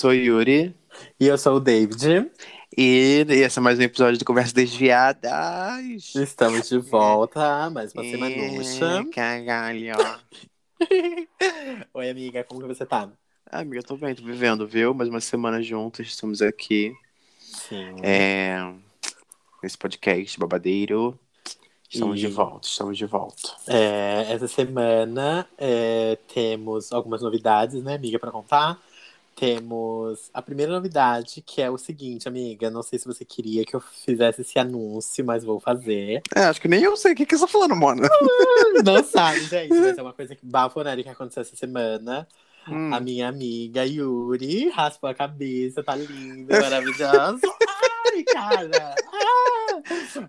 [0.00, 0.74] sou o Yuri.
[1.20, 2.30] E eu sou o David.
[2.74, 6.14] E esse é mais um episódio de Conversa Desviadas.
[6.14, 9.04] Estamos de volta, mais uma semanucha.
[9.12, 9.92] Cagalho.
[11.92, 13.10] Oi, amiga, como que você tá?
[13.44, 14.94] Ah, amiga, tô bem, tô vivendo, viu?
[14.94, 16.94] Mais uma semana juntos, estamos aqui.
[17.38, 17.96] Sim.
[18.02, 18.72] É...
[19.62, 21.18] Nesse podcast babadeiro.
[21.90, 23.50] Estamos E- de volta, estamos de volta.
[23.66, 28.80] É, essa semana é, temos algumas novidades, né, amiga, pra contar.
[29.34, 32.70] Temos a primeira novidade, que é o seguinte, amiga.
[32.70, 36.22] Não sei se você queria que eu fizesse esse anúncio, mas vou fazer.
[36.36, 38.08] É, acho que nem eu sei o que, que você tá falando, Mona.
[38.84, 42.28] Não sabe, gente, mas é uma coisa que bafonera que aconteceu essa semana.
[42.68, 42.92] Hum.
[42.92, 47.40] A minha amiga Yuri raspou a cabeça, tá linda, maravilhosa.
[48.12, 48.94] Ai, cara!
[49.12, 49.40] Ah!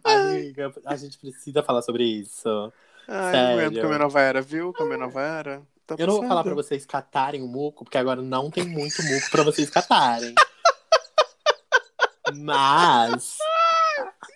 [0.05, 2.71] Amiga, a gente precisa falar sobre isso.
[3.07, 3.59] Ai, Sério.
[3.59, 4.73] aguento com a minha nova era, viu?
[4.73, 5.61] Com a minha nova era.
[5.95, 9.01] Tá Eu não vou falar pra vocês catarem o muco, porque agora não tem muito
[9.03, 10.33] muco pra vocês catarem.
[12.33, 13.37] Mas.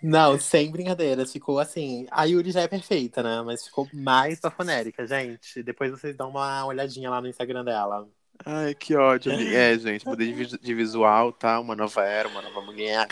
[0.03, 2.08] Não, sem brincadeiras, ficou assim.
[2.12, 3.42] A Yuri já é perfeita, né?
[3.42, 5.64] Mas ficou mais bafonérica, gente.
[5.64, 8.08] Depois vocês dão uma olhadinha lá no Instagram dela.
[8.45, 9.31] Ai, que ódio.
[9.31, 10.03] É, gente,
[10.34, 11.59] vis- de visual, tá?
[11.59, 13.08] Uma nova era, uma nova mulher.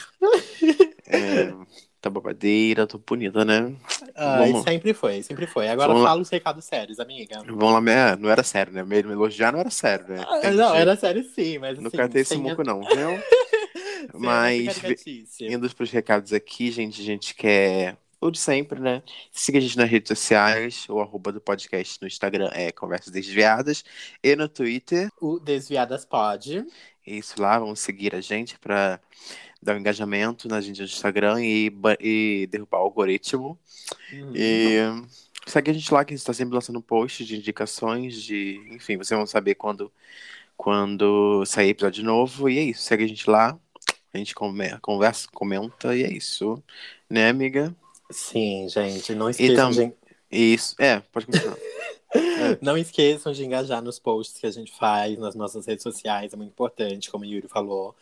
[1.08, 1.54] É,
[2.04, 3.74] tá babadeira, tô bonita, né?
[4.14, 4.64] Ai, Vamos.
[4.66, 5.70] sempre foi, sempre foi.
[5.70, 6.10] Agora Vamos lá.
[6.10, 7.42] fala os recados sérios, amiga.
[7.48, 8.84] Vamos lá, não era sério, né?
[8.84, 10.26] Mesmo elogiar não era sério, né?
[10.28, 13.24] Ah, não, era sério sim, mas Não assim, catei esse sem- muco, não, viu?
[14.14, 14.82] Mas.
[15.40, 17.96] Indo pros recados aqui, gente, a gente quer.
[18.20, 19.02] O de sempre, né?
[19.32, 23.84] Siga a gente nas redes sociais, o arroba do podcast no Instagram é Conversas Desviadas,
[24.22, 25.10] e no Twitter.
[25.22, 26.66] O Desviadas pode.
[27.06, 28.98] Isso lá, vamos seguir a gente pra
[29.64, 33.58] dar um engajamento na gente no Instagram e, e derrubar o algoritmo.
[34.12, 34.32] Uhum.
[34.36, 34.78] E
[35.46, 38.62] segue a gente lá, que a gente está sempre lançando posts de indicações, de.
[38.72, 39.92] Enfim, vocês vão saber quando,
[40.56, 42.50] quando sair episódio novo.
[42.50, 43.58] E é isso, segue a gente lá.
[44.14, 46.62] A gente conversa, comenta, e é isso.
[47.10, 47.76] Né, amiga?
[48.12, 49.94] Sim, gente, não esqueçam, tam- de...
[50.32, 50.76] Isso.
[50.78, 51.58] É, pode continuar.
[52.62, 56.38] não esqueçam de engajar nos posts que a gente faz nas nossas redes sociais, é
[56.38, 57.96] muito importante, como o Yuri falou.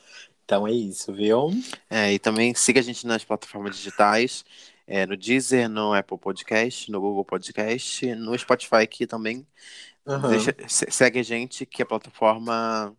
[0.52, 1.50] Então é isso, viu?
[1.90, 4.44] É, e também siga a gente nas plataformas digitais.
[4.86, 9.48] É, no Deezer, no Apple Podcast, no Google Podcast, no Spotify aqui também.
[10.06, 10.30] Aham.
[10.32, 12.94] Deixa- se- segue a gente que a plataforma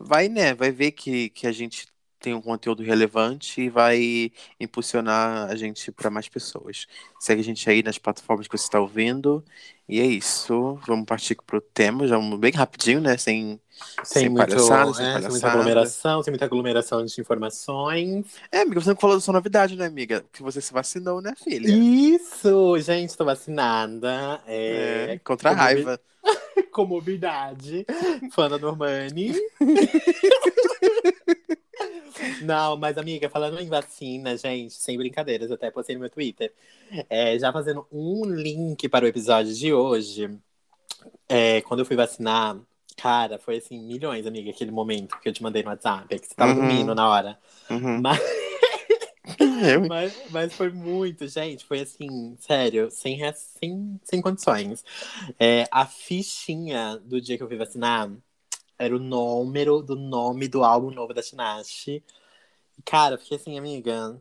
[0.00, 1.86] vai, né, vai ver que, que a gente
[2.20, 6.86] tem um conteúdo relevante e vai impulsionar a gente para mais pessoas.
[7.18, 9.44] Segue a gente aí nas plataformas que você está ouvindo.
[9.88, 10.76] E é isso.
[10.86, 13.60] Vamos partir pro tema, já bem rapidinho, né, sem
[14.04, 15.48] Sem, Sem muito, palhaçada, sem é, sem muita palhaçada.
[15.48, 18.42] aglomeração, sem muita aglomeração de informações.
[18.52, 20.24] É, amiga, você não falou da sua novidade, né, amiga?
[20.32, 21.82] Que você se vacinou, né, filha?
[22.14, 24.42] Isso, gente, tô vacinada.
[24.46, 26.00] É, É, contra a como raiva.
[26.72, 27.86] comorbidade,
[28.32, 29.34] fã da Normani.
[32.42, 36.52] Não, mas amiga, falando em vacina, gente, sem brincadeiras, até postei no meu Twitter.
[37.08, 40.30] É, já fazendo um link para o episódio de hoje,
[41.28, 42.58] é, quando eu fui vacinar,
[42.96, 46.26] cara, foi assim, milhões, amiga, aquele momento que eu te mandei no WhatsApp, é que
[46.26, 46.54] você tava Uhum.
[46.54, 47.38] dormindo na hora.
[47.70, 48.00] Uhum.
[48.00, 48.20] Mas,
[49.86, 51.64] mas, mas foi muito, gente.
[51.64, 54.84] Foi assim, sério, sem, sem, sem condições.
[55.38, 58.10] É, a fichinha do dia que eu fui vacinar
[58.80, 62.02] era o número do nome do álbum novo da Tinashe.
[62.82, 64.18] Cara, eu fiquei assim, amiga.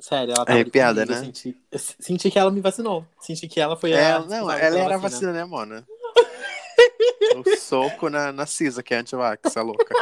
[0.00, 1.26] Sério, ela tava ali Arrepiada, comigo, né?
[1.26, 1.56] Senti,
[2.00, 3.04] senti que ela me vacinou.
[3.20, 4.20] Senti que ela foi É, a.
[4.20, 5.86] não, ela era a vacina, né, Mona?
[7.36, 9.94] o soco na, na Cisa, que é anti-vax, a louca.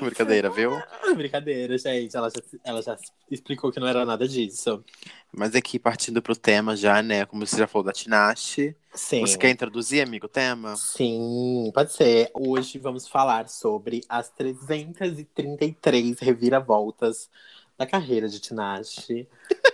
[0.04, 0.80] Brincadeira, viu?
[1.14, 2.16] Brincadeira, gente.
[2.16, 2.96] Ela já, ela já
[3.30, 4.84] explicou que não era nada disso.
[5.32, 7.24] Mas aqui, partindo pro tema já, né?
[7.26, 8.74] Como você já falou da Tinashe.
[8.94, 9.20] Sim.
[9.20, 10.74] Você quer introduzir, amigo, o tema?
[10.76, 12.30] Sim, pode ser.
[12.34, 17.28] Hoje vamos falar sobre as 333 reviravoltas
[17.76, 19.28] da carreira de Tinashe.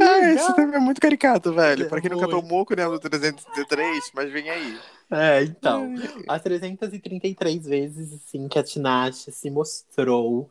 [0.00, 1.84] Ah, esse tema é muito caricato, velho.
[1.84, 2.24] É Pra quem muito.
[2.24, 4.78] cantou moco, né, no 303, mas vem aí.
[5.10, 5.94] É, então.
[6.28, 10.50] As 333 vezes, assim, que a Tinashe se mostrou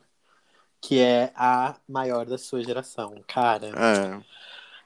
[0.80, 3.24] que é a maior da sua geração.
[3.28, 3.76] Cara.
[3.76, 4.24] É.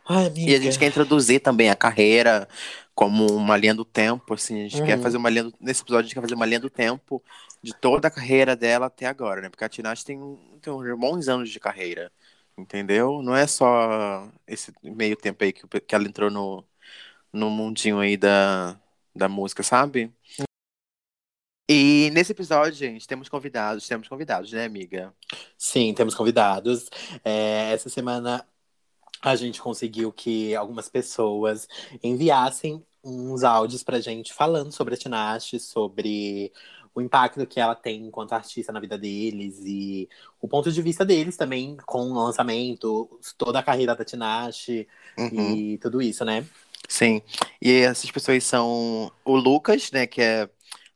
[0.09, 0.31] Ai.
[0.45, 2.49] E a gente quer introduzir também a carreira
[2.95, 4.87] como uma linha do tempo, assim, a gente Uhum.
[4.87, 5.55] quer fazer uma linha do...
[5.61, 7.23] nesse episódio a gente quer fazer uma linha do tempo
[7.63, 9.49] de toda a carreira dela até agora, né?
[9.51, 10.19] Porque a Tinashe tem,
[10.61, 12.13] tem uns bons anos de carreira,
[12.57, 13.23] entendeu?
[13.23, 16.65] Não é só esse meio tempo aí que, que ela entrou no,
[17.33, 18.79] no mundinho aí da,
[19.19, 20.13] da música, sabe?
[21.71, 25.15] E nesse episódio, gente, temos convidados, temos convidados, né, amiga?
[25.57, 26.89] Sim, temos convidados.
[27.23, 28.47] É, essa semana
[29.21, 31.69] a gente conseguiu que algumas pessoas
[32.03, 36.53] enviassem uns áudios pra gente falando sobre a Tinashe, sobre
[36.95, 40.09] o impacto que ela tem enquanto artista na vida deles e
[40.41, 44.89] o ponto de vista deles também com o lançamento, toda a carreira da Tinashe
[45.19, 45.55] Uhum.
[45.57, 46.47] e tudo isso, né?
[46.87, 47.23] Sim.
[47.61, 50.49] E essas pessoas são o Lucas, né, que é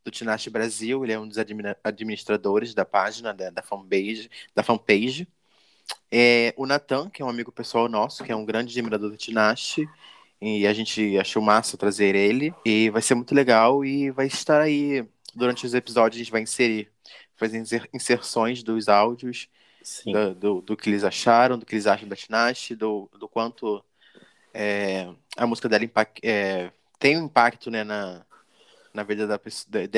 [0.04, 1.38] do Tinashe Brasil, ele é um dos
[1.84, 5.28] administradores da página, da, da fanpage, da fanpage.
[6.10, 9.16] É, o Natan, que é um amigo pessoal nosso, que é um grande admirador do
[9.16, 9.88] Tinashe,
[10.40, 14.60] e a gente achou massa trazer ele, e vai ser muito legal, e vai estar
[14.60, 16.90] aí, durante os episódios, a gente vai inserir,
[17.36, 19.48] fazer inser- inserções dos áudios,
[20.04, 23.84] do, do, do que eles acharam, do que eles acham da Tinashe, do, do quanto
[24.52, 28.24] é, a música dela impact, é, tem um impacto né, na,
[28.92, 29.40] na, vida da,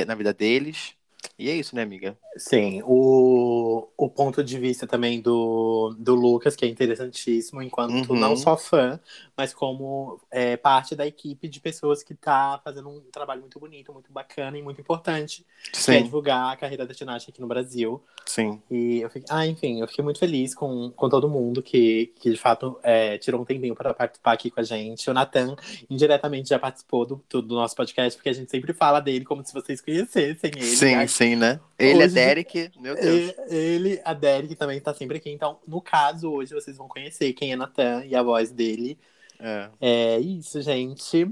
[0.06, 0.94] na vida deles.
[1.38, 2.17] E é isso, né, amiga?
[2.37, 8.19] Sim, o, o ponto de vista também do, do Lucas, que é interessantíssimo, enquanto Uhum.
[8.19, 9.00] não só fã,
[9.37, 13.93] mas como é, parte da equipe de pessoas que tá fazendo um trabalho muito bonito,
[13.93, 15.44] muito bacana e muito importante,
[15.87, 18.03] que é Sim, divulgar a carreira da Tinashe aqui no Brasil.
[18.26, 18.61] sim.
[18.71, 22.31] E eu fiquei, ah, enfim, eu fiquei muito feliz com, com todo mundo que, que
[22.31, 25.09] de fato é, tirou um tempinho para participar aqui com a gente.
[25.09, 25.55] O Natan,
[25.88, 29.44] indiretamente, já participou do, do, do nosso podcast, porque a gente sempre fala dele como
[29.44, 30.65] se vocês conhecessem ele.
[30.76, 31.03] sim, né?
[31.16, 31.61] Sim, né?
[31.78, 33.32] Ele é Hoje- Derek, meu Deus.
[33.50, 35.31] E- Ele, a Derek também tá sempre aqui.
[35.31, 38.99] Então, no caso, hoje vocês vão conhecer quem é Natan e a voz dele.
[39.38, 39.70] É.
[39.81, 41.31] É isso, gente.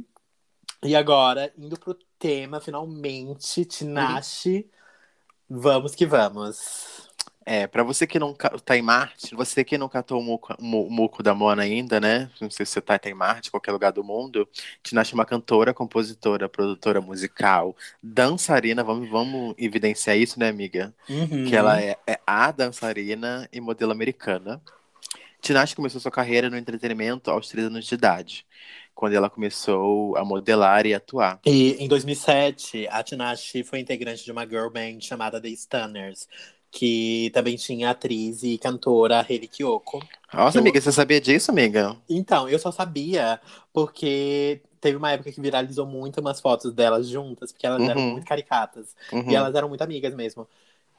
[0.84, 4.68] E agora, indo pro tema, finalmente, Tinashe.
[5.48, 7.08] Vamos que vamos.
[7.44, 11.34] É, pra você que não tá em Marte, você que não catou o muco da
[11.34, 12.30] Mona ainda, né?
[12.40, 14.48] Não sei se você tá, tá em Marte, qualquer lugar do mundo.
[14.82, 18.84] Tinashe é uma cantora, compositora, produtora musical, dançarina.
[18.84, 20.94] Vamos, vamos evidenciar isso, né, amiga?
[21.08, 21.44] Uhum.
[21.46, 24.60] que ela é, é a dançarina e modelo americana.
[25.40, 28.46] Tinashe começou sua carreira no entretenimento aos 3 anos de idade,
[28.94, 31.40] quando ela começou a modelar e atuar.
[31.44, 36.28] E em 2007, a Tinashe foi integrante de uma girl band chamada The Stunners,
[36.72, 40.02] que também tinha atriz e cantora Hayley Kiyoko.
[40.32, 41.94] Nossa, Eu- amiga, você sabia disso, amiga?
[42.08, 43.38] Então, eu só sabia
[43.74, 48.10] porque teve uma época que viralizou muito umas fotos delas juntas, porque elas eram Uhum.
[48.12, 48.96] muito caricatas.
[49.12, 49.30] Uhum.
[49.30, 50.48] E elas eram muito amigas mesmo.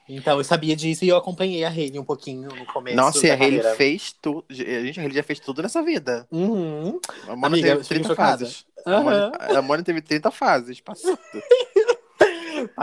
[0.08, 3.32] Então eu sabia disso e eu acompanhei a Hayley um pouquinho no começo Nossa, e
[3.32, 3.74] a carreira.
[3.76, 4.44] fez tudo.
[4.50, 6.28] Gente, a Hailey já fez tudo nessa vida.
[6.30, 7.00] Uhum.
[7.28, 8.46] A Mona Amiga, teve fiquei 30 chocada.
[8.46, 8.66] fases.
[8.86, 11.18] A Mona, a Mona teve 30 fases, passando.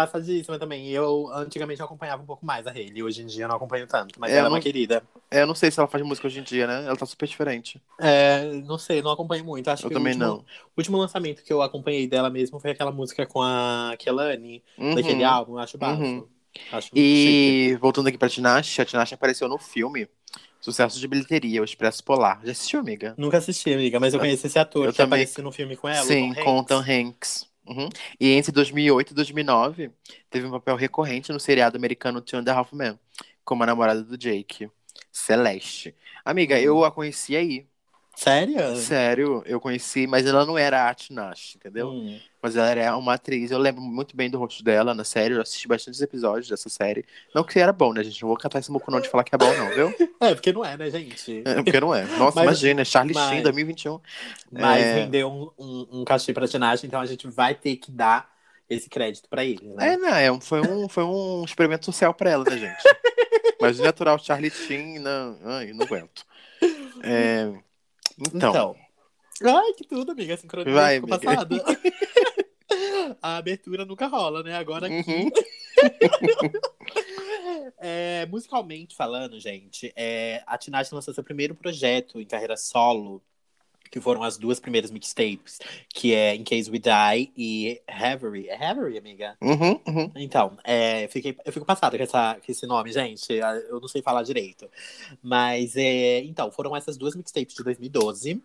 [0.06, 0.88] Passadíssima também.
[0.88, 3.87] Eu antigamente eu acompanhava um pouco mais a Hayley, hoje em dia eu não acompanho
[3.87, 5.02] tanto, mas É, ela é eu uma não- querida.
[5.31, 6.85] É, eu não sei se ela faz música hoje em dia, né?
[6.87, 7.81] Ela tá super diferente.
[8.00, 9.69] É, não sei, não acompanho muito.
[9.69, 10.38] Acho Eu que também o último, não.
[10.38, 10.44] O
[10.79, 14.94] último lançamento que eu acompanhei dela mesmo foi aquela música com a Kelani, Uhum.
[14.94, 16.02] daquele álbum, acho bafo.
[16.02, 16.26] Uhum.
[16.73, 16.99] Acho chique.
[16.99, 20.08] E voltando aqui pra Tinashe, a Tinashe apareceu no filme
[20.61, 22.41] Sucesso de Bilheteria, O Expresso Polar.
[22.44, 23.14] Já assistiu, amiga?
[23.17, 25.20] Nunca assisti, amiga, mas eu Eu- conheço esse ator eu que também.
[25.23, 26.05] apareceu no filme com ela.
[26.05, 26.64] Sim, com o.
[26.64, 27.49] Tom Hanks.
[27.67, 27.89] Uhum.
[28.19, 29.91] E entre 2008 e 2009,
[30.29, 32.99] teve um papel recorrente no seriado americano Two and a Half Men,
[33.45, 34.69] como a namorada do Jake,
[35.12, 35.95] Celeste.
[36.25, 36.59] Amiga, Hum.
[36.59, 37.67] eu a conheci aí.
[38.17, 38.77] Sério?
[38.77, 41.88] Sério, eu conheci, mas ela não era a Tinashe, entendeu?
[41.90, 42.21] Hum.
[42.42, 45.42] Mas ela era uma atriz, eu lembro muito bem do rosto dela na série, eu
[45.42, 47.04] assisti bastantes episódios dessa série.
[47.35, 48.23] Não que era bom, né, gente?
[48.23, 49.94] Não vou catar esse muco não de falar que é bom, não, viu?
[50.20, 51.42] É, porque não é, né, gente?
[51.47, 52.04] É, porque não é.
[52.04, 54.00] Nossa, Mas- imagina, Charlie mas- Sheen 2021.
[54.52, 54.94] Mas É.
[55.00, 58.30] rendeu um, um, um cachê pra Tinashe, então a gente vai ter que dar
[58.68, 59.94] esse crédito pra ele, né?
[59.94, 62.82] É, não, é, foi, um, foi um experimento social pra ela, né, gente?
[63.61, 66.25] Mas o natural Charlie Sheen, não, ai, não aguento.
[67.02, 67.50] É,
[68.35, 68.76] então,
[69.42, 70.37] Ai, que tudo, amiga.
[70.37, 71.18] Sincronia Vai, amiga.
[71.18, 71.56] passada.
[73.23, 74.57] a abertura nunca rola, né?
[74.57, 75.11] Agora aqui.
[75.11, 75.31] Uhum.
[77.79, 83.23] É, musicalmente falando, gente, é, a Tinashe lançou seu primeiro projeto em carreira solo,
[83.91, 85.59] que foram as duas primeiras mixtapes,
[85.89, 88.49] que é In Case We Die e Havery.
[88.49, 89.37] É Havery, amiga?
[89.41, 90.12] uhum, uhum.
[90.15, 93.41] Então, é, fiquei, eu fico passada com, essa, com esse nome, gente.
[93.41, 94.71] Ah, Eu não sei falar direito.
[95.23, 98.41] Mas, é, então, foram essas duas mixtapes de 2012.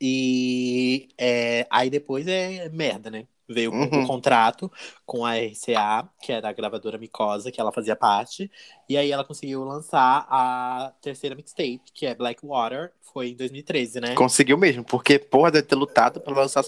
[0.00, 3.26] E é, aí depois é merda, né?
[3.52, 4.04] Veio Uhum.
[4.04, 4.70] o contrato
[5.06, 8.50] com a RCA, que era a gravadora Micosa, que ela fazia parte.
[8.88, 12.92] E aí ela conseguiu lançar a terceira mixtape, que é Blackwater.
[13.12, 14.14] Foi em 2013, né?
[14.14, 16.64] Conseguiu mesmo, porque, porra, deve ter lutado pra lançar,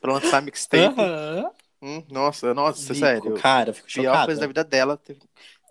[0.00, 1.00] pra lançar mixtape.
[1.00, 1.50] Aham.
[1.84, 3.34] Hum, nossa, nossa, Fico, sério.
[3.34, 4.26] Cara, fico Pior chocada.
[4.26, 5.16] coisa da vida dela ter,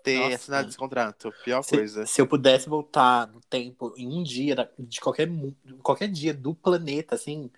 [0.04, 0.34] ter Nossa.
[0.34, 1.32] assinado esse contrato.
[1.42, 2.04] Pior Se, coisa.
[2.04, 5.28] se eu pudesse voltar no tempo em um dia, de qualquer,
[5.82, 7.50] qualquer dia do planeta, assim,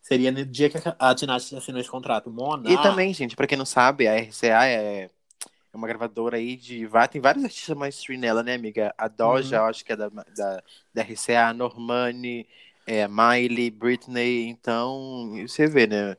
[0.00, 2.30] seria no dia que a Tinashe assinou esse contrato.
[2.30, 2.70] Mona.
[2.70, 6.88] E também, gente, pra quem não sabe, a RCA é, é uma gravadora aí de.
[7.10, 8.94] Tem vários artistas mainstream nela, né, amiga?
[8.98, 9.68] A Doja, Uhum.
[9.68, 10.62] acho que é da, da,
[10.94, 12.46] da RCA, a Normani,
[12.86, 14.48] é, Miley, Britney.
[14.48, 16.16] Então, você vê, né?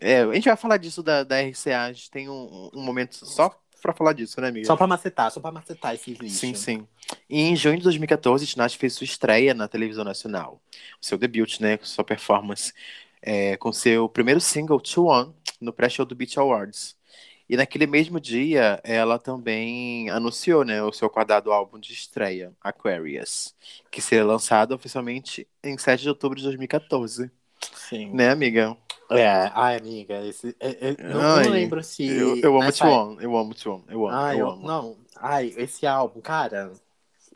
[0.00, 3.26] É, a gente vai falar disso da, da RCA, a gente tem um, um momento
[3.26, 4.66] só pra falar disso, né, amiga?
[4.66, 6.38] Só pra macetar, só pra macetar esses lixos.
[6.38, 6.86] Sim, sim.
[7.28, 10.60] E em junho de 2014, Tinashe fez sua estreia na televisão nacional.
[11.00, 12.72] O seu debut, né, com sua performance
[13.22, 16.96] é, com seu primeiro single, Two One, no pré-show do Beach Awards.
[17.48, 23.56] E naquele mesmo dia, ela também anunciou né, o seu quadrado álbum de estreia, Aquarius,
[23.90, 27.28] que seria lançado oficialmente em 7 de outubro de 2014.
[27.74, 28.14] Sim.
[28.14, 28.76] Né, amiga?
[29.10, 32.02] É, ai, amiga, esse, é, é, não, Ai, eu não lembro se.
[32.06, 34.52] Eu, eu amo nessa Two One, eu amo Two One, eu amo, Ai, eu eu-
[34.52, 34.66] amo.
[34.66, 36.72] não, ai, esse álbum, cara,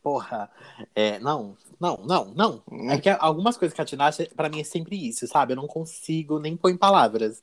[0.02, 0.50] porra,
[0.94, 2.62] é, não, não, não, não.
[2.70, 2.90] Hum.
[2.90, 5.52] É que algumas coisas que a Tinashe, pra mim, é sempre isso, sabe?
[5.52, 7.42] Eu não consigo nem pôr em palavras.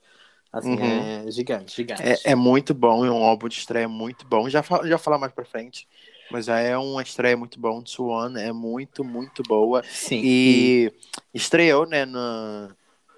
[0.52, 0.80] Assim, Uhum.
[0.82, 2.04] é gigante, gigante.
[2.04, 4.50] É, é muito bom, é um álbum de estreia muito bom.
[4.50, 5.88] Já falo, já falar mais pra frente,
[6.30, 7.84] mas já é uma estreia muito bom.
[8.00, 9.82] One é muito, muito boa.
[9.84, 10.24] Sim.
[10.24, 10.92] E
[11.34, 12.76] estreou, né, na,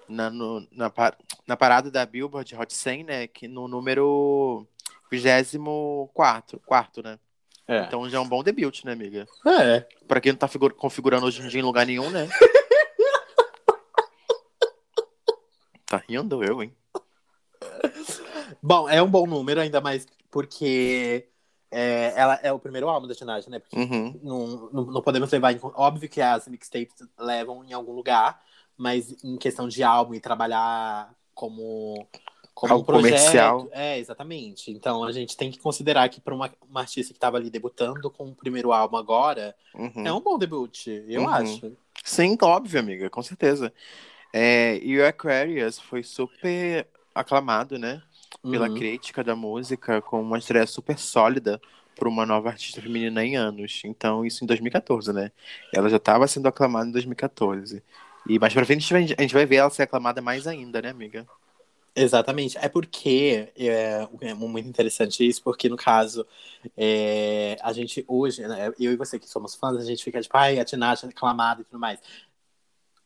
[0.08, 4.66] na, no- na, par- na parada da Billboard Hot 100, né, que no número
[5.10, 7.18] 24, quarto, né?
[7.68, 7.84] é.
[7.84, 9.26] Então já é um bom debut, né, amiga?
[9.46, 9.80] É.
[10.06, 12.28] Pra quem não tá figu- configurando hoje em dia em lugar nenhum, né?
[15.86, 16.74] tá rindo eu, hein?
[18.62, 21.28] Bom, é um bom número, ainda mais porque
[21.70, 23.58] é, ela é o primeiro álbum da Tinashe, né?
[23.58, 24.18] Porque Uhum.
[24.22, 25.78] não, não, não podemos levar em conta.
[25.78, 28.40] Óbvio que as mixtapes levam em algum lugar,
[28.76, 32.06] mas em questão de álbum e trabalhar como,
[32.54, 33.10] como Algo um projeto.
[33.18, 33.68] comercial.
[33.72, 34.70] É, exatamente.
[34.70, 38.10] Então a gente tem que considerar que para uma, uma artista que estava ali debutando
[38.10, 40.06] com o primeiro álbum agora, uhum.
[40.06, 41.28] é um bom debut, eu Uhum.
[41.28, 41.72] acho.
[42.04, 43.72] Sim, óbvio, amiga, com certeza.
[44.32, 48.02] É, e o Aquarius foi super aclamado, né?
[48.42, 48.74] Pela Uhum.
[48.74, 51.60] crítica da música, com uma estreia super sólida
[51.94, 53.80] para uma nova artista feminina em anos.
[53.84, 55.30] Então, isso em 2014, né?
[55.72, 57.82] Ela já estava sendo aclamada em 2014.
[58.28, 61.26] E mais pra frente a gente vai- ver ela ser aclamada mais ainda, né, amiga?
[61.96, 62.58] Exatamente.
[62.58, 66.26] É porque é, é muito interessante isso, porque no caso,
[66.76, 70.36] é, a gente hoje, né, eu e você que somos fãs, a gente fica tipo,
[70.36, 72.00] ai, a Tinashe aclamada e tudo mais.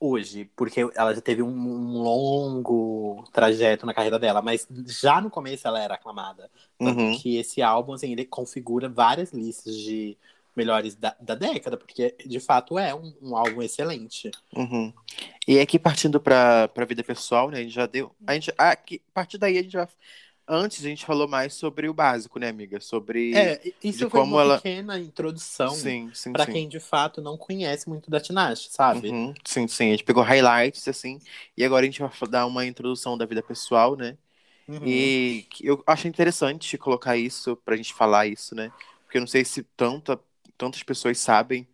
[0.01, 5.29] Hoje, porque ela já teve um, um longo trajeto na carreira dela, mas já no
[5.29, 6.49] começo ela era aclamada.
[6.81, 7.19] Uhum.
[7.19, 10.17] que esse álbum, assim, ele configura várias listas de
[10.59, 14.31] melhores da, da década, porque de fato é um, um álbum excelente.
[14.55, 14.93] Uhum.
[15.47, 17.59] E aqui partindo para a vida pessoal, né?
[17.59, 18.15] A gente já deu.
[18.27, 19.89] A gente, aqui, a partir daí a gente vai.
[20.51, 22.81] Antes a gente falou mais sobre o básico, né, amiga?
[22.81, 23.35] Sobre.
[23.35, 26.53] É, isso de foi como uma ela- pequena introdução sim, sim, Pra sim.
[26.53, 29.11] quem de fato não conhece muito da Tinashe, sabe?
[29.11, 29.89] Uhum, Sim, sim.
[29.89, 31.19] A gente pegou highlights, assim.
[31.57, 34.17] E agora a gente vai dar uma introdução da vida pessoal, né?
[34.69, 34.87] Uhum.
[34.87, 38.71] E eu acho interessante colocar isso pra gente falar isso, né?
[39.05, 40.19] Porque eu não sei se tanta,
[40.59, 41.69] tantas pessoas sabem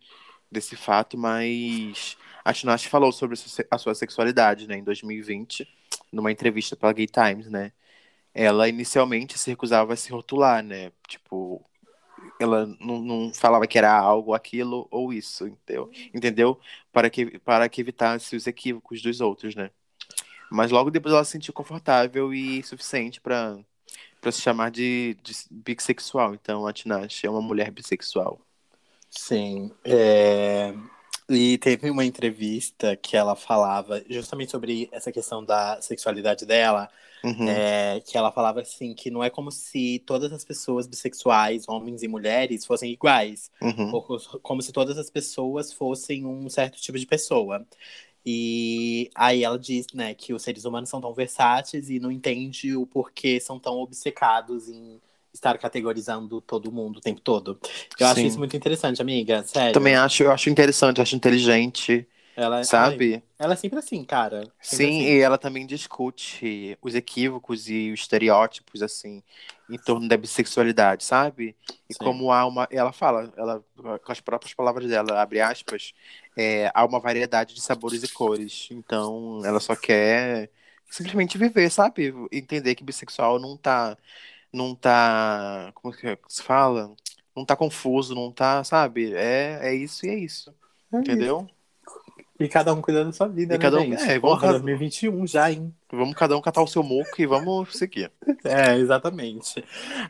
[0.51, 3.37] desse fato, mas a Tinashe falou sobre
[3.71, 5.67] a sua- sexualidade, né, em 2020,
[6.11, 7.71] numa entrevista pela Gay Times, né?
[8.33, 10.91] Ela inicialmente se recusava a se rotular, né?
[11.07, 11.63] Tipo,
[12.39, 15.91] ela não, não falava que era algo, aquilo ou isso, entendeu?
[16.13, 16.59] Entendeu?
[16.91, 19.71] Para que, para que evitasse os equívocos dos outros, né?
[20.51, 23.59] Mas logo depois ela se sentiu confortável e suficiente para
[24.21, 26.35] para se chamar de, de bissexual.
[26.35, 28.44] Então a Tinashe é uma mulher bissexual.
[29.09, 29.71] Sim.
[29.83, 30.73] é,
[31.29, 36.89] E teve uma entrevista que ela falava justamente sobre essa questão da sexualidade dela,
[37.23, 37.47] Uhum.
[37.49, 42.03] é, que ela falava assim que não é como se todas as pessoas bissexuais, homens
[42.03, 43.51] e mulheres, fossem iguais.
[43.61, 43.91] Uhum.
[44.41, 47.65] como se todas as pessoas fossem um certo tipo de pessoa.
[48.25, 52.75] E aí ela diz, né, que os seres humanos são tão versáteis e não entende
[52.75, 54.99] o porquê são tão obcecados em
[55.35, 57.59] estar categorizando todo mundo o tempo todo.
[57.99, 58.27] Eu acho Sim.
[58.27, 59.73] isso muito interessante, amiga, sério.
[59.73, 63.15] Também acho, eu acho interessante, acho inteligente, ela, sabe?
[63.15, 64.43] ai, ela é sempre assim, cara.
[64.61, 65.11] Sempre Sim, assim.
[65.11, 69.21] e ela também discute os equívocos e os estereótipos, assim,
[69.69, 71.55] em torno da bissexualidade, sabe?
[71.89, 72.03] E Sim.
[72.03, 72.67] como há uma.
[72.71, 73.63] Ela fala, ela,
[74.03, 75.93] com as próprias palavras dela, abre aspas,
[76.37, 78.67] é, há uma variedade de sabores e cores.
[78.71, 80.49] Então, ela só quer
[80.89, 82.13] simplesmente viver, sabe?
[82.31, 83.97] Entender que bissexual não tá.
[84.55, 85.71] Não tá.
[85.75, 86.91] Como que se fala?
[87.35, 89.13] Não tá confuso, não tá, sabe?
[89.13, 90.53] É, é isso e é isso.
[90.93, 91.45] Entendeu?
[92.39, 94.01] E cada um cuidando da sua vida, E né, cada um- gente?
[94.09, 95.73] é, Porra, vamos- 2021 já, hein?
[95.91, 98.11] Vamos cada um catar o seu muco e vamos seguir.
[98.45, 99.63] É, exatamente.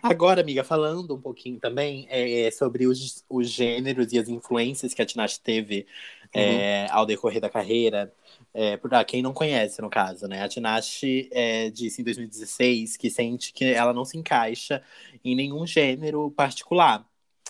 [0.03, 5.01] Agora, amiga, falando um pouquinho também é, sobre os, os gêneros e as influências que
[5.01, 5.85] a Tinashe teve
[6.33, 8.11] é, ao decorrer da carreira,
[8.55, 10.43] é, para quem não conhece, no caso, né?
[10.43, 14.83] A Tinashe é, disse em 2016 que sente que ela não se encaixa
[15.23, 17.05] em nenhum gênero particular.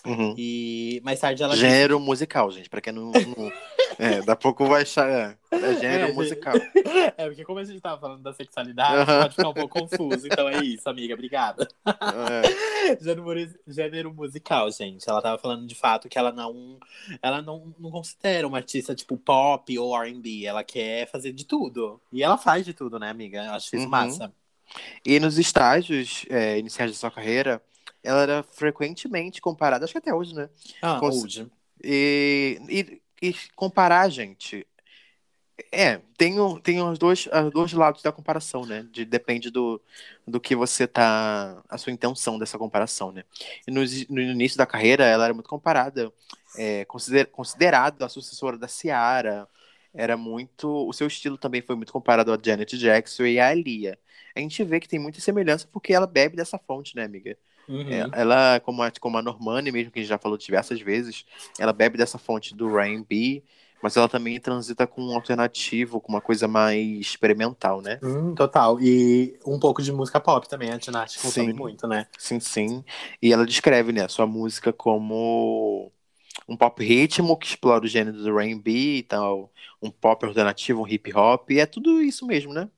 [0.06, 0.34] Uhum.
[0.38, 2.68] E mais tarde ela disse Gênero musical, gente.
[2.70, 3.52] Pra quem não, não,
[3.98, 5.08] É, daqui a pouco vai achar.
[5.08, 6.54] É, é gênero É, musical.
[7.16, 10.26] É, porque como a gente tava falando da sexualidade, pode ficar um pouco confuso.
[10.26, 11.14] Então é isso, amiga.
[11.14, 11.66] Obrigada.
[11.86, 12.96] É.
[13.02, 15.08] Gênero, gênero musical, gente.
[15.08, 16.78] Ela tava falando de fato que ela não.
[17.22, 20.44] Ela não, não considera uma artista tipo pop ou RB.
[20.46, 22.00] Ela quer fazer de tudo.
[22.12, 23.44] E ela faz de tudo, né, amiga?
[23.44, 23.90] Eu acho isso Uhum.
[23.90, 24.32] massa.
[25.04, 27.62] E nos estágios é, iniciais da sua carreira,
[28.06, 30.48] ela era frequentemente comparada, acho que até hoje, né?
[30.82, 31.50] Ah, Cons- old.
[31.84, 34.66] E, e, e comparar, gente.
[35.72, 38.86] É, tem, tem os, dois, os dois lados da comparação, né?
[38.92, 39.80] De, depende do,
[40.26, 41.62] do que você tá.
[41.68, 43.24] a sua intenção dessa comparação, né?
[43.66, 46.12] E no, no início da carreira, ela era muito comparada,
[46.58, 49.48] é, consider, considerada a sucessora da Ciara.
[49.94, 50.68] Era muito.
[50.86, 53.98] O seu estilo também foi muito comparado a Janet Jackson e a Lia.
[54.34, 57.36] A gente vê que tem muita semelhança porque ela bebe dessa fonte, né, amiga?
[57.68, 57.90] Uhum.
[57.90, 61.24] É, Ela, como a, como a Normani, mesmo que a gente já falou diversas vezes,
[61.58, 63.42] ela bebe dessa fonte do R&B,
[63.82, 67.98] mas ela também transita com um alternativo, com uma coisa mais experimental, né?
[68.02, 68.80] Hum, total.
[68.80, 70.70] E um pouco de música pop também.
[70.70, 71.58] A Tinashe consome Sim.
[71.58, 72.06] muito, né?
[72.18, 72.84] Sim, sim.
[73.20, 75.92] E ela descreve, né, a sua música como
[76.48, 79.50] um pop ritmo que explora o gênero do R&B e tal,
[79.82, 82.68] um pop alternativo, um hip hop, e é tudo isso mesmo, né?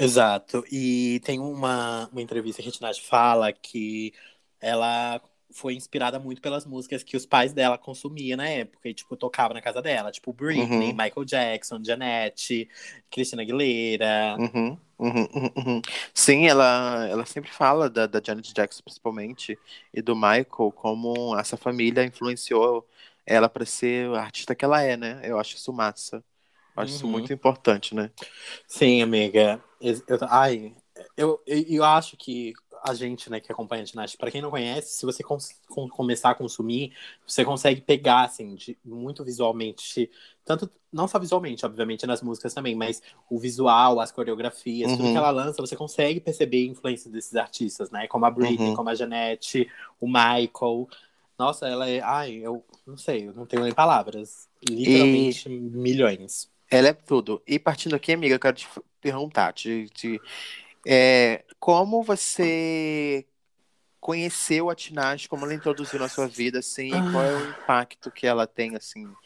[0.00, 0.64] Exato.
[0.70, 4.12] E tem uma, uma entrevista que a Tinashe fala que
[4.60, 9.16] ela foi inspirada muito pelas músicas que os pais dela consumiam na época e, tipo,
[9.16, 10.12] tocava na casa dela.
[10.12, 10.92] Tipo, Britney, Uhum.
[10.92, 12.68] Michael Jackson, Janete,
[13.10, 14.40] Christina Aguilera.
[14.40, 15.82] Uhum, uhum, uhum, uhum.
[16.14, 19.58] Sim, ela, ela sempre fala da, da Janet Jackson, principalmente,
[19.92, 22.88] e do Michael, como essa família influenciou
[23.26, 25.20] ela para ser a artista que ela é, né?
[25.24, 26.24] Eu acho isso massa.
[26.80, 27.12] Acho isso Uhum.
[27.12, 28.10] muito importante, né?
[28.66, 29.62] Sim, amiga.
[29.80, 30.74] Eu, eu- ai,
[31.16, 32.52] eu, eu, eu acho que
[32.84, 35.88] a gente, né, que acompanha a Tinashe, pra quem não conhece, se você cons- com-
[35.88, 36.92] começar a consumir,
[37.26, 40.08] você consegue pegar, assim, de, muito visualmente,
[40.44, 45.12] tanto, não só visualmente, obviamente, nas músicas também, mas o visual, as coreografias, tudo Uhum.
[45.12, 48.76] que ela lança, você consegue perceber a influência desses artistas, né, como a Britney, Uhum.
[48.76, 49.68] como a Janete,
[50.00, 50.88] o Michael.
[51.38, 54.48] Nossa, ela é, ai, eu não sei, eu não tenho nem palavras.
[54.62, 56.48] Literalmente milhões.
[56.70, 57.42] Ela é tudo.
[57.46, 58.68] E partindo aqui, amiga, eu quero te
[59.00, 60.22] perguntar, te, te-
[60.86, 63.26] é, como você
[64.00, 68.12] conheceu a Tinashe, como ela introduziu na sua vida, assim, e qual é o impacto
[68.12, 69.16] que ela tem, assim,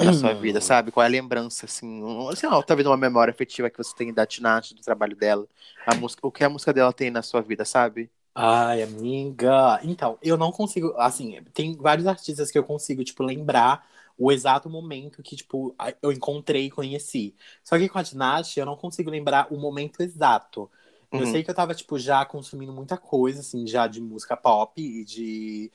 [0.00, 0.92] na sua vida, sabe?
[0.92, 4.12] Qual é a lembrança, assim, um, sei lá, talvez uma memória afetiva que você tem
[4.14, 5.48] da Tinashe, do trabalho dela,
[5.86, 8.10] a música, o que a música dela tem na sua vida, sabe?
[8.34, 9.78] Ai, amiga.
[9.84, 10.94] Então, eu não consigo.
[10.96, 13.86] Assim, tem vários artistas que eu consigo, tipo, lembrar
[14.18, 17.34] o exato momento que, tipo, eu encontrei e conheci.
[17.62, 20.70] Só que com a Tinashe, eu não consigo lembrar o momento exato.
[21.12, 21.26] Eu Uhum.
[21.26, 25.04] sei que eu tava, tipo, já consumindo muita coisa, assim, já de música pop e
[25.04, 25.70] de.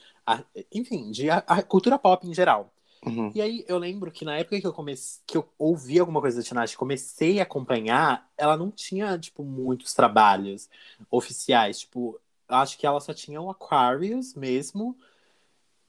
[0.73, 2.71] Enfim, de a, a cultura pop em geral.
[3.05, 3.31] Uhum.
[3.35, 6.37] E aí eu lembro que na época que eu comecei, que eu ouvi alguma coisa
[6.37, 10.69] da Tinashe, comecei a acompanhar, ela não tinha, tipo, muitos trabalhos
[11.11, 11.79] oficiais.
[11.81, 14.97] Tipo, acho que ela só tinha o Aquarius mesmo.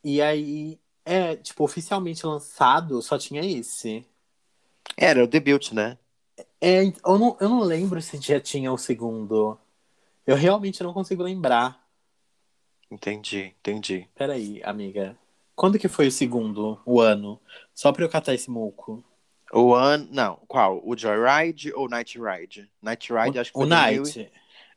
[0.05, 4.05] E aí, é, tipo, oficialmente lançado, só tinha esse.
[4.95, 5.97] Era o debut, né?
[6.61, 9.59] É, eu não, eu não lembro se já tinha o segundo.
[10.27, 11.83] Eu realmente não consigo lembrar.
[12.91, 14.07] Entendi, entendi.
[14.15, 15.17] Peraí, amiga.
[15.57, 17.41] Quando que foi o segundo, o ano?
[17.75, 19.03] Só pra eu catar esse moco.
[19.51, 20.83] O ano, não, qual?
[20.85, 22.71] O Joyride ou Night Ride?
[22.83, 24.31] Night Ride, acho que o foi 2000 Night.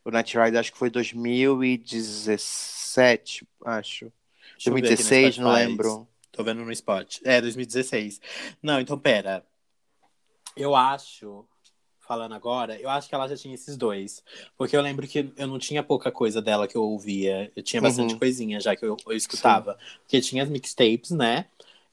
[0.06, 4.10] O Night Ride acho que foi 2017, acho.
[4.54, 6.08] Deixa eu ver aqui no 2016, não lembro.
[6.32, 7.20] Tô vendo no Spot.
[7.24, 8.20] É, 2016.
[8.62, 9.46] Não, então pera.
[10.56, 11.46] Eu acho,
[12.00, 14.24] falando agora, eu acho que ela já tinha esses dois.
[14.58, 17.52] Porque eu lembro que eu não tinha pouca coisa dela que eu ouvia.
[17.56, 18.20] Eu tinha bastante Uhum.
[18.20, 19.78] coisinha já que eu, eu escutava.
[20.02, 21.46] Porque tinha as mixtapes, né?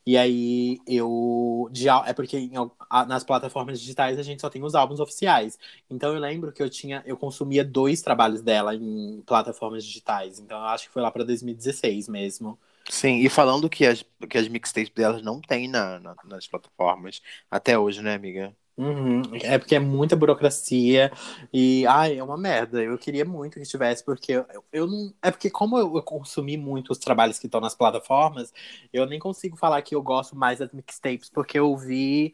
[0.07, 1.69] E aí eu.
[1.71, 2.53] De, é porque em
[2.91, 5.59] a- nas plataformas digitais a gente só tem os álbuns oficiais.
[5.91, 7.03] Então eu lembro que eu tinha.
[7.07, 10.39] Eu consumia dois trabalhos dela em plataformas digitais.
[10.41, 12.59] Então eu acho que foi lá pra 2016 mesmo.
[12.91, 17.21] Sim, e falando que as, que as mixtapes delas não tem na, na- nas plataformas
[17.51, 18.57] até hoje, né, amiga?
[18.77, 19.23] Uhum.
[19.43, 21.11] É porque é muita burocracia
[21.53, 22.81] e, ai, é uma merda.
[22.81, 25.13] Eu queria muito que tivesse, porque eu, eu não.
[25.21, 28.53] É porque, como eu, eu consumi muito os trabalhos que estão nas plataformas,
[28.93, 32.33] eu nem consigo falar que eu gosto mais das mixtapes, porque eu vi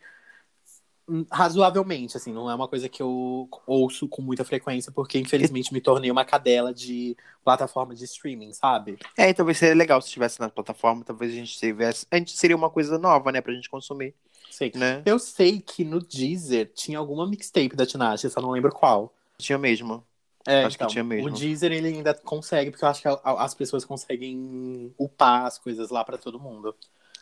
[1.30, 5.80] razoavelmente, assim, não é uma coisa que eu ouço com muita frequência, porque infelizmente me
[5.80, 8.98] tornei uma cadela de plataforma de streaming, sabe?
[9.16, 12.06] É, e talvez seria legal se estivesse na plataforma, talvez a gente tivesse.
[12.10, 14.14] A gente seria uma coisa nova, né, pra gente consumir,
[14.50, 14.72] Sei.
[14.74, 15.02] né?
[15.04, 19.12] Eu sei que no Deezer tinha alguma mixtape da Tinashe, só não lembro qual.
[19.38, 20.02] Tinha mesmo.
[20.46, 21.28] É, Acho que então, tinha mesmo.
[21.28, 25.90] O Deezer ele ainda consegue, porque eu acho que as pessoas conseguem upar as coisas
[25.90, 26.74] lá pra todo mundo.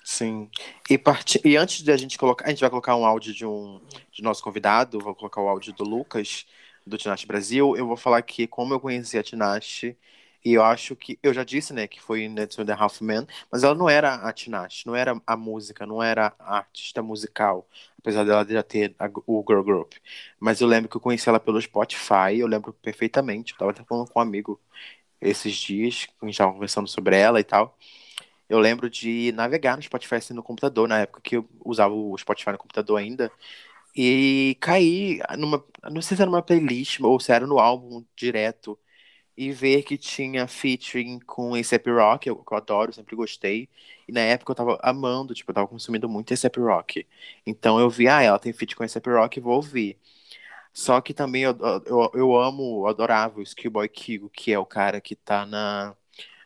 [0.05, 0.51] Sim.
[0.91, 1.41] E, part...
[1.45, 2.47] e antes de a gente colocar.
[2.47, 5.73] A gente vai colocar um áudio de um de nosso convidado, vou colocar o áudio
[5.73, 6.45] do Lucas,
[6.87, 7.77] do Tinashe Brasil.
[7.77, 9.97] Eu vou falar aqui como eu conheci a Tinashe.
[10.45, 11.19] E eu acho que.
[11.23, 14.33] Eu já disse, né, que foi and a Half Men, mas ela não era a
[14.33, 17.69] Tinashe, não era a música, não era a artista musical.
[17.99, 19.93] Apesar dela já ter a, o Girl Group.
[20.41, 23.53] Mas eu lembro que eu conheci ela pelo Spotify, eu lembro perfeitamente.
[23.53, 24.61] Eu tava até falando com um amigo
[25.21, 27.77] esses dias, a gente tava conversando sobre ela e tal.
[28.53, 32.17] Eu lembro de navegar no Spotify assim, no computador, na época que eu usava o
[32.19, 33.33] Spotify no computador ainda.
[33.97, 35.65] E cair numa.
[35.91, 38.79] Não sei se era numa playlist ou se era no álbum direto.
[39.37, 43.69] E ver que tinha featuring com A$AP Rock, eu, que eu adoro, sempre gostei.
[44.09, 47.07] E na época eu tava amando, tipo, eu tava consumindo muito A$AP Rock.
[47.47, 49.99] Então eu vi, ah, ela tem feat com A$AP Rock, vou ouvir.
[50.73, 54.67] Só que também eu, eu, eu amo, eu adorava o Skillboy Kigo, que é o
[54.67, 55.95] cara que tá na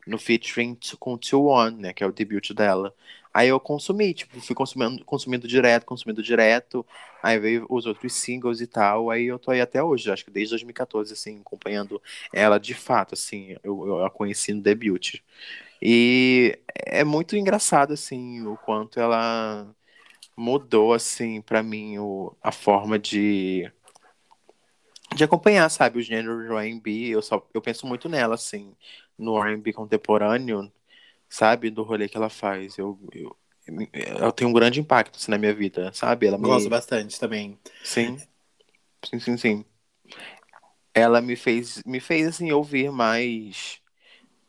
[0.07, 2.95] no featuring com Two One, né, que é o debut dela.
[3.35, 6.87] Aí eu consumi, tipo, fui consumindo, consumindo direto, consumindo direto,
[7.23, 10.31] aí veio os outros singles e tal, aí eu tô aí até hoje, acho que
[10.31, 12.01] desde 2014, assim, acompanhando
[12.33, 15.16] ela de fato, assim, eu, eu a conheci no debut.
[15.83, 19.66] E é muito engraçado, assim, o quanto ela
[20.37, 23.71] mudou, assim, para mim, o, a forma de
[25.14, 28.75] de acompanhar, sabe, o gênero R&B, eu só eu penso muito nela assim,
[29.19, 30.71] no R&B contemporâneo,
[31.29, 32.79] sabe, do rolê que ela faz.
[32.79, 33.37] Eu, eu,
[33.93, 36.27] ela tem um grande impacto assim, na minha vida, sabe?
[36.27, 36.45] Ela me...
[36.45, 37.59] Gosto bastante também.
[37.83, 38.19] Sim.
[39.05, 39.65] Sim, sim, sim.
[40.95, 43.81] Ela me fez, me fez assim ouvir mais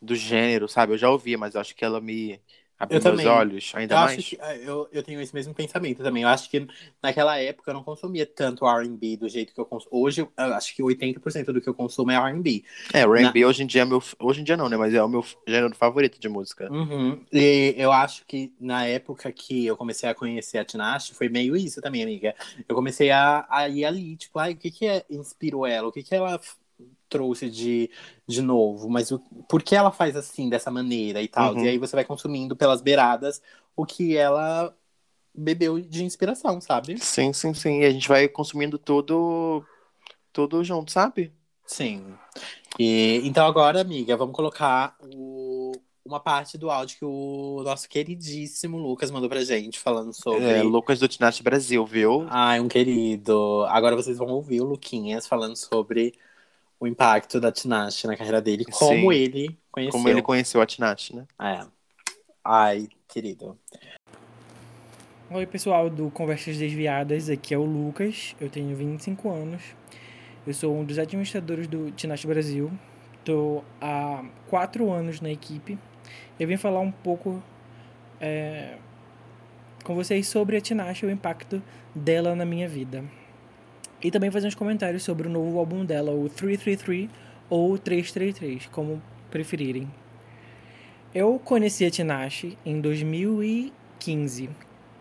[0.01, 0.93] do gênero, sabe?
[0.93, 2.41] Eu já ouvia, mas acho que ela me
[2.79, 4.29] Abriu meus olhos, ainda eu mais.
[4.29, 6.21] Que, ah, eu, eu tenho esse mesmo pensamento também.
[6.21, 6.67] Eu acho que
[7.01, 9.89] naquela época eu não consumia tanto RB do jeito que eu consumo.
[9.91, 12.63] Hoje, eu acho que 80% do que eu consumo é RB.
[12.93, 13.47] É, RB Na...
[13.47, 14.01] hoje em dia é meu.
[14.19, 14.77] Hoje em dia não, né?
[14.77, 16.71] Mas é o meu gênero favorito de música.
[16.71, 17.19] Uhum.
[17.33, 21.55] E eu acho que na época que eu comecei a conhecer a Tinashe, foi meio
[21.57, 22.35] isso também, amiga.
[22.69, 25.87] Eu comecei a, a ir ali, tipo, ai, o que que é, inspirou ela?
[25.87, 26.39] O que que ela
[27.09, 27.89] trouxe de,
[28.27, 31.53] de novo, mas o, por que ela faz assim, dessa maneira e tal?
[31.53, 31.65] Uhum.
[31.65, 33.41] E aí você vai consumindo pelas beiradas
[33.75, 34.75] o que ela
[35.33, 36.97] bebeu de inspiração, sabe?
[36.97, 37.81] Sim, sim, sim.
[37.81, 39.63] E a gente vai consumindo tudo,
[40.33, 41.31] tudo junto, sabe?
[41.65, 42.15] Sim.
[42.79, 48.77] E, então agora, amiga, vamos colocar o, uma parte do áudio que o nosso queridíssimo
[48.77, 50.43] Lucas mandou pra gente, falando sobre.
[50.43, 52.25] É, Lucas do Tinashe Brasil, viu?
[52.29, 53.65] Ai, um querido.
[53.67, 56.13] Agora vocês vão ouvir o Luquinhas falando sobre
[56.79, 59.17] o impacto da Tinashe na carreira dele, como Sim.
[59.17, 59.91] ele conheceu.
[59.91, 61.25] Como ele conheceu a Tinashe, né?
[61.41, 61.65] É.
[62.43, 63.57] Ai, querido.
[65.29, 69.61] Oi, pessoal do Conversas Desviadas, aqui é o Lucas, eu tenho 25 anos,
[70.45, 72.71] eu sou um dos administradores do Tinashe Brasil,
[73.19, 75.77] estou há 4 anos na equipe,
[76.39, 77.43] eu vim falar um pouco
[78.21, 78.77] é,
[79.83, 81.61] com vocês sobre a Tinashe e o impacto
[81.93, 83.03] dela na minha vida.
[84.01, 87.09] E também fazer uns comentários sobre o novo álbum dela, o 333
[87.49, 89.87] ou 333, como preferirem.
[91.13, 94.49] Eu conheci a Tinashe em 2015,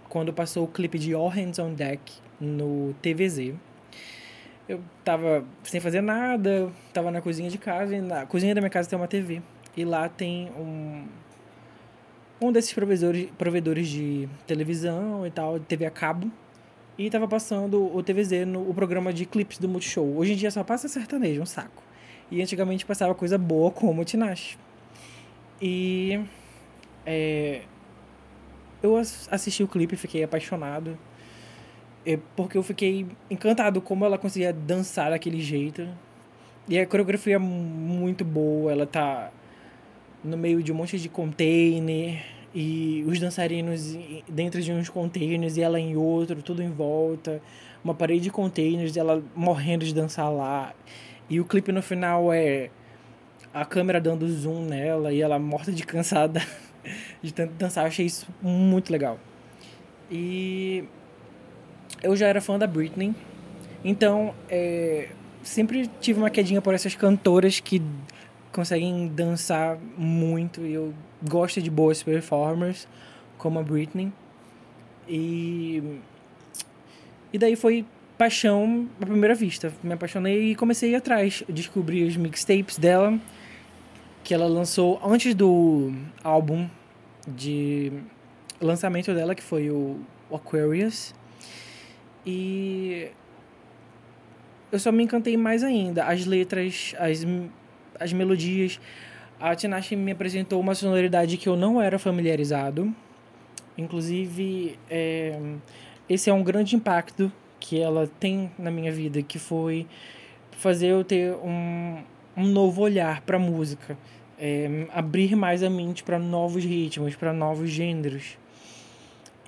[0.08, 2.00] quando passou o clipe de All Hands on Deck
[2.40, 3.54] no TVZ.
[4.68, 8.70] Eu tava sem fazer nada, tava na cozinha de casa, e na cozinha da minha
[8.70, 9.42] casa tem uma TV.
[9.76, 11.04] E lá tem um,
[12.40, 16.30] um desses provedores, provedores de televisão e tal, de TV a cabo,
[16.98, 20.16] e tava passando o TVZ no o programa de clipes do Multishow.
[20.16, 21.82] Hoje em dia só passa sertanejo, um saco.
[22.30, 24.58] E antigamente passava coisa boa como o Tinashe.
[25.60, 26.20] E
[27.04, 27.62] é,
[28.82, 30.98] eu assisti o clipe e fiquei apaixonado.
[32.04, 35.86] É, porque eu fiquei encantado como ela conseguia dançar daquele jeito.
[36.68, 39.30] E a coreografia é muito boa, ela tá
[40.24, 43.94] no meio de um monte de container e os dançarinos
[44.26, 47.42] dentro de uns containers e ela em outro, tudo em volta,
[47.84, 50.74] uma parede de containers, ela morrendo de dançar lá.
[51.28, 52.70] E o clipe no final é
[53.52, 56.42] a câmera dando zoom nela e ela morta de cansada
[57.20, 57.84] de tanto dançar.
[57.84, 59.20] Eu achei isso muito legal.
[60.10, 60.82] E
[62.02, 63.14] eu já era fã da Britney,
[63.84, 65.10] então é,
[65.42, 67.82] sempre tive uma quedinha por essas cantoras que
[68.56, 70.94] conseguem dançar muito e eu
[71.28, 72.88] gosto de boas performers
[73.36, 74.10] como a Britney.
[75.06, 76.00] E
[77.30, 77.84] e daí foi
[78.16, 79.70] paixão à primeira vista.
[79.82, 83.20] Me apaixonei e comecei a ir atrás descobri os mixtapes dela
[84.24, 85.92] que ela lançou antes do
[86.24, 86.66] álbum
[87.28, 87.92] de
[88.58, 90.00] lançamento dela que foi o
[90.32, 91.14] Aquarius.
[92.24, 93.10] E
[94.72, 96.06] eu só me encantei mais ainda.
[96.06, 97.22] As letras as
[98.00, 98.80] as melodias.
[99.38, 102.94] A Tinashe me apresentou uma sonoridade que eu não era familiarizado.
[103.76, 105.38] Inclusive, é,
[106.08, 107.30] esse é um grande impacto
[107.60, 109.86] que ela tem na minha vida, que foi
[110.52, 111.98] fazer eu ter um,
[112.36, 113.98] um novo olhar para música,
[114.38, 118.38] é, abrir mais a mente para novos ritmos, para novos gêneros.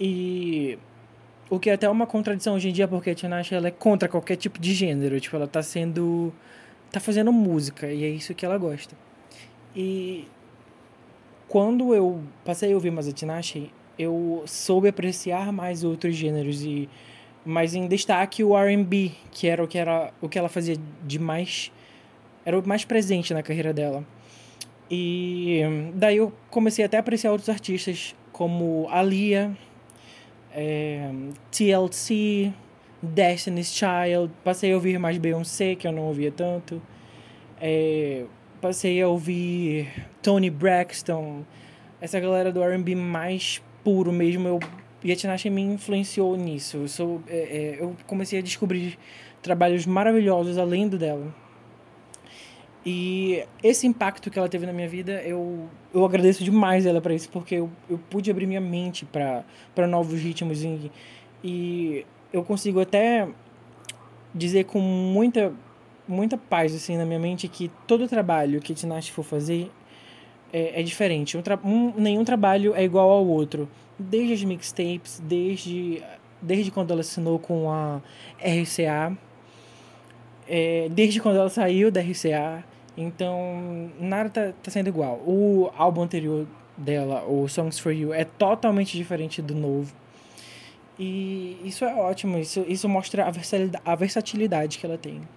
[0.00, 0.78] E
[1.50, 4.08] o que é até uma contradição hoje em dia, porque a Tinashe ela é contra
[4.08, 6.32] qualquer tipo de gênero, tipo, ela tá sendo
[6.90, 8.96] tá fazendo música e é isso que ela gosta.
[9.74, 10.26] E
[11.48, 16.88] quando eu passei a ouvir mais a Tinashe, eu soube apreciar mais outros gêneros e
[17.44, 21.18] mas em destaque o R&B, que era o que era o que ela fazia de
[21.18, 21.72] mais
[22.44, 24.04] era o mais presente na carreira dela.
[24.90, 25.60] E
[25.94, 29.56] daí eu comecei até a apreciar outros artistas como Alia,
[30.52, 31.10] é,
[31.50, 32.52] TLC,
[33.02, 34.32] Destiny's Child.
[34.44, 36.80] Passei a ouvir mais Beyoncé, que eu não ouvia tanto.
[37.60, 38.24] É,
[38.60, 39.88] passei a ouvir
[40.22, 41.44] Tony Braxton.
[42.00, 44.60] Essa galera do R&B mais puro mesmo.
[45.04, 46.78] Eu, Tinashe me influenciou nisso.
[46.78, 48.98] Eu, sou, é, é, eu comecei a descobrir
[49.42, 51.34] trabalhos maravilhosos além do dela.
[52.84, 57.12] E esse impacto que ela teve na minha vida, eu, eu agradeço demais ela para
[57.12, 60.90] isso, porque eu, eu pude abrir minha mente para novos ritmos e,
[61.44, 63.28] e eu consigo até
[64.34, 65.52] dizer com muita
[66.06, 69.70] muita paz assim na minha mente que todo trabalho que Tinashe for fazer
[70.52, 71.36] é, é diferente.
[71.36, 73.68] Um, um, nenhum trabalho é igual ao outro.
[73.98, 76.02] Desde as mixtapes, desde,
[76.40, 78.00] desde quando ela assinou com a
[78.38, 79.16] RCA,
[80.48, 82.64] é, desde quando ela saiu da RCA.
[82.96, 85.16] Então, nada tá, tá sendo igual.
[85.26, 89.92] O álbum anterior dela, o Songs for You, é totalmente diferente do novo.
[90.98, 95.28] E isso é ótimo, isso, isso mostra a versatilidade, a versatilidade que ela tem.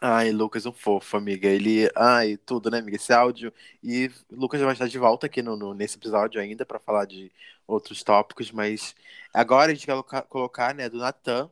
[0.00, 1.48] Ai, Lucas, um fofo, amiga.
[1.48, 1.90] Ele.
[1.96, 2.96] Ai, tudo, né, amiga?
[2.96, 3.52] Esse áudio.
[3.82, 7.32] E Lucas vai estar de volta aqui no, no nesse episódio ainda para falar de
[7.66, 8.94] outros tópicos, mas
[9.32, 11.50] agora a gente quer colocar, né, do Natan,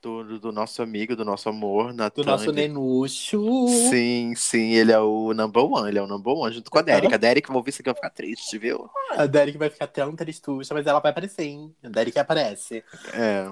[0.00, 2.22] do, do nosso amigo, do nosso amor, Natan.
[2.22, 2.62] Do nosso ele...
[2.62, 3.68] nenucho.
[3.90, 6.82] Sim, sim, ele é o number one, ele é o number one, junto com a
[6.82, 7.12] Derek.
[7.12, 8.88] A Derek, vou ver se vai ficar triste, viu?
[9.10, 11.74] A Derek vai ficar tão tristucha, mas ela vai aparecer, hein?
[11.82, 12.84] A Derek aparece.
[13.12, 13.48] É.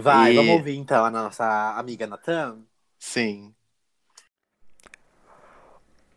[0.00, 0.36] Vai, e...
[0.36, 2.58] vamos ouvir então a nossa amiga Natan?
[2.98, 3.54] Sim.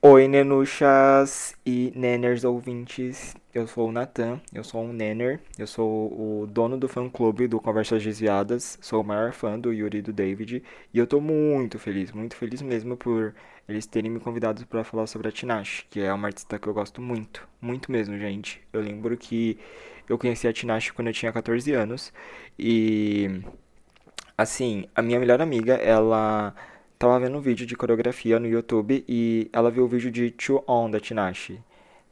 [0.04, 3.36] Oi, nenuchas e neners ouvintes.
[3.54, 7.60] Eu sou o Natan, eu sou um nenner, eu sou o dono do fã-clube do
[7.62, 11.78] Conversas Desviadas, sou o maior fã do Yuri e do David, e eu tô muito
[11.78, 13.36] feliz, muito feliz mesmo por
[13.70, 16.74] eles terem me convidado para falar sobre a Tinashe, que é uma artista que eu
[16.74, 18.60] gosto muito, muito mesmo, gente.
[18.74, 19.60] Eu lembro que
[20.10, 22.12] eu conheci a Tinashe quando eu tinha 14 anos,
[22.58, 23.44] e
[24.36, 26.56] assim, a minha melhor amiga, ela
[27.02, 30.64] tava vendo um vídeo de coreografia no YouTube e ela viu o vídeo de Two
[30.68, 31.60] On da Tinashe.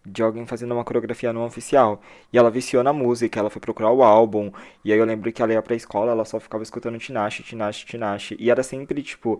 [0.04, 2.02] De alguém fazendo uma coreografia no oficial.
[2.34, 4.52] E ela viciou na música, ela foi procurar o álbum.
[4.84, 7.86] E aí eu lembro que ela ia pra escola, ela só ficava escutando Tinashe, Tinashe,
[7.86, 8.36] Tinashe.
[8.40, 9.40] E era sempre, tipo,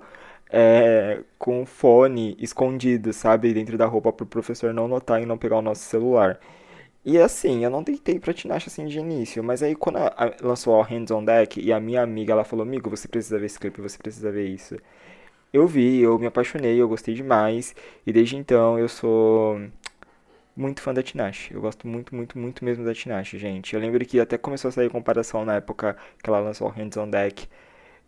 [0.52, 3.52] é, com o fone escondido, sabe?
[3.52, 6.40] Dentro da roupa pro professor não notar e não pegar o nosso celular.
[7.04, 9.98] E assim, eu não tentei pra Tinashe assim de início, mas aí quando
[10.44, 13.48] lançou o Hands on Deck e a minha amiga ela falou: Amigo, você precisa ver
[13.48, 14.78] esse clipe, você precisa ver isso
[15.54, 17.76] eu vi, eu me apaixonei, eu gostei demais.
[18.06, 19.60] E desde então eu sou
[20.56, 21.54] muito fã da Tinashe.
[21.54, 23.74] Eu gosto muito, muito, muito mesmo da Tinashe, gente.
[23.74, 26.96] Eu lembro que até começou a sair comparação na época que ela lançou o Hands
[26.98, 27.48] on Deck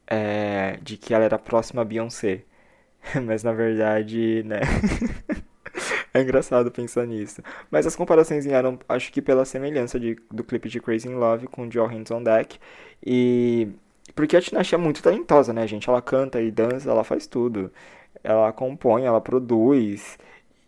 [0.07, 2.43] é, de que ela era próxima a Beyoncé.
[3.25, 4.59] Mas na verdade, né?
[6.13, 7.41] é engraçado pensar nisso.
[7.69, 11.47] Mas as comparações vieram, acho que pela semelhança de, do clipe de Crazy in Love
[11.47, 12.59] com Joe Hands on Deck.
[13.05, 13.69] E
[14.15, 15.89] porque a Tinashe é muito talentosa, né, gente?
[15.89, 17.71] Ela canta e dança, ela faz tudo.
[18.23, 20.17] Ela compõe, ela produz.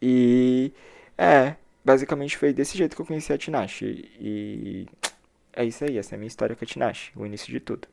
[0.01, 0.71] E
[1.17, 4.09] é, basicamente foi desse jeito que eu conheci a Tinashe.
[4.19, 4.87] E
[5.53, 7.87] é isso aí, essa é a minha história com a Tinashe, o início de tudo.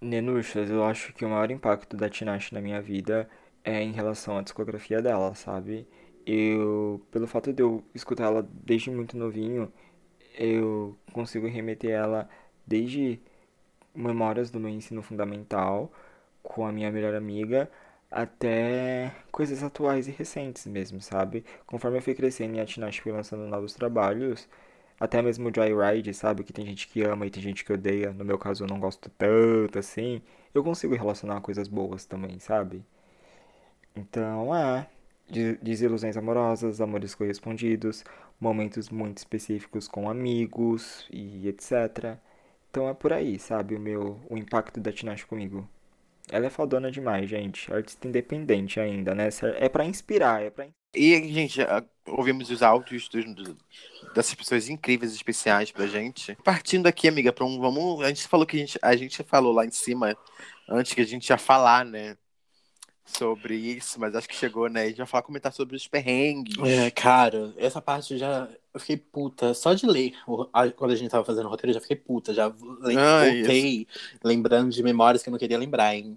[0.00, 3.28] Nenuchas, eu acho que o maior impacto da Tinashe na minha vida
[3.64, 5.86] é em relação à discografia dela, sabe?
[6.26, 9.72] Eu, pelo fato de eu escutar ela desde muito novinho,
[10.38, 12.28] eu consigo remeter ela
[12.66, 13.20] desde
[13.94, 15.92] memórias do meu ensino fundamental
[16.42, 17.70] com a minha melhor amiga
[18.10, 21.44] até coisas atuais e recentes mesmo, sabe?
[21.66, 24.48] Conforme eu fui crescendo e a Tinashe foi lançando novos trabalhos,
[25.00, 26.44] até mesmo o Joyride, sabe?
[26.44, 28.12] Que tem gente que ama e tem gente que odeia.
[28.12, 30.22] No meu caso, eu não gosto tanto assim.
[30.54, 32.84] Eu consigo relacionar coisas boas também, sabe?
[33.96, 34.86] Então, é.
[35.62, 38.04] Desilusões amorosas, amores correspondidos,
[38.38, 42.18] momentos muito específicos com amigos e etc.
[42.74, 45.68] Então é por aí, sabe, o meu o impacto da Tinashe comigo.
[46.28, 47.72] Ela é fodona demais, gente.
[47.72, 49.28] Artista independente ainda, né?
[49.58, 51.60] É para inspirar, é pra E, gente,
[52.04, 53.56] ouvimos os áudios dos- do-
[54.12, 56.34] dessas pessoas incríveis especiais pra gente.
[56.42, 57.60] Partindo aqui, amiga, pra um.
[57.60, 58.04] Vamos.
[58.04, 60.16] A gente falou que a gente, a gente falou lá em cima,
[60.68, 62.16] antes que a gente ia falar, né?
[63.06, 64.82] Sobre isso, mas acho que chegou, né?
[64.82, 66.56] A gente vai falar, comentar sobre os perrengues.
[66.66, 68.48] É, cara, essa parte já.
[68.72, 69.52] Eu fiquei puta.
[69.54, 70.14] Só de ler.
[70.76, 72.32] Quando a gente tava fazendo o roteiro, eu já fiquei puta.
[72.32, 73.86] Já lem- Ah, voltei
[74.22, 76.16] lembrando de memórias que eu não queria lembrar, hein?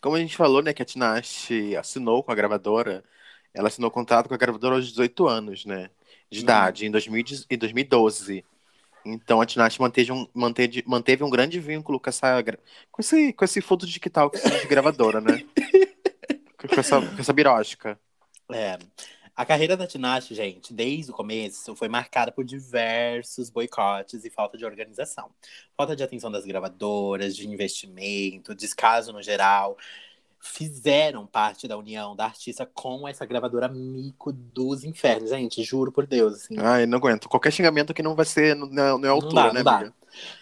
[0.00, 3.02] Como a gente falou, né, que a Tinashe assinou com a gravadora,
[3.52, 5.90] ela assinou contrato com a gravadora aos 18 anos, né?
[6.30, 6.44] De Uhum.
[6.44, 8.44] idade, em 2010 em 2012.
[9.04, 12.44] Então a Tinashe manteve um, manteve, manteve um grande vínculo com essa
[12.92, 15.42] com esse, com esse fundo digital que de gravadora, né?
[16.66, 17.98] com, essa, com essa birosca.
[18.52, 18.78] É.
[19.38, 24.58] A carreira da Tinashe, gente, desde o começo, foi marcada por diversos boicotes e falta
[24.58, 25.30] de organização.
[25.76, 29.78] Falta de atenção das gravadoras, de investimento, descaso no geral.
[30.40, 35.30] Fizeram parte da união da artista com essa gravadora mico dos infernos.
[35.30, 36.56] Gente, juro por Deus, assim.
[36.58, 37.28] Ai, não aguento.
[37.28, 39.92] Qualquer xingamento que não vai ser, não, não é não altura, dá, né, não dá.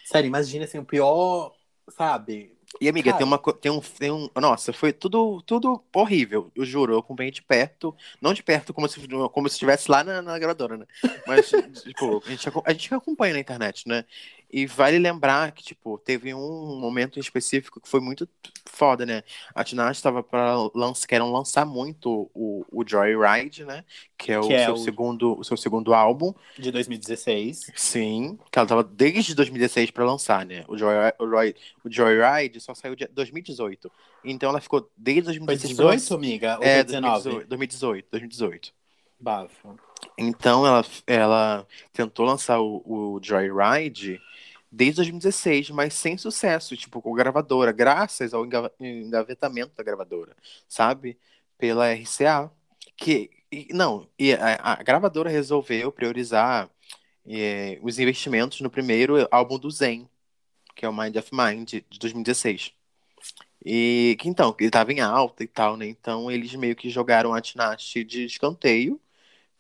[0.07, 1.53] Sério, imagina assim, o pior,
[1.91, 2.56] sabe?
[2.81, 3.19] E, amiga, Cara.
[3.19, 4.29] tem uma tem um, tem um.
[4.41, 6.95] Nossa, foi tudo, tudo horrível, eu juro.
[6.95, 9.01] Eu acompanhei de perto, não de perto como se,
[9.33, 10.87] como se estivesse lá na, na gravadora, né?
[11.27, 11.51] Mas,
[11.83, 14.05] tipo, a gente, a gente acompanha na internet, né?
[14.57, 18.27] E vale lembrar que, tipo, teve um momento em específico que foi muito
[18.64, 19.23] foda, né?
[19.55, 23.85] A Tinashe estava para lançar, querem lançar muito o, o Joyride, né?
[24.16, 26.33] Que é o, Que é seu, o- segundo, o seu segundo álbum.
[26.59, 27.71] De 2016.
[27.77, 30.64] Sim, que ela tava desde 2016 pra lançar, né?
[30.69, 33.92] O, Joy, o, Joy, o Joyride só saiu de 2018.
[34.25, 35.99] Então ela ficou desde Foi 2018.
[35.99, 36.59] 18, amiga?
[36.59, 37.45] Ou é, foi 19?
[37.47, 38.73] 2018, 2018, 2018.
[39.21, 39.77] Bafo.
[40.19, 42.83] Então ela, ela tentou lançar o,
[43.16, 44.19] o Joyride
[44.77, 50.37] desde 2016, mas sem sucesso, tipo, com a gravadora, graças ao enga- engavetamento da gravadora,
[50.69, 51.19] sabe?
[51.59, 52.51] Pela RCA.
[52.97, 56.71] Que, e- não, e a, a gravadora resolveu priorizar
[57.27, 60.09] eh, os investimentos no primeiro álbum do Zen,
[60.75, 62.73] que é o Mind of Mind, de 2016.
[63.65, 65.87] E que então, ele tava em alta e tal, né?
[65.87, 69.01] Então eles meio que jogaram a Tinashe de escanteio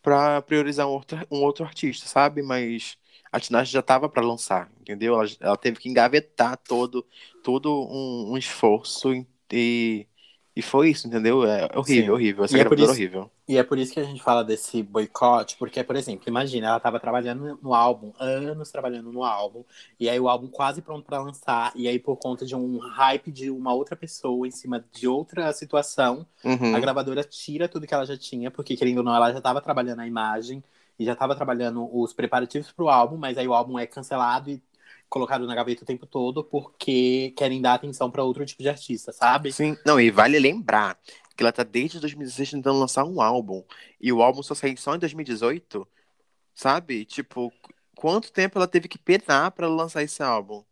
[0.02, 2.42] pra priorizar um outro, um outro artista, sabe?
[2.42, 2.98] Mas
[3.36, 5.14] a Tinashe já tava pra lançar, entendeu?
[5.14, 7.04] Ela, ela teve que engavetar todo,
[7.42, 9.12] todo um, um esforço
[9.52, 10.06] e,
[10.54, 11.44] e foi isso, entendeu?
[11.44, 12.10] É horrível, Sim.
[12.14, 12.44] horrível.
[12.44, 13.30] Essa E é gravadora isso- horrível.
[13.48, 16.80] E é por isso que a gente fala desse boicote, porque, por exemplo, imagina, ela
[16.80, 19.62] tava trabalhando no álbum, anos trabalhando no álbum,
[20.00, 23.30] e aí o álbum quase pronto pra lançar, e aí por conta de um hype
[23.30, 26.74] de uma outra pessoa em cima de outra situação, Uhum.
[26.74, 29.60] a gravadora tira tudo que ela já tinha, porque querendo ou não, ela já tava
[29.60, 30.60] trabalhando a imagem
[30.98, 34.62] e já tava trabalhando os preparativos pro álbum, mas aí o álbum é cancelado e
[35.08, 39.12] colocado na gaveta o tempo todo porque querem dar atenção pra outro tipo de artista,
[39.12, 39.52] sabe?
[39.52, 40.98] Sim, não, e vale lembrar
[41.36, 43.62] que ela tá desde 2016 tentando lançar um álbum.
[44.00, 45.86] E o álbum só saiu só em 2018,
[46.54, 47.04] sabe?
[47.04, 50.64] Tipo, qu- quanto tempo ela teve que penar pra lançar esse álbum?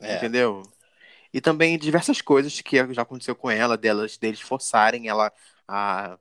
[0.00, 0.16] É.
[0.16, 0.62] Entendeu?
[1.32, 5.32] E também diversas coisas que já aconteceu com ela, delas, deles forçarem ela
[5.68, 6.18] a,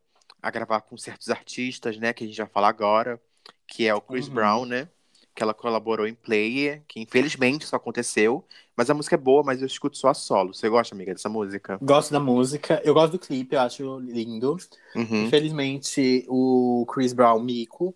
[0.47, 2.13] a gravar com certos artistas, né?
[2.13, 3.19] Que a gente vai falar agora,
[3.67, 4.33] que é o Chris Uhum.
[4.35, 4.87] Brown, né?
[5.33, 8.45] Que ela colaborou em Player, que infelizmente isso aconteceu.
[8.77, 10.53] Mas a música é boa, mas eu escuto só a solo.
[10.53, 11.77] Você gosta, amiga, dessa música?
[11.81, 14.55] Gosto da música, eu gosto do clipe, eu acho lindo.
[14.95, 15.25] Uhum.
[15.25, 17.95] Infelizmente, o Chris Brown mico.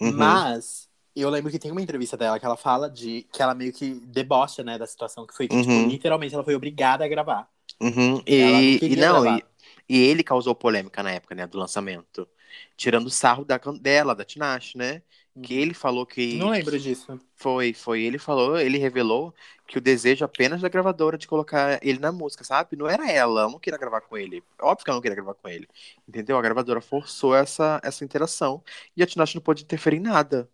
[0.00, 0.12] Uhum.
[0.12, 3.72] Mas eu lembro que tem uma entrevista dela que ela fala de que ela meio
[3.72, 5.88] que debocha, né, da situação que foi que, tipo, Uhum.
[5.88, 7.48] literalmente ela foi obrigada a gravar.
[7.80, 8.22] Uhum.
[8.26, 9.38] Ela não E, e não, gravar.
[9.38, 9.44] e,
[9.88, 12.28] e ele causou polêmica na época, né, do lançamento.
[12.76, 15.02] Tirando sarro da, dela, da Tinashe, né?
[15.42, 16.38] Que ele falou que.
[16.38, 17.20] Não lembro disso.
[17.34, 18.00] Foi, foi.
[18.02, 19.34] Ele falou, ele revelou
[19.66, 22.76] que o desejo apenas da gravadora de colocar ele na música, sabe?
[22.76, 24.42] Não era ela, ela não queria gravar com ele.
[24.60, 25.68] Óbvio que ela não queria gravar com ele.
[26.08, 26.38] Entendeu?
[26.38, 28.62] A gravadora forçou essa, essa interação
[28.96, 30.48] e a Tinashe não pôde interferir em nada.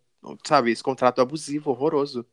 [0.45, 0.71] Sabe?
[0.71, 2.25] Esse contrato abusivo, horroroso.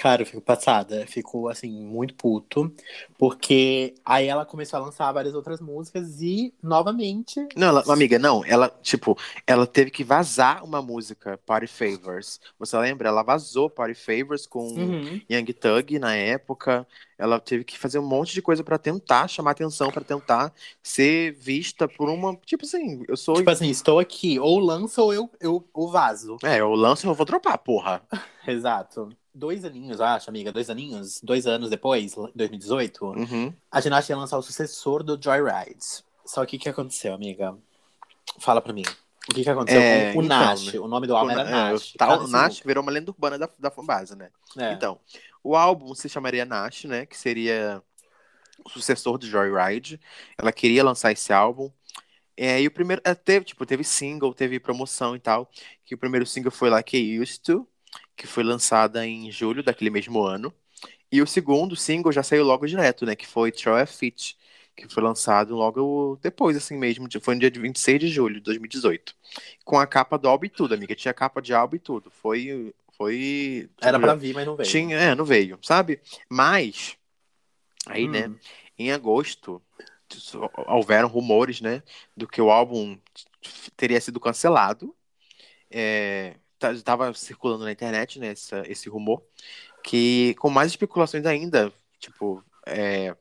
[0.00, 2.72] Cara, eu fico passada, fico assim, muito puto.
[3.18, 8.44] Porque aí ela começou a lançar várias outras músicas e, novamente, Não, ela- amiga, não.
[8.44, 12.40] Ela, tipo, ela teve que vazar uma música, Party Favors.
[12.60, 13.08] Você lembra?
[13.08, 15.20] Ela vazou Party Favors com Uhum.
[15.28, 16.86] Young Thug na época.
[17.18, 21.32] Ela teve que fazer um monte de coisa pra tentar chamar atenção, pra tentar ser
[21.32, 22.36] vista por uma.
[22.46, 23.34] Tipo assim, eu sou.
[23.34, 26.36] tipo assim, estou aqui, ou lança ou eu, eu, eu vazo.
[26.44, 28.00] É, eu lanço e eu vou dropar, porra.
[28.46, 29.08] Exato.
[29.34, 33.52] Dois aninhos, acho, amiga, dois aninhos, dois anos depois, 2018, Uhum.
[33.70, 35.84] a Tinashe ia lançar o sucessor do Joyride.
[36.24, 37.56] Só que o que aconteceu, amiga?
[38.40, 38.82] Fala pra mim.
[39.30, 40.72] O que, que aconteceu É, com o então, Nash?
[40.72, 40.80] né?
[40.80, 41.94] O nome do álbum era É, Nash.
[41.94, 44.30] o tal Nash virou uma lenda urbana da, da fanbase, né?
[44.56, 44.72] É.
[44.72, 44.98] Então,
[45.44, 47.04] o álbum se chamaria Nash, né?
[47.06, 47.82] Que seria
[48.64, 50.00] o sucessor do Joyride.
[50.36, 51.70] Ela queria lançar esse álbum.
[52.36, 53.02] É, e o primeiro.
[53.04, 55.48] é, teve, tipo, teve single, teve promoção e tal.
[55.84, 57.66] Que o primeiro single foi lá, que Used To,
[58.18, 60.52] que foi lançada em julho daquele mesmo ano.
[61.10, 63.14] E o segundo single já saiu logo direto, né?
[63.14, 64.36] Que foi Troy Fit,
[64.76, 67.08] que foi lançado logo depois, assim mesmo.
[67.20, 69.14] Foi no dia 26 de julho de 2018.
[69.64, 70.94] Com a capa do álbum e tudo, amiga.
[70.96, 72.10] Tinha capa de álbum e tudo.
[72.10, 72.74] Foi.
[72.96, 73.70] Foi.
[73.80, 74.68] Era pra vir, mas não veio.
[74.68, 76.00] tinha, é, não veio, sabe?
[76.28, 76.96] Mas,
[77.86, 78.10] aí, Hum.
[78.10, 78.34] né,
[78.76, 79.62] em agosto,
[80.66, 81.80] houveram rumores, né,
[82.16, 82.98] do que o álbum
[83.76, 84.92] teria sido cancelado.
[85.70, 89.22] É, tá- tava circulando na internet, né, essa- esse rumor,
[89.82, 93.16] que com mais especulações ainda, tipo, é,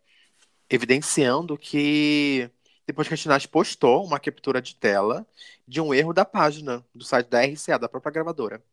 [0.70, 2.50] evidenciando que
[2.86, 5.26] depois que a Tinashe postou uma captura de tela
[5.68, 8.64] de um erro da página do site da RCA, da própria gravadora.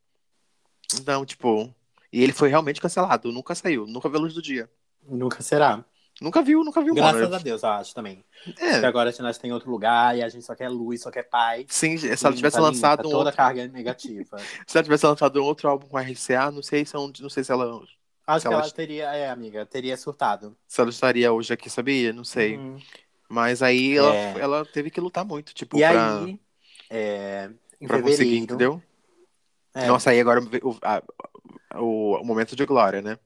[0.95, 1.75] Então, tipo,
[2.13, 4.71] e ele foi realmente cancelado, nunca saiu, nunca a luz do dia.
[5.03, 5.85] Nunca será.
[6.21, 7.35] Nunca viu, nunca viu, Graças mano.
[7.35, 8.25] a Deus, eu acho também.
[8.45, 11.11] Porque É, agora a Tinashe tem outro lugar e a gente só quer luz, só
[11.11, 11.67] quer paz.
[11.69, 14.39] sim, se ela tivesse lançado um toda outro, a carga negativa.
[14.67, 17.43] se ela tivesse lançado um outro álbum com a RCA, não sei se, não sei
[17.43, 17.83] se ela,
[18.27, 20.57] Acho Se que ela- ela teria, é, amiga, teria surtado.
[20.67, 22.13] se ela estaria hoje aqui, sabia?
[22.13, 22.57] Não sei.
[22.57, 22.79] Uhum.
[23.29, 24.41] Mas aí ela, É.
[24.41, 26.41] ela teve que lutar muito, tipo, E pra, aí,
[26.89, 27.51] é,
[27.81, 28.81] em pra conseguir, entendeu?
[29.75, 31.03] é, Nossa, aí agora o, a-
[31.81, 33.19] o, o momento de glória, né?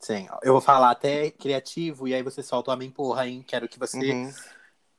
[0.00, 3.42] Sim, eu vou falar até criativo e aí você solta o amém porra, hein?
[3.46, 4.32] Quero que você Uhum.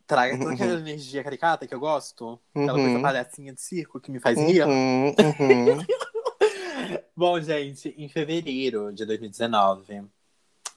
[0.06, 0.56] traga toda Uhum.
[0.56, 2.40] aquela energia caricata que eu gosto.
[2.56, 2.84] Aquela Uhum.
[2.84, 4.66] coisa palhacinha de circo que me faz rir.
[4.66, 5.78] Uhum, uhum.
[7.16, 10.04] Bom, gente, em fevereiro de 2019.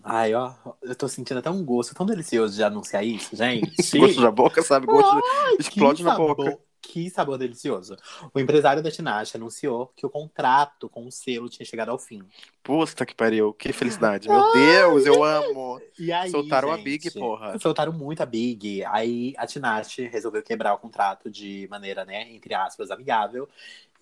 [0.02, 3.68] Ai, ó, eu tô sentindo até um gosto tão delicioso de anunciar isso, gente.
[3.98, 4.86] Gosto na boca, sabe?
[4.86, 5.14] Gosto
[5.60, 6.58] explode que na boca.
[6.90, 7.96] Que sabor delicioso.
[8.34, 12.20] O empresário da Tinashe anunciou que o contrato com o selo tinha chegado ao fim.
[12.64, 14.28] Puta que pariu, que felicidade.
[14.28, 15.80] Meu Deus, eu amo.
[15.96, 17.56] E aí, Soltaram a gente, Big, porra.
[17.60, 18.84] Soltaram muito a Big.
[18.86, 23.48] Aí a Tinashe resolveu quebrar o contrato de maneira, né, entre aspas, amigável.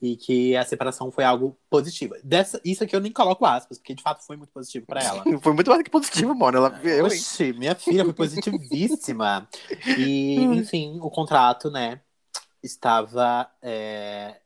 [0.00, 2.14] E que a separação foi algo positivo.
[2.24, 5.24] Dessa, isso aqui eu nem coloco aspas, porque de fato foi muito positivo pra ela.
[5.42, 6.56] Foi muito mais que positivo, mano.
[6.56, 6.80] Ela?
[7.04, 9.46] Oxi, minha filha foi positivíssima.
[9.98, 12.00] E, enfim, o contrato, né,
[12.62, 14.40] estava é,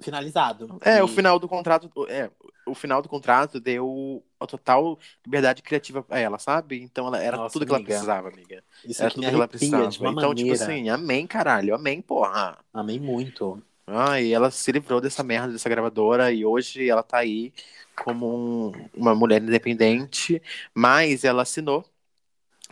[0.00, 0.80] finalizado.
[0.80, 1.90] É, E- o final do contrato.
[2.08, 2.30] É,
[2.66, 6.80] o final do contrato deu a total liberdade criativa pra ela, sabe?
[6.82, 7.94] Então ela era Nossa, tudo que ela amiga.
[7.94, 8.62] precisava, amiga.
[8.84, 10.08] Isso Era tudo que ela precisava.
[10.08, 10.34] Então, maneira.
[10.34, 12.58] tipo assim, amém, caralho, amém, porra.
[12.72, 13.62] Amei muito.
[13.86, 17.52] Ai, ela se livrou dessa merda, dessa gravadora, e hoje ela tá aí
[17.96, 20.40] como um- uma mulher independente,
[20.74, 21.84] mas ela assinou,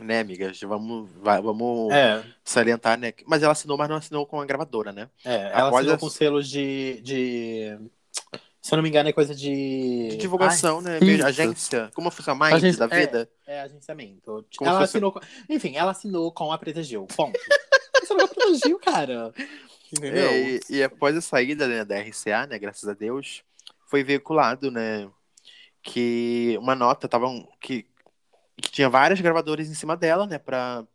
[0.00, 0.52] né, amiga?
[0.52, 3.12] Já Vamos, vamos É, salientar, né?
[3.26, 5.08] Mas ela assinou, mas não assinou com a gravadora, né?
[5.24, 7.78] é ela Após assinou as- com selos de, de.
[8.60, 10.08] Se eu não me engano, é coisa de.
[10.10, 10.98] De divulgação, Ai, né?
[11.02, 11.26] isso.
[11.26, 11.90] Agência.
[11.94, 13.28] Como funciona mais Agência- da vida?
[13.46, 14.46] É agenciamento.
[14.56, 15.12] Como ela se fosse- assinou.
[15.12, 17.06] com- Enfim, ela assinou com a Preta Gil.
[17.16, 17.38] Ponto.
[18.00, 19.32] assinou com a Preta Gil, cara.
[19.92, 20.26] Entendeu?
[20.26, 23.42] É, e, e após a saída né, da RCA, né, graças a Deus,
[23.90, 25.06] foi veiculado, né,
[25.82, 27.84] que uma nota tava um- que,
[28.62, 30.86] que tinha várias gravadoras em cima dela, né, pra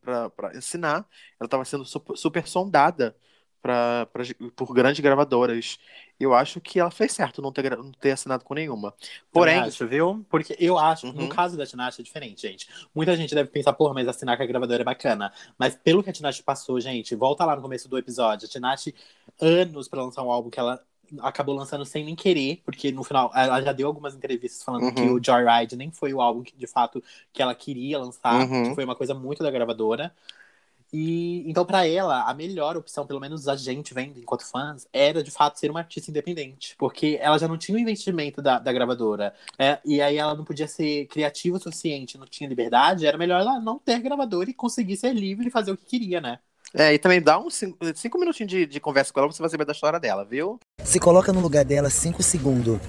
[0.56, 1.06] ensinar.
[1.40, 3.16] Ela tava sendo super, sondada
[3.62, 4.24] pra, pra,
[4.56, 5.78] por grandes gravadoras.
[6.20, 8.94] Eu acho que ela fez certo não ter, não ter assinado com nenhuma.
[9.32, 10.26] Porém, acho, viu?
[10.30, 11.14] Porque eu acho, Uhum.
[11.14, 12.68] no caso da Tinashe é diferente, gente.
[12.96, 15.32] Muita gente deve pensar, porra, mas assinar com a gravadora é bacana.
[15.60, 18.48] Mas pelo que a Tinashe passou, gente, volta lá no começo do episódio.
[18.48, 18.96] A Tinashe,
[19.40, 20.82] anos pra lançar um álbum que ela
[21.20, 24.94] acabou lançando sem nem querer, porque no final ela já deu algumas entrevistas falando Uhum.
[24.94, 27.04] que o Joyride nem foi o álbum que, de fato
[27.34, 28.64] que ela queria lançar, Uhum.
[28.70, 30.14] que foi uma coisa muito da gravadora.
[30.92, 35.22] E então, pra ela, a melhor opção, pelo menos a gente vendo enquanto fãs, era
[35.22, 36.76] de fato ser uma artista independente.
[36.78, 39.34] Porque ela já não tinha o investimento da, da gravadora.
[39.60, 43.06] É, e aí ela não podia ser criativa o suficiente, não tinha liberdade.
[43.06, 46.22] Era melhor ela não ter gravadora e conseguir ser livre e fazer o que queria,
[46.22, 46.40] né?
[46.74, 49.50] É, e também dá uns cinco, cinco minutinhos de, de conversa com ela, você vai
[49.50, 50.60] saber da história dela, viu?
[50.84, 52.80] Se coloca no lugar dela cinco segundos,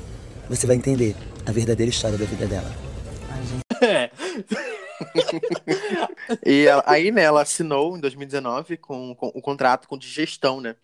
[0.48, 1.14] você vai entender
[1.46, 2.70] a verdadeira história da vida dela.
[3.82, 4.10] É.
[6.44, 10.60] E ela- aí, né, ela assinou em 2019 com, com o contrato com de gestão,
[10.60, 10.74] né?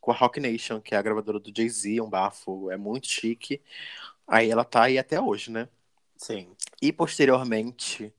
[0.00, 3.60] Com a Rock Nation, que é a gravadora do Jay-Z, um bafo, é muito chique.
[4.26, 5.68] Aí ela tá aí até hoje, né?
[6.16, 6.48] Sim.
[6.80, 8.12] E posteriormente.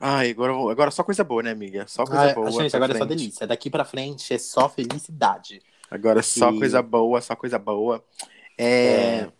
[0.00, 1.86] Ai, agora, agora só coisa boa, né, amiga?
[1.86, 2.50] Só coisa Ah, boa.
[2.50, 3.18] gente, agora é só frente.
[3.18, 3.46] delícia.
[3.46, 5.62] Daqui pra frente é só felicidade.
[5.90, 8.04] Agora só E- coisa boa, só coisa boa.
[8.58, 9.32] É, É.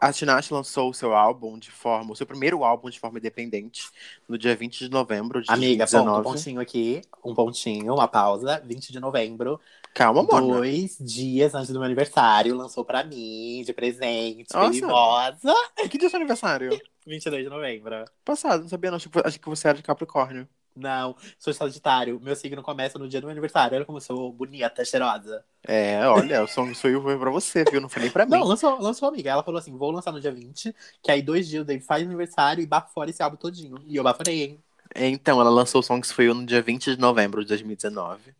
[0.00, 3.88] a Tinashe lançou o seu álbum de forma, o seu primeiro álbum de forma independente
[4.28, 6.20] no dia 20 de novembro de Amiga, 2019.
[6.20, 8.62] um pontinho aqui, um pontinho, uma pausa.
[8.66, 9.58] 20 de novembro,
[9.94, 10.48] Calma, mano.
[10.56, 14.70] dois dias antes do meu aniversário, lançou pra mim, de presente, Nossa.
[14.70, 15.54] mimosa.
[15.90, 16.70] Que dia é seu aniversário?
[17.06, 18.04] 22 de novembro.
[18.24, 18.96] Passado, não sabia não.
[18.96, 20.48] Achei que- Achei que você era de Capricórnio.
[20.74, 22.18] Não, sou sagitário.
[22.18, 23.76] Meu signo começa no dia do meu aniversário.
[23.76, 25.44] Olha como eu sou bonita, cheirosa.
[25.68, 27.78] É, olha, o Songs foi foi pra você, viu?
[27.78, 28.30] Não foi nem pra mim.
[28.32, 29.30] Não, lançou, lançou amiga.
[29.30, 32.02] Ela falou assim: vou lançar no dia 20, que aí dois dias o Dave faz
[32.02, 33.82] aniversário e bafora esse álbum todinho.
[33.86, 34.64] E eu baforei, hein?
[34.96, 38.34] Então, ela lançou o Songs You no dia 20 de novembro de 2019.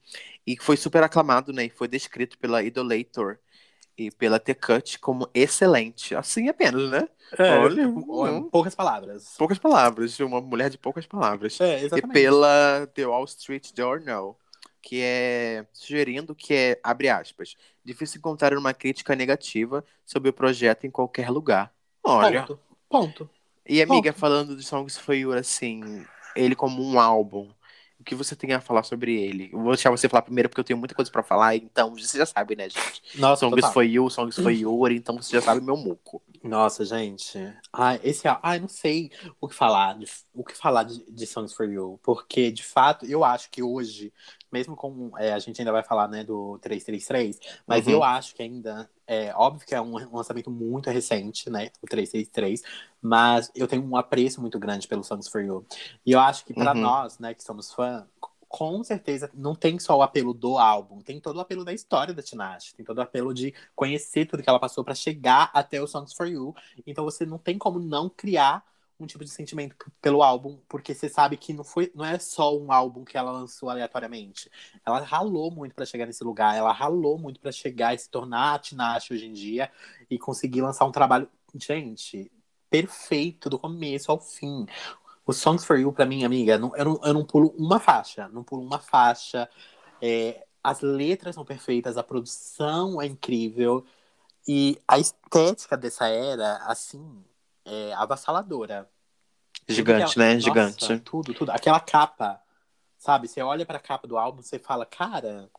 [0.47, 1.67] E foi super aclamado, né?
[1.67, 3.39] E foi descrito pela Idolator
[3.97, 6.15] e pela The-Cut como excelente.
[6.15, 7.09] Assim apenas, né?
[7.39, 9.35] Olha, hum, poucas palavras.
[9.39, 10.19] poucas palavras.
[10.21, 11.61] Uma mulher de poucas palavras.
[11.61, 14.39] É, E pela The Wall Street Journal,
[14.83, 20.85] que é sugerindo que é, abre aspas, difícil encontrar uma crítica negativa sobre o projeto
[20.87, 21.73] em qualquer lugar.
[22.03, 22.43] Olha.
[22.43, 22.61] Ponto.
[22.89, 23.31] Ponto.
[23.67, 27.49] E amiga, falando de Songs For You, assim, ele como um álbum,
[28.03, 29.49] o que você tem a falar sobre ele?
[29.53, 32.19] Eu vou deixar você falar primeiro, porque eu tenho muita coisa pra falar, então você
[32.19, 33.01] já sabe, né, gente?
[33.15, 33.73] Nossa, Songs total.
[33.73, 36.21] For You, Songs For You, então você já sabe meu muco.
[36.43, 37.39] Nossa, gente.
[37.73, 38.27] Ai, esse.
[38.43, 39.97] Ai, não sei o que falar.
[39.97, 42.01] De, o que falar de, de Songs for You.
[42.03, 44.13] Porque, de fato, eu acho que hoje,
[44.51, 45.17] mesmo com.
[45.19, 47.93] é, a gente ainda vai falar, né, do 333, mas Uhum.
[47.93, 48.91] eu acho que ainda.
[49.15, 51.71] É óbvio que é um lançamento muito recente, né?
[51.83, 52.63] O 333.
[53.01, 55.67] Mas eu tenho um apreço muito grande pelo Songs for You.
[56.07, 56.81] E eu acho que pra Uhum.
[56.81, 58.07] nós, né, que somos fã,
[58.49, 62.13] com certeza não tem só o apelo do álbum, tem todo o apelo da história
[62.15, 65.81] da Tinashe, tem todo o apelo de conhecer tudo que ela passou pra chegar até
[65.83, 66.55] o Songs for You.
[66.87, 68.65] Então você não tem como não criar
[69.03, 72.57] um tipo de sentimento pelo álbum, porque você sabe que não foi, não é só
[72.57, 74.51] um álbum que ela lançou aleatoriamente.
[74.85, 78.55] Ela ralou muito pra chegar nesse lugar, ela ralou muito pra chegar e se tornar
[78.55, 79.71] a Tinashe hoje em dia
[80.11, 82.31] e conseguir lançar um trabalho, gente,
[82.71, 84.67] perfeito do começo ao fim.
[85.27, 88.29] O Songs for You, pra mim, amiga, não- eu, não, eu não pulo uma faixa.
[88.29, 89.49] Não pulo uma faixa.
[90.01, 93.85] É, as letras são perfeitas, a produção é incrível.
[94.47, 97.25] E a estética dessa era, assim,
[97.65, 98.91] é avassaladora.
[99.73, 100.33] Gigante, que né?
[100.33, 100.83] ela- Gigante.
[100.83, 101.51] Nossa, tudo, tudo.
[101.51, 102.41] Aquela capa,
[102.99, 103.29] sabe?
[103.29, 105.51] Você olha pra capa do álbum, você fala, cara.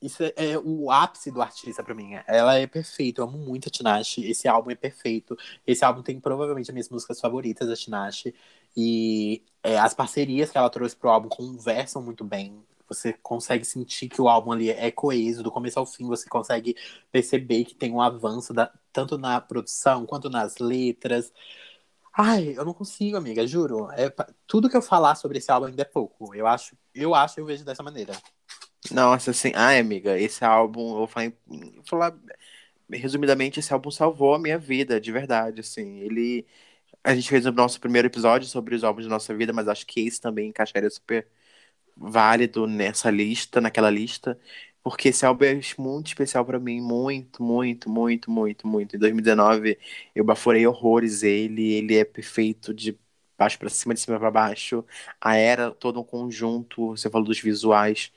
[0.00, 2.12] Isso é, é o ápice do artista pra mim.
[2.28, 3.20] Ela é perfeita.
[3.20, 4.24] Eu amo muito a Tinashe.
[4.24, 5.36] Esse álbum é perfeito.
[5.66, 8.32] Esse álbum tem provavelmente as minhas músicas favoritas da Tinashe.
[8.76, 12.62] E é, as parcerias que ela trouxe pro álbum conversam muito bem.
[12.88, 16.06] Você consegue sentir que o álbum ali é coeso, do começo ao fim.
[16.06, 16.76] Você consegue
[17.10, 21.32] perceber que tem um avanço da- tanto na produção quanto nas letras.
[22.20, 23.90] Ai, eu não consigo, amiga, juro.
[23.92, 24.10] É,
[24.46, 26.34] tudo que eu falar sobre esse álbum ainda é pouco.
[26.34, 28.12] Eu acho, eu acho, eu vejo dessa maneira.
[28.90, 31.08] Nossa, assim, ai, amiga, esse álbum, eu vou
[31.84, 32.14] falar,
[32.90, 36.46] resumidamente, esse álbum salvou a minha vida, de verdade, assim, ele,
[37.04, 39.86] a gente fez o nosso primeiro episódio sobre os álbuns da nossa vida, mas acho
[39.86, 41.28] que esse também encaixaria super
[41.96, 44.38] válido nessa lista, naquela lista,
[44.90, 48.96] porque esse álbum é muito especial pra mim, muito, muito, muito, muito, muito.
[48.96, 49.78] Em 2019
[50.14, 52.98] eu baforei horrores ele, ele é perfeito de
[53.38, 54.84] baixo pra cima, de cima pra baixo.
[55.20, 58.12] A era todo um conjunto, você falou dos visuais.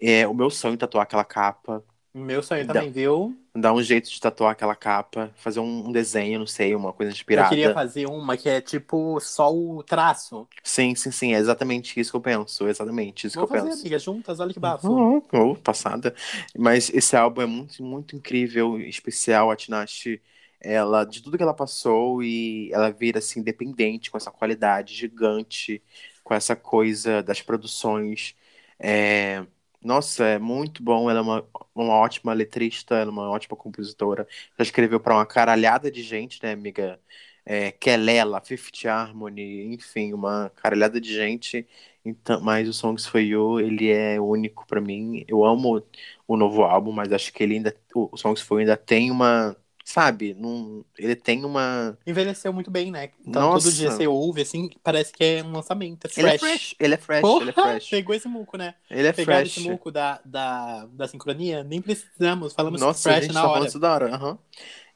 [0.00, 1.84] É o meu sonho é tatuar aquela capa,
[2.16, 3.40] Meu sonho Dá- também, viu?
[3.54, 7.12] dar um jeito de tatuar aquela capa, fazer um, um desenho, não sei, uma coisa
[7.32, 7.44] Eu inspirada.
[7.44, 10.48] queria fazer uma que é tipo só o traço.
[10.62, 13.86] Sim, sim, sim, é exatamente isso que eu penso, exatamente isso que eu fazer, penso.
[13.86, 15.08] amiga, juntas, olha que bafo.
[15.08, 16.14] Oh, oh, passada.
[16.58, 19.50] Mas esse álbum é muito, muito incrível, especial.
[19.50, 20.22] A Tinashe,
[20.60, 25.82] ela, de tudo que ela passou, e ela vira assim, independente, com essa qualidade gigante,
[26.24, 28.36] com essa coisa das produções.
[28.78, 29.46] É,
[29.82, 31.08] Nossa, é muito bom.
[31.10, 34.26] Ela é uma, uma ótima letrista, ela é uma ótima compositora.
[34.58, 37.00] Já escreveu para uma caralhada de gente, né, amiga?
[37.44, 41.66] É, Kelela, Fifth Harmony, enfim, uma caralhada de gente.
[42.04, 45.24] Então, mas o Songs For You, ele é único pra mim.
[45.28, 45.84] Eu amo
[46.26, 49.56] o novo álbum, mas acho que ele ainda, o Songs For You ainda tem uma,
[49.88, 53.10] sabe, num, ele tem uma, Envelheceu muito bem, né?
[53.24, 53.66] Então Nossa.
[53.68, 56.06] todo dia você ouve, assim, parece que é um lançamento.
[56.06, 56.18] É fresh.
[56.18, 58.74] ele é fresh, ele é fresh, Porra, ele é fresh, pegou esse muco, né?
[58.90, 59.56] ele é Pegaram fresh.
[59.58, 63.54] esse muco da, da, da sincronia, nem precisamos, falamos Nossa, fresh gente na tá hora.
[63.54, 64.14] falando isso da hora.
[64.14, 64.38] aham.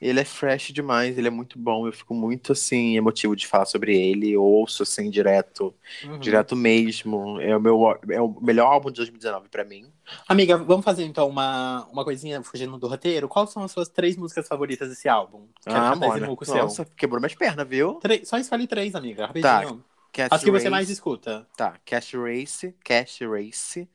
[0.00, 1.86] Ele é fresh demais, ele é muito bom.
[1.86, 4.30] Eu fico muito assim emotivo de falar sobre ele.
[4.32, 6.20] Eu ouço assim direto, Uhum.
[6.20, 7.40] direto mesmo.
[7.40, 7.78] É o meu
[8.10, 9.92] é o melhor álbum de 2019 pra mim.
[10.28, 13.28] Amiga, vamos fazer então uma, uma coisinha fugindo do roteiro?
[13.28, 15.46] Quais são as suas três músicas favoritas desse álbum?
[15.62, 16.26] Quero Ah, Mona.
[16.44, 16.64] seu.
[16.64, 17.98] Nossa, quebrou minhas pernas, viu?
[18.00, 19.84] Três- só escolhe três, amiga, rapidinho.
[20.12, 21.46] Cash As que você mais escuta.
[21.56, 23.88] Tá, Cash Race, Cash Race.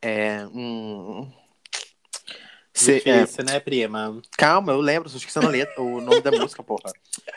[0.00, 1.30] É, hum,
[2.78, 4.20] cê- é, Difícil, né, prima?
[4.36, 6.92] calma, eu lembro, tô esquecendo a letra, o nome da música, porra.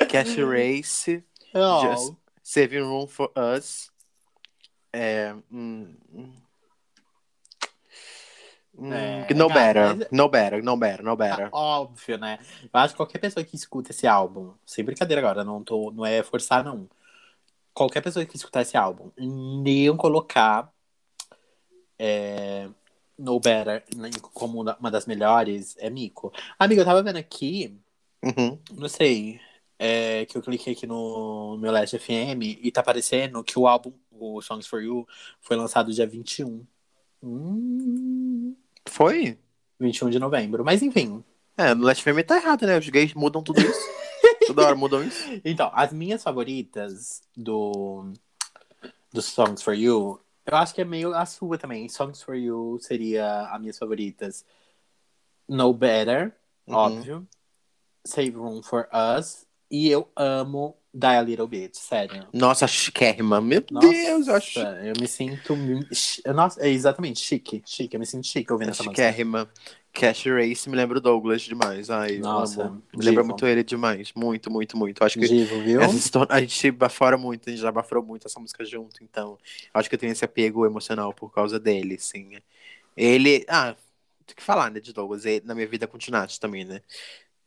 [0.10, 1.24] Cash Race,
[1.54, 2.14] Oh, Just-
[2.44, 3.90] Saving Room for Us.
[4.94, 6.34] É, hum, hum,
[8.78, 11.50] hum, É, no cara, better, mas- no better, no better, no better.
[11.50, 12.40] tá óbvio, né?
[12.64, 16.06] Eu acho que qualquer pessoa que escuta esse álbum, sem brincadeira agora, não, tô, não
[16.06, 16.90] é forçar, não.
[17.74, 20.70] qualquer pessoa que escutar esse álbum não colocar
[21.98, 22.68] é,
[23.22, 26.34] No Better né, como uma das melhores, é mico.
[26.58, 27.78] Amiga, eu tava vendo aqui,
[28.24, 28.58] Uhum.
[28.74, 29.40] não sei,
[29.80, 33.94] é, que eu cliquei aqui no meu Last FM e tá aparecendo que o álbum,
[34.12, 35.08] o Songs for You,
[35.40, 36.66] foi lançado dia 21.
[37.24, 38.56] Hum,
[38.88, 39.38] Foi?
[39.80, 40.64] 21 de novembro.
[40.64, 41.24] Mas enfim.
[41.58, 42.78] É, no Last Fame tá errado, né?
[42.78, 43.80] Os gays mudam tudo isso.
[44.48, 45.24] Toda hora mudam isso.
[45.46, 48.12] Então, as minhas favoritas do,
[49.12, 50.20] do Songs for You,
[50.52, 51.88] eu acho que é meio a sua também.
[51.88, 54.46] Songs for You seria as minhas favoritas.
[55.48, 56.34] No Better,
[56.68, 56.76] Uhum.
[56.76, 57.28] óbvio.
[58.06, 59.46] Save Room for Us.
[59.70, 62.28] E eu amo Die a Little Bit, sério.
[62.34, 63.40] Nossa, chiquérrima.
[63.40, 65.56] Meu Nossa, Deus, eu acho eu me sinto.
[66.34, 67.62] Nossa, é exatamente, chique.
[67.66, 69.02] Chique, eu me sinto chique ouvindo essa música.
[69.02, 69.50] chiquérrima.
[69.94, 71.90] Cash Race me lembra o Douglas demais.
[71.90, 72.82] Ai, Nossa, amo.
[72.96, 74.12] Me lembra muito ele demais.
[74.16, 75.04] Muito, muito, muito.
[75.04, 75.82] Acho que Divo, viu?
[76.30, 79.38] a gente bafora muito, a gente já baforou muito essa música junto, então
[79.74, 82.38] acho que eu tenho esse apego emocional por causa dele, sim.
[82.96, 83.76] Ele, ah,
[84.26, 86.82] tem que falar, né, de Douglas, ele, na minha vida com o Tinashe também, né?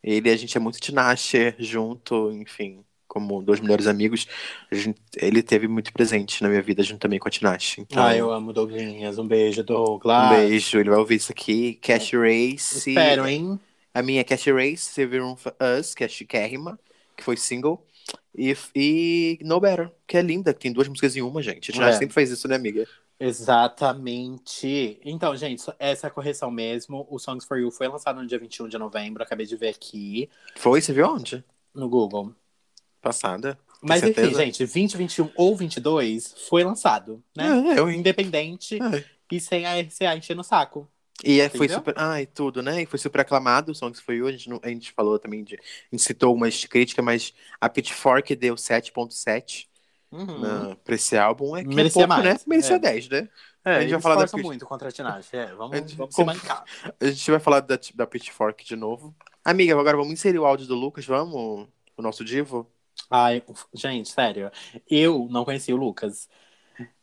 [0.03, 2.83] Ele, a gente é muito Tinashe junto, enfim,
[3.15, 4.27] como dois melhores amigos,
[4.71, 7.79] gente- ele teve muito presente na minha vida junto também com a Tinashe.
[7.81, 9.17] Então, Ah, eu amo Douglinhas.
[9.17, 10.31] Um beijo, Douglas.
[10.31, 11.75] um beijo, ele vai ouvir isso aqui.
[11.75, 12.77] Cash Race.
[12.89, 13.57] Espero, hein?
[13.93, 16.77] A minha é Cash Race, Save Room for Us, que é chiquérrima,
[17.15, 17.81] que foi single.
[18.37, 21.71] E, e No Better, que é linda, que tem duas músicas em uma, gente.
[21.71, 21.99] A Tinashe É.
[21.99, 22.85] sempre faz isso, né, amiga?
[23.17, 24.99] Exatamente.
[25.05, 27.07] Então, gente, essa é a correção mesmo.
[27.09, 29.23] O Songs for You foi lançado no dia 21 de novembro.
[29.23, 31.43] Acabei de ver aqui Foi, você viu onde?
[31.73, 32.33] no Google.
[33.05, 33.57] Passada.
[33.81, 34.43] Mas enfim, certeza?
[34.43, 37.47] gente, 20, 21 ou 22 foi lançado, né?
[37.75, 39.03] É, eu Independente É.
[39.31, 40.87] e sem a RCA enchendo o saco.
[41.23, 41.93] E é, foi super.
[42.19, 42.81] E tudo, né?
[42.81, 44.27] E foi super aclamado o Songs For You.
[44.27, 45.55] A gente, gente falou também de.
[45.55, 45.59] A
[45.91, 49.67] gente citou umas críticas, mas a Pitchfork deu 7,7
[50.11, 50.39] Uhum.
[50.39, 51.55] na- pra esse álbum.
[51.55, 52.35] É que Merecia é pouco, mais.
[52.39, 52.41] né?
[52.47, 52.79] Merecia É.
[52.79, 53.29] 10, né?
[53.63, 55.35] É, a gente vai falar da Pitch- muito contra a Tinashe.
[55.35, 56.15] É, vamos, A gente- vamos.
[56.99, 59.15] A gente vai falar da, da Pitchfork de novo.
[59.43, 61.67] Amiga, agora vamos inserir o áudio do Lucas, vamos?
[61.97, 62.69] O nosso divo?
[63.09, 63.43] Ai,
[63.73, 64.51] gente, sério.
[64.89, 66.27] Eu não conheci o Lucas.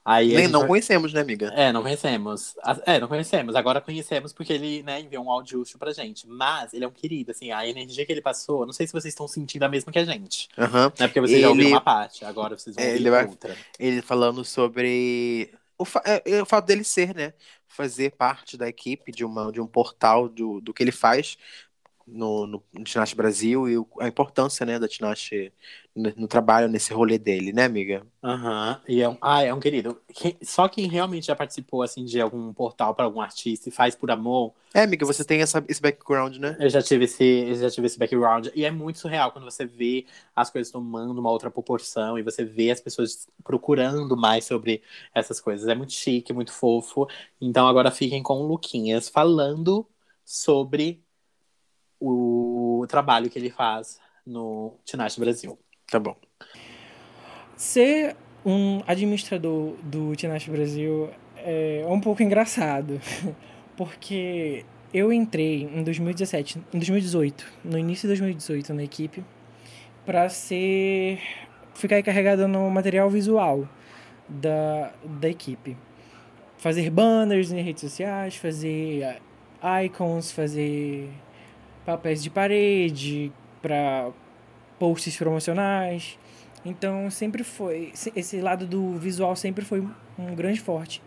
[0.05, 1.53] Aí Nem, gente não conhecemos, né, amiga?
[1.55, 2.55] É, não conhecemos.
[2.85, 3.55] É, não conhecemos.
[3.55, 6.27] Agora conhecemos porque ele, né, enviou um áudio pra gente.
[6.27, 9.13] Mas ele é um querido, assim, a energia que ele passou, não sei se vocês
[9.13, 10.49] estão sentindo a mesma que a gente.
[10.59, 10.93] Aham.
[10.99, 11.07] Né?
[11.07, 13.57] Porque vocês já ouviram Ele- uma parte, agora vocês vão É, ouvir ele vai- outra.
[13.79, 17.33] Ele falando sobre o, fa- é, é, o fato dele ser, né?
[17.69, 21.39] Fazer parte da equipe de, uma, de um portal do, do que ele faz
[22.07, 25.53] no, no, no Tinashe Brasil e o- a importância, né, da Tinashe
[25.95, 28.07] no, no trabalho, nesse rolê dele, né, amiga?
[28.25, 28.81] Aham.
[28.89, 30.01] E é um, ah, é um querido.
[30.15, 33.95] Quem- só quem realmente já participou, assim, de algum portal pra algum artista e faz
[33.97, 36.61] por amor, É, amiga, você tem essa, esse background, né?
[36.61, 38.49] Eu já tive esse, eu já tive esse background.
[38.55, 42.45] E é muito surreal quando você vê as coisas tomando uma outra proporção e você
[42.45, 44.83] vê as pessoas procurando mais sobre
[45.15, 45.67] essas coisas.
[45.69, 47.09] É muito chique, muito fofo.
[47.41, 49.89] Então agora fiquem com o Luquinhas falando
[50.25, 51.03] sobre
[52.03, 55.59] o trabalho que ele faz no Tinashe Brasil.
[55.91, 56.17] Tá bom.
[57.57, 63.01] Ser um administrador do Tinashe Brasil é um pouco engraçado,
[63.77, 69.25] porque eu entrei em 2017, em 2018, no início de 2018 na equipe,
[70.05, 71.21] para ser
[71.75, 73.69] ficar encarregado no material visual
[74.29, 75.77] da, da equipe.
[76.59, 79.21] Fazer banners em redes sociais, fazer
[79.85, 81.09] icons, fazer
[81.85, 84.11] papéis de parede para
[84.79, 86.19] posts promocionais.
[86.65, 89.81] Então sempre foi se- esse lado do visual sempre foi
[90.19, 91.03] um grande forte.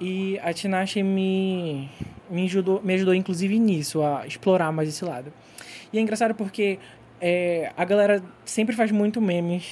[0.00, 1.88] E a Tinashe me
[2.30, 5.32] me ajudou, me ajudou inclusive nisso a explorar mais esse lado.
[5.92, 6.78] E é engraçado porque
[7.20, 9.64] é, a galera sempre faz muito memes,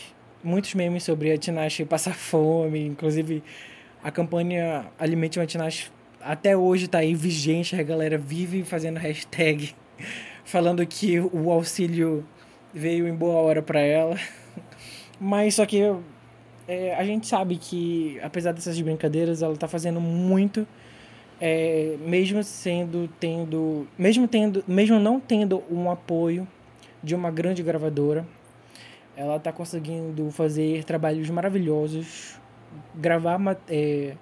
[0.42, 3.42] muitos memes sobre a Tinashe passar fome, inclusive
[4.02, 9.74] a campanha Alimente uma Tinashe até hoje tá aí vigente, a galera vive fazendo hashtag
[10.44, 12.24] falando que o auxílio
[12.72, 14.16] veio em boa hora para ela.
[15.18, 15.80] Mas só que
[16.68, 20.66] é, a gente sabe que, apesar dessas brincadeiras, ela tá fazendo muito,
[21.40, 26.46] é, mesmo sendo tendo, mesmo tendo, mesmo não tendo um apoio
[27.02, 28.26] de uma grande gravadora,
[29.16, 32.38] ela tá conseguindo fazer trabalhos maravilhosos,
[32.94, 34.14] gravar é,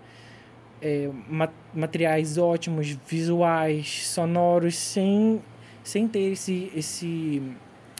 [0.80, 5.42] é, ma- materiais ótimos, visuais, sonoros, sem,
[5.84, 7.42] sem ter esse, esse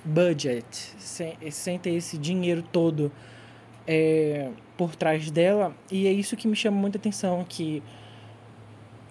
[0.05, 0.67] budget,
[0.99, 3.13] sem, sem ter esse dinheiro todo
[3.87, 5.77] é, por trás dela.
[5.93, 7.83] E é isso que me chama muita atenção, que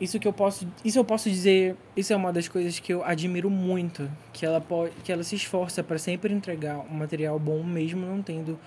[0.01, 3.05] isso que eu posso, isso eu posso dizer, isso é uma das coisas que eu
[3.05, 7.63] admiro muito, que ela pode, que ela se esforça para sempre entregar um material bom
[7.63, 8.59] mesmo não tendo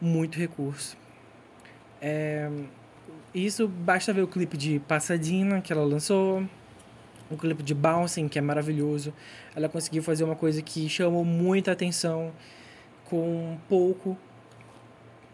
[0.00, 0.98] muito recurso.
[2.02, 2.50] É,
[3.32, 6.44] isso basta ver o clipe de Passadina que ela lançou,
[7.30, 9.12] o clipe de Bouncing, que é maravilhoso.
[9.54, 12.32] Ela conseguiu fazer uma coisa que chamou muita atenção
[13.04, 14.16] com pouco.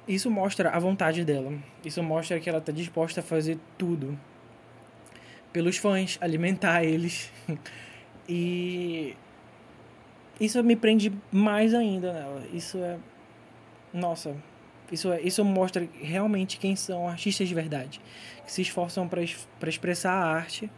[0.07, 1.53] Isso mostra a vontade dela.
[1.85, 4.19] Isso mostra que ela está disposta a fazer tudo
[5.53, 7.31] pelos fãs, alimentar eles.
[8.29, 9.15] e
[10.41, 12.43] isso me prende mais ainda nela.
[12.53, 12.99] Isso é
[13.93, 14.35] nossa,
[14.91, 18.01] isso é, isso mostra realmente quem são artistas de verdade,
[18.45, 19.23] que se esforçam para
[19.69, 20.71] expressar a arte,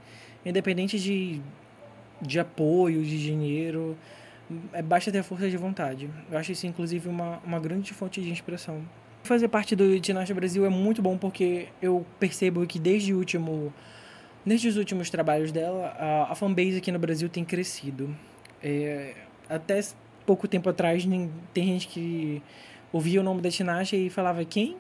[0.44, 1.40] independente de
[2.20, 3.96] de apoio, de dinheiro,
[4.72, 6.08] é basta ter força de vontade.
[6.30, 8.82] Eu acho isso inclusive uma, uma grande fonte de inspiração.
[9.22, 13.72] Fazer parte do Ginástica Brasil é muito bom porque eu percebo que desde o último
[14.46, 18.14] Desde os últimos trabalhos dela, a, a fanbase aqui no Brasil tem crescido.
[18.62, 19.14] É,
[19.48, 19.80] até
[20.26, 21.02] pouco tempo atrás,
[21.54, 22.42] tem gente que
[22.92, 24.76] ouvia o nome da Tinashe e falava: Quem?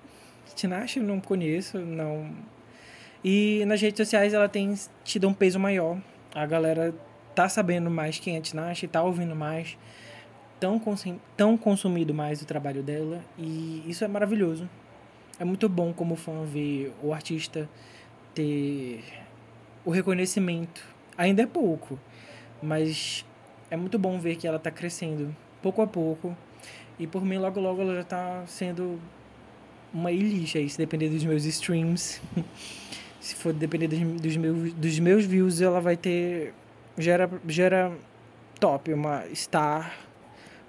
[0.54, 1.00] Tinashe?
[1.00, 2.30] Não conheço, não.
[3.24, 5.98] E nas redes sociais ela tem tido um peso maior.
[6.34, 6.94] A galera
[7.34, 9.78] tá sabendo mais quem é Tinashe, tá ouvindo mais,
[10.60, 13.24] tão, consum tão consumido mais o trabalho dela.
[13.38, 14.68] E isso é maravilhoso.
[15.40, 17.68] É muito bom como fã ver o artista
[18.34, 19.02] ter
[19.84, 20.84] o reconhecimento.
[21.16, 21.98] Ainda é pouco,
[22.62, 23.24] mas
[23.70, 26.36] é muito bom ver que ela está crescendo pouco a pouco.
[26.98, 29.00] E por mim, logo logo ela já está sendo
[29.92, 32.20] uma ilha se depender dos meus streams.
[33.24, 36.52] se for depender dos, dos, meus, dos meus views, ela vai ter.
[36.98, 37.90] Gera, gera
[38.60, 39.98] top, uma star.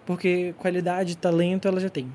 [0.05, 2.09] Porque qualidade, talento ela já tem.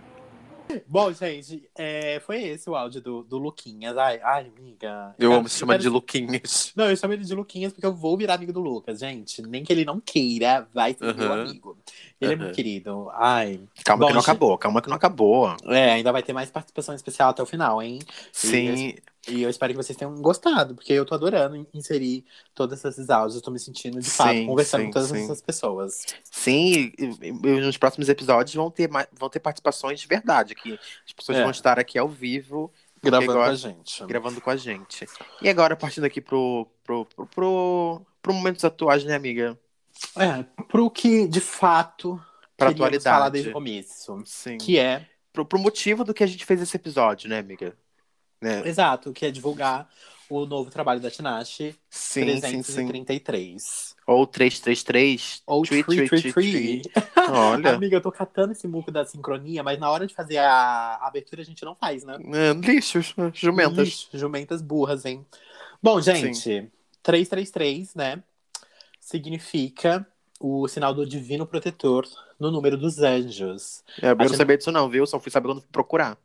[0.86, 3.98] Bom, gente, é, foi esse o áudio do, do Luquinhas.
[3.98, 5.14] Ai, ai, amiga.
[5.18, 6.72] Eu, eu amo se chamar de Luquinhas.
[6.74, 9.42] Não, eu chamo ele de Luquinhas porque eu vou virar amigo do Lucas, gente.
[9.42, 11.14] Nem que ele não queira, vai ser uhum.
[11.16, 11.76] meu amigo.
[12.20, 12.40] Ele uhum.
[12.40, 13.10] é muito querido.
[13.12, 13.60] Ai.
[13.84, 14.30] Calma Bom, que não gente...
[14.30, 15.54] acabou, calma que não acabou.
[15.64, 17.98] É, ainda vai ter mais participação especial até o final, hein?
[18.32, 18.74] Sim.
[18.74, 18.98] E
[19.28, 23.36] e eu espero que vocês tenham gostado, porque eu tô adorando inserir todos esses áudios.
[23.36, 25.24] Eu tô me sentindo, de sim, fato, conversando sim, com todas sim.
[25.24, 26.06] essas pessoas.
[26.24, 31.12] Sim, e, e, nos próximos episódios vão ter, vão ter participações de verdade, que as
[31.12, 31.42] pessoas é.
[31.42, 32.72] vão estar aqui ao vivo.
[33.02, 34.06] Gravando agora, com a gente.
[34.06, 35.06] Gravando com a gente.
[35.40, 39.58] E agora, partindo aqui pro, pro, pro, pro, pro momentos atuais, né, amiga?
[40.16, 42.20] É, pro que, de fato,
[42.56, 43.04] pra atualidade.
[43.04, 44.22] falar desde o começo.
[44.24, 44.58] Sim.
[44.58, 45.06] Que é...
[45.32, 47.76] Pro, pro motivo do que a gente fez esse episódio, né, amiga?
[48.40, 48.66] Né?
[48.66, 49.88] Exato, que é divulgar
[50.30, 53.62] o novo trabalho da Tinashe, sim, 333.
[53.62, 53.94] Sim, sim.
[54.06, 55.42] Ou 333.
[55.46, 56.82] Ou 333.
[57.30, 57.74] Olha.
[57.74, 61.42] Amiga, eu tô catando esse muco da sincronia, mas na hora de fazer a abertura
[61.42, 62.16] a gente não faz, né?
[62.32, 63.78] É, lixos, jumentas.
[63.78, 65.26] Lixo, jumentas burras, hein?
[65.82, 66.70] Bom, gente, sim.
[67.02, 68.22] 333, né?
[69.00, 70.06] Significa
[70.38, 72.06] o sinal do divino protetor
[72.38, 73.82] no número dos anjos.
[74.00, 75.06] É, eu não sabia disso não, viu?
[75.06, 76.16] Só fui saber quando procurar.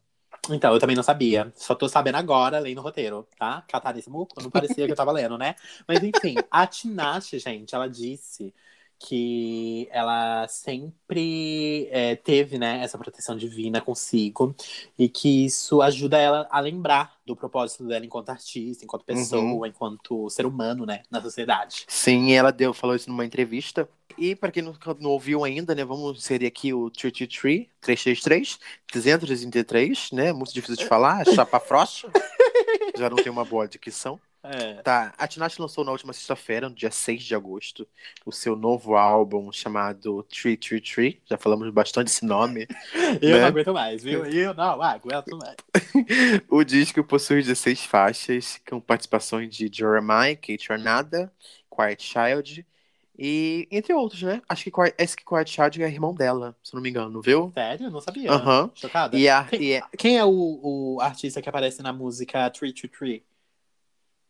[0.49, 1.51] Então, eu também não sabia.
[1.55, 3.63] Só tô sabendo agora, lendo o roteiro, tá?
[3.67, 5.55] Catar esse muco, não parecia que eu tava lendo, né?
[5.87, 8.53] Mas enfim, a Tinashe, gente, ela disse
[8.99, 14.55] que ela sempre é, teve né, essa proteção divina consigo
[14.97, 19.65] e que isso ajuda ela a lembrar do propósito dela enquanto artista, enquanto pessoa, uhum.
[19.65, 21.85] enquanto ser humano, né, na sociedade.
[21.87, 23.87] Sim, ela deu, falou isso numa entrevista.
[24.17, 30.11] E para quem não, não, ouviu ainda, né, vamos inserir aqui o 333, 333, 333,
[30.11, 32.09] né, muito difícil de falar, chapa frocha.
[32.97, 34.19] Já não tem uma boa dicção.
[34.51, 34.73] É.
[34.81, 37.87] Tá, a Tinashe lançou na última sexta-feira, no dia 6 de agosto,
[38.25, 41.21] o seu novo álbum chamado Tree Tree Tree.
[41.25, 42.67] Já falamos bastante esse nome.
[43.21, 43.39] Eu né?
[43.41, 44.25] não aguento mais, viu?
[44.27, 45.55] Eu não aguento mais.
[46.49, 51.31] o disco possui 16 faixas, com participações de Jeremiah, Kate Arnada,
[51.69, 52.65] Quiet Child
[53.17, 54.41] e entre outros, né?
[54.47, 57.51] Acho que esse que Quiet Child é irmão dela, se não me engano, viu?
[57.53, 57.89] Sério?
[57.89, 58.29] Não sabia.
[58.31, 58.69] Aham.
[58.75, 59.17] Chocada.
[59.17, 59.83] E, a, quem, e é...
[59.97, 63.23] quem é o, o artista que aparece na música Tree Tree Tree?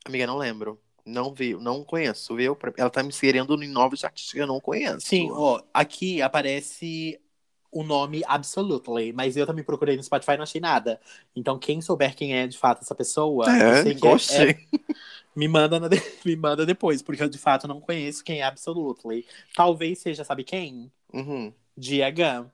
[0.06, 0.80] Amiga, não lembro.
[1.06, 2.58] Não vi, não conheço, viu?
[2.78, 5.02] Ela tá me inserindo em novos artistas que eu não conheço.
[5.02, 7.20] Sim, ó, aqui aparece
[7.72, 11.00] o nome Absolutely, mas eu também procurei no Spotify e não achei nada.
[11.36, 14.58] Então, quem souber quem é de fato essa pessoa, é, é, é,
[15.36, 15.90] me, manda na,
[16.26, 19.26] me manda depois, porque eu de fato não conheço quem é Absolutely.
[19.54, 20.92] Talvez seja, sabe quem?
[21.14, 21.54] Uhum.
[21.78, 22.50] Diagan.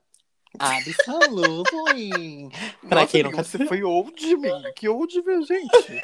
[0.59, 2.49] Absolutely.
[2.89, 3.43] pra Nossa, quem nunca...
[3.43, 4.49] Você foi old, mim.
[4.75, 5.13] Que old,
[5.47, 6.01] gente.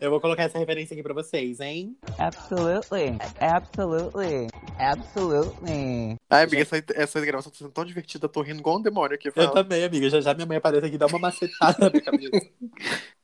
[0.00, 1.96] Eu vou colocar essa referência aqui pra vocês, hein?
[2.18, 3.16] Absolutely.
[3.40, 4.48] Absolutely.
[4.78, 6.16] Absolutely.
[6.30, 8.26] Ai, amiga, essa, essa gravação tá sendo tão divertida.
[8.26, 9.30] Eu tô rindo igual um demônio aqui.
[9.30, 9.46] Fala.
[9.46, 10.08] Eu também, amiga.
[10.10, 12.30] Já já minha mãe aparece aqui e dá uma macetada na minha cabeça.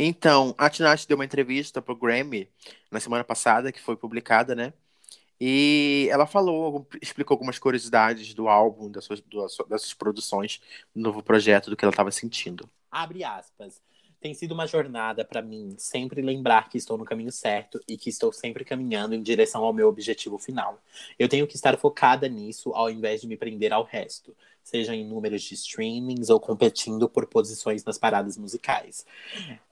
[0.00, 2.48] Então, a Tinashe deu uma entrevista pro Grammy
[2.88, 4.72] na semana passada, que foi publicada, né?
[5.40, 9.20] E ela falou, explicou algumas curiosidades do álbum, das suas,
[9.68, 10.60] das suas produções,
[10.94, 12.70] do novo projeto, do que ela estava sentindo.
[12.90, 13.80] Abre aspas.
[14.20, 18.10] Tem sido uma jornada para mim sempre lembrar que estou no caminho certo e que
[18.10, 20.82] estou sempre caminhando em direção ao meu objetivo final.
[21.16, 25.06] Eu tenho que estar focada nisso ao invés de me prender ao resto, seja em
[25.06, 29.06] números de streamings ou competindo por posições nas paradas musicais.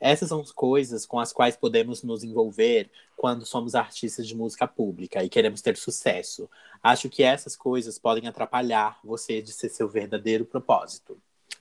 [0.01, 4.69] Essas são as coisas com as quais podemos nos envolver quando somos artistas de música
[4.69, 6.49] pública e queremos ter sucesso.
[6.81, 11.19] Acho que essas coisas podem atrapalhar você de ser seu verdadeiro propósito.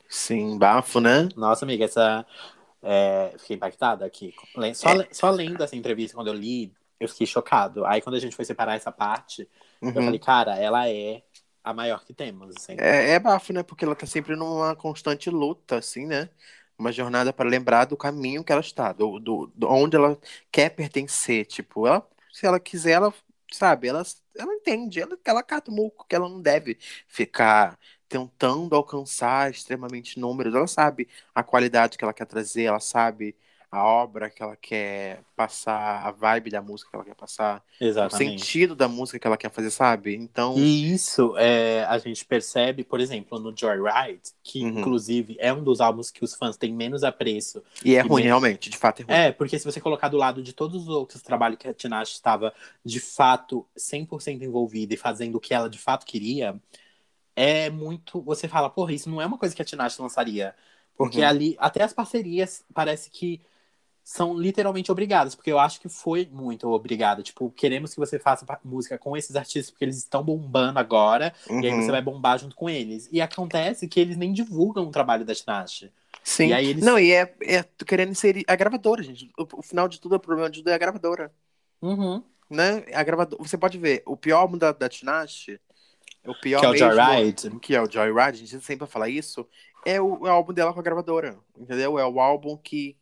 [0.08, 1.28] Sim, bafo, né?
[1.36, 2.26] Nossa, amiga, essa
[2.82, 4.34] é, fiquei impactada aqui.
[4.74, 5.08] Só, é.
[5.12, 7.86] só lendo essa entrevista, quando eu li, eu fiquei chocado.
[7.86, 9.48] Aí, quando a gente foi separar essa parte,
[9.82, 9.90] uhum.
[9.90, 11.24] eu falei, cara, ela é
[11.64, 12.56] a maior que temos.
[12.56, 12.76] Assim.
[12.80, 13.64] É, é bafo, né?
[13.64, 16.30] Porque ela tá sempre numa constante luta, assim, né?
[16.78, 20.18] Uma jornada para lembrar do caminho que ela está, do, do, do, onde ela
[20.52, 21.46] quer pertencer.
[21.46, 23.14] Tipo, ela, se ela quiser, ela
[23.52, 24.04] sabe, ela,
[24.38, 30.20] ela entende, ela, ela cata o muco, que ela não deve ficar tentando alcançar extremamente
[30.20, 30.54] números.
[30.54, 33.36] Ela sabe a qualidade que ela quer trazer, ela sabe
[33.76, 38.38] a obra que ela quer passar, a vibe da música que ela quer passar, Exatamente.
[38.38, 40.16] o sentido da música que ela quer fazer, sabe?
[40.16, 40.58] Então.
[40.58, 44.80] E isso é, a gente percebe, por exemplo, no Joyride, que uhum.
[44.80, 47.62] inclusive é um dos álbuns que os fãs têm menos apreço.
[47.84, 48.26] E é ruim, menos...
[48.26, 49.14] realmente, de fato é ruim.
[49.14, 52.14] É, porque se você colocar do lado de todos os outros trabalhos que a Tinashe
[52.14, 52.54] estava
[52.84, 56.58] de fato 100% envolvida e fazendo o que ela de fato queria,
[57.36, 58.22] é muito.
[58.22, 60.56] Você fala, porra, isso não é uma coisa que a Tinashe lançaria.
[60.98, 61.28] Porque uhum.
[61.28, 63.42] ali, até as parcerias, parece que
[64.06, 67.24] são literalmente obrigadas, porque eu acho que foi muito obrigada.
[67.24, 71.60] Tipo, queremos que você faça música com esses artistas porque eles estão bombando agora, uhum.
[71.60, 71.92] e aí você uhum.
[71.92, 73.10] vai bombar junto com eles.
[73.12, 75.92] E acontece que eles nem divulgam o trabalho da Tinashe.
[76.24, 76.50] Sim.
[76.50, 76.86] E aí eles...
[76.86, 79.32] Não, e é, é querendo inserir a gravadora, gente.
[79.38, 81.34] O, o, final de tudo, o problema de tudo é a gravadora.
[81.82, 82.24] Uhum.
[82.48, 82.86] Né?
[82.94, 83.44] A gravadora.
[83.44, 85.60] Você pode ver, o pior álbum da, da Tinashe
[86.26, 87.60] o pior que é o Joyride.
[87.60, 89.48] Que é o Joyride, a gente sempre fala isso.
[89.86, 92.00] É o, é o, álbum dela com a gravadora, entendeu?
[92.00, 92.96] É o álbum que...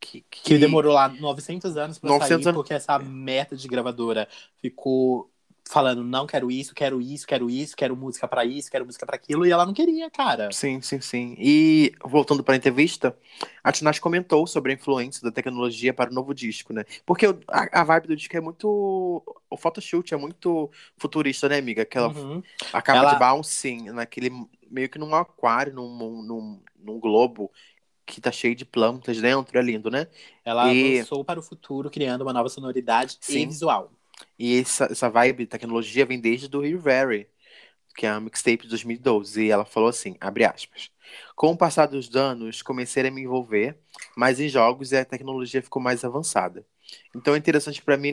[0.00, 0.42] Que, que...
[0.42, 2.58] que demorou lá 900 anos pra 900 sair, anos...
[2.58, 4.28] porque essa meta de gravadora
[4.60, 5.30] ficou
[5.66, 9.16] falando não quero isso, quero isso, quero isso, quero música para isso, quero música para
[9.16, 10.50] aquilo, e ela não queria, cara.
[10.52, 11.34] Sim, sim, sim.
[11.38, 13.16] E voltando para a entrevista,
[13.62, 16.84] a Tinashe comentou sobre a influência da tecnologia para o novo disco, né?
[17.06, 21.82] Porque a, a vibe do disco é muito o photoshoot é muito futurista, né, amiga?
[21.82, 22.42] Aquela uhum.
[22.72, 23.12] a capa ela...
[23.14, 24.30] de bouncing naquele
[24.70, 27.50] meio que num aquário, num, num, num globo
[28.04, 30.08] que tá cheio de plantas dentro, é lindo, né?
[30.44, 30.98] Ela e...
[30.98, 33.40] avançou para o futuro, criando uma nova sonoridade Sim.
[33.40, 33.90] e visual.
[34.38, 37.28] E essa, essa vibe de tecnologia vem desde do Rio Very,
[37.96, 39.44] que é a mixtape de 2012.
[39.44, 40.90] E ela falou assim, abre aspas.
[41.36, 43.76] Com o passar dos anos, comecei a me envolver
[44.16, 46.66] mais em jogos e a tecnologia ficou mais avançada.
[47.14, 48.12] Então é interessante para mim,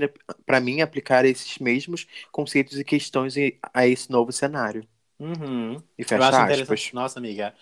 [0.61, 3.35] mim aplicar esses mesmos conceitos e questões
[3.73, 4.87] a esse novo cenário.
[5.19, 5.81] Uhum.
[5.97, 6.91] E fecha aspas.
[6.93, 7.53] Nossa, amiga,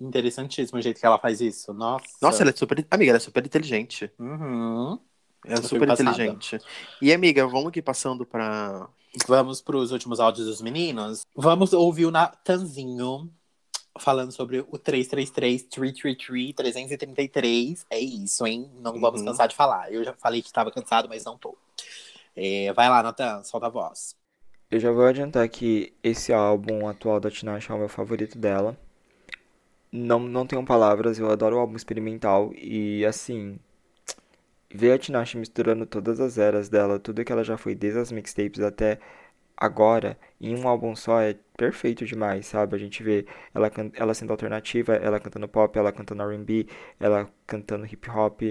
[0.00, 1.72] interessantíssimo o jeito que ela faz isso.
[1.72, 2.06] Nossa.
[2.20, 4.10] Nossa, ela é super, amiga, ela é super inteligente.
[4.18, 4.98] Uhum.
[5.44, 6.58] É super inteligente.
[7.00, 8.88] E, amiga, vamos aqui passando para.
[9.28, 11.22] Vamos para os últimos áudios dos meninos.
[11.36, 13.30] Vamos ouvir o Natanzinho
[13.98, 17.86] falando sobre o 333, 333, 333.
[17.90, 18.70] É isso, hein?
[18.80, 19.26] Não vamos uhum.
[19.26, 19.92] cansar de falar.
[19.92, 21.56] Eu já falei que estava cansado, mas não tô.
[22.34, 24.16] É, vai lá, Natan, solta a voz.
[24.70, 28.76] Eu já vou adiantar que esse álbum atual da Tinashe é o meu favorito dela.
[29.92, 33.60] Não, não tenho palavras, eu adoro o álbum experimental e assim,
[34.74, 38.12] ver a Tinashe misturando todas as eras dela, tudo que ela já foi, desde as
[38.12, 38.98] mixtapes até
[39.56, 42.76] agora, em um álbum só, é perfeito demais, sabe?
[42.76, 46.66] A gente vê ela, ela sendo alternativa, ela cantando pop, ela cantando R&B,
[47.00, 48.42] ela cantando hip hop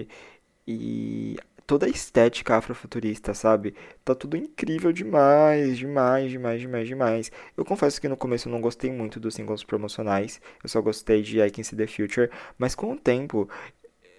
[0.67, 3.75] e toda a estética afrofuturista, sabe?
[4.03, 7.31] Tá tudo incrível demais, demais, demais, demais, demais.
[7.57, 11.21] Eu confesso que no começo eu não gostei muito dos singles promocionais, eu só gostei
[11.21, 13.49] de I Can See The Future, mas com o tempo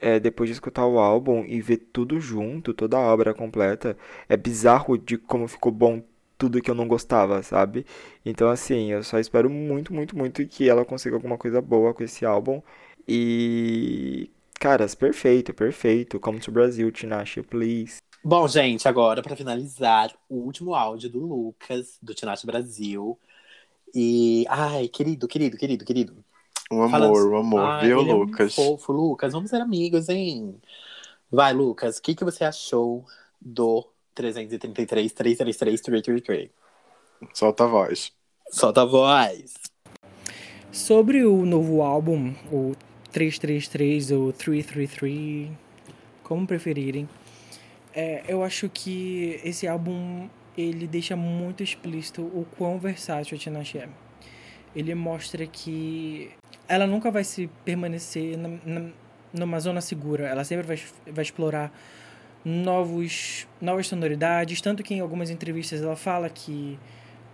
[0.01, 3.97] é, depois de escutar o álbum e ver tudo junto, toda a obra completa,
[4.29, 6.03] é bizarro de como ficou bom
[6.37, 7.87] tudo que eu não gostava, sabe?
[8.25, 12.03] Então, assim, eu só espero muito, muito, muito que ela consiga alguma coisa boa com
[12.03, 12.61] esse álbum.
[13.09, 14.31] E.
[14.61, 16.19] Caras, perfeito, perfeito.
[16.21, 17.99] Come to Brasil, Tinashe, please.
[18.23, 23.19] Bom, gente, agora para finalizar, o último áudio do Lucas, do Tinashe Brasil.
[23.95, 24.45] E.
[24.49, 26.25] Ai, querido, querido, querido, querido.
[26.71, 28.53] Um amor, um amor, ah, viu, Lucas?
[28.53, 30.61] É fofo, Lucas, vamos ser amigos, hein?
[31.31, 33.05] Vai, Lucas, o que, que você achou
[33.41, 36.51] do 333 333 333?
[37.33, 38.13] Solta a voz.
[38.51, 39.55] Solta a voz.
[40.73, 42.75] Sobre o novo álbum, o
[43.13, 45.51] 333 ou 333,
[46.23, 47.09] como preferirem,
[47.95, 53.79] é, eu acho que esse álbum ele deixa muito explícito o quão versátil a Tinashe
[53.79, 53.89] é.
[54.75, 56.33] Ele mostra que
[56.69, 58.91] ela nunca vai se permanecer na, na,
[59.33, 60.27] numa zona segura.
[60.27, 60.81] Ela sempre vai,
[61.13, 61.73] vai explorar
[62.45, 64.61] novos, novas sonoridades.
[64.61, 66.79] Tanto que em algumas entrevistas ela fala que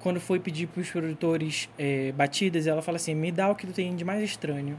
[0.00, 3.66] quando foi pedir para os produtores é, batidas, ela fala assim: me dá o que
[3.66, 4.78] tu tem de mais estranho.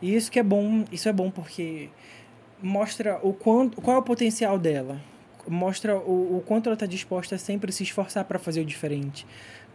[0.00, 1.88] E isso que é bom, isso é bom porque
[2.62, 5.00] mostra o quanto, qual é o potencial dela.
[5.46, 9.26] Mostra o, o quanto ela está disposta a sempre se esforçar para fazer o diferente,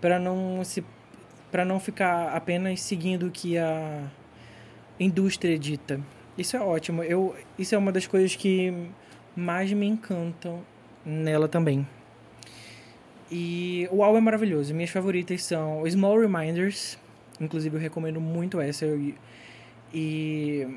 [0.01, 0.84] para não se
[1.52, 4.04] para não ficar apenas seguindo o que a
[5.00, 6.00] indústria dita.
[6.38, 7.04] Isso é ótimo.
[7.04, 8.74] Eu, isso é uma das coisas que
[9.36, 10.62] mais me encantam
[11.06, 11.88] nela também.
[13.32, 14.74] E o álbum é maravilhoso.
[14.74, 16.97] Minhas favoritas são Small Reminders,
[17.39, 18.86] inclusive eu recomendo muito essa.
[19.93, 20.68] E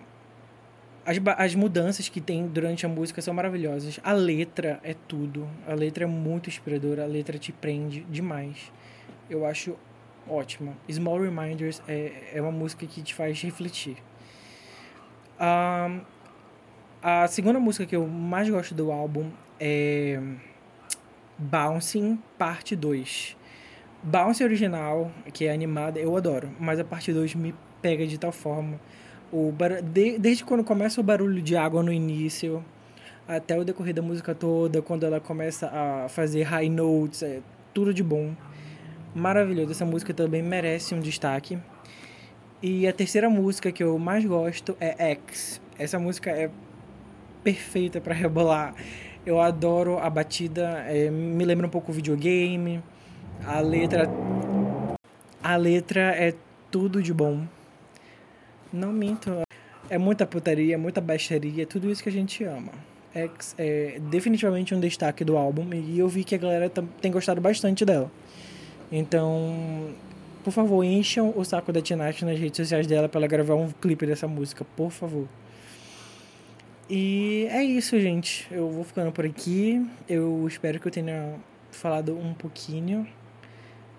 [1.05, 3.99] as, as mudanças que tem durante a música são maravilhosas.
[4.03, 5.49] A letra é tudo.
[5.67, 7.05] A letra é muito inspiradora.
[7.05, 8.73] A letra te prende demais.
[9.31, 9.77] Eu acho
[10.29, 10.75] ótima.
[10.91, 13.97] Small Reminders é, é uma música que te faz refletir.
[15.41, 16.01] Um,
[17.03, 20.21] a segunda música que eu mais gosto do álbum é
[21.39, 23.37] Bouncing Parte 2.
[24.05, 28.33] Bounce original, que é animada, eu adoro, mas a parte 2 me pega de tal
[28.33, 28.81] forma.
[29.33, 29.81] O bar...
[29.81, 30.19] de...
[30.19, 32.65] Desde quando começa o barulho de água no início,
[33.29, 37.41] até o decorrer da música toda, quando ela começa a fazer high notes, é
[37.73, 38.35] tudo de bom.
[39.15, 41.59] Maravilhoso, essa música também merece um destaque.
[42.63, 45.61] E a terceira música que eu mais gosto é X.
[45.79, 46.51] Essa música é
[47.45, 48.75] perfeita para rebolar.
[49.27, 52.83] Eu adoro a batida, é, me lembra um pouco videogame.
[53.45, 54.09] A letra.
[55.43, 56.35] A letra é
[56.71, 57.47] tudo de bom.
[58.73, 59.43] Não minto.
[59.91, 62.73] É muita putaria, muita baixaria, tudo isso que a gente ama.
[63.15, 67.43] É, é definitivamente um destaque do álbum e eu vi que a galera tem gostado
[67.43, 68.11] bastante dela.
[68.93, 69.95] Então,
[70.45, 73.71] por favor, encham o saco da Tinashe nas redes sociais dela para ela gravar um
[73.71, 75.27] clipe dessa música, por favor.
[76.91, 78.47] E é isso, gente.
[78.51, 79.83] Eu vou ficando por aqui.
[80.07, 81.37] Eu espero que eu tenha
[81.71, 83.09] falado um pouquinho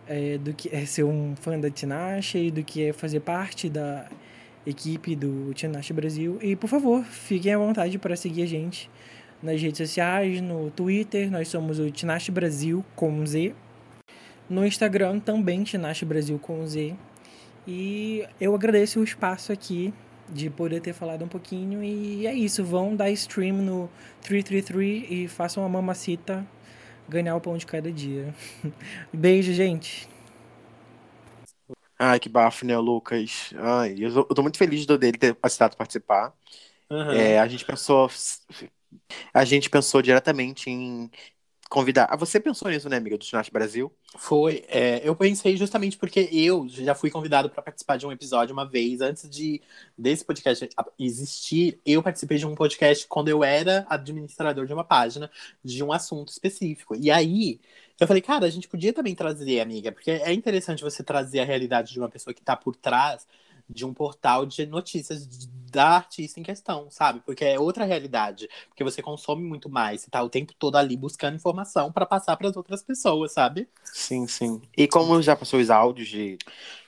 [0.07, 3.67] é, do que é ser um fã da Tinashe e do que é fazer parte
[3.67, 4.07] da
[4.63, 6.37] equipe do Tinashe Brasil.
[6.39, 8.91] E, por favor, fiquem à vontade para seguir a gente
[9.41, 13.53] nas redes sociais, no Twitter, nós somos o Tinashe Brasil com Z.
[14.49, 16.95] No Instagram também Tinashe Brasil com Z.
[17.67, 19.93] E eu agradeço o espaço aqui
[20.29, 21.83] de poder ter falado um pouquinho.
[21.83, 23.89] E é isso, vão dar stream no
[24.21, 26.45] 333 e façam a mamacita
[27.07, 28.33] ganhar o pão de cada dia.
[29.13, 30.07] Beijo, gente.
[31.97, 33.53] Ai, que bafo, né, Lucas?
[33.55, 36.33] Ai, eu, tô, eu tô muito feliz dele ter aceitado participar.
[36.89, 37.11] Uhum.
[37.11, 38.09] É, a gente pensou.
[39.33, 41.09] A gente pensou diretamente em
[41.73, 42.07] convidar.
[42.11, 43.91] Ah, você pensou nisso, né, amiga, do Tinashe Brasil?
[44.15, 44.63] Foi.
[44.67, 48.69] É, eu pensei justamente porque eu já fui convidado para participar de um episódio uma
[48.69, 49.01] vez.
[49.01, 49.59] Antes de
[49.97, 50.69] desse podcast
[50.99, 55.31] existir, eu participei de um podcast quando eu era administrador de uma página
[55.65, 56.95] de um assunto específico.
[56.95, 57.59] E aí.
[57.99, 61.45] Eu falei, cara, a gente podia também trazer, amiga, porque é interessante você trazer a
[61.45, 63.25] realidade de uma pessoa que está por trás
[63.73, 65.27] de um portal de notícias
[65.73, 67.19] da artista em questão, sabe?
[67.25, 68.47] Porque é outra realidade.
[68.69, 72.37] Porque você consome muito mais, você tá o tempo todo ali buscando informação para passar
[72.37, 73.67] para as outras pessoas, sabe?
[73.83, 74.61] Sim, sim.
[74.77, 76.37] E como já passou os áudios de,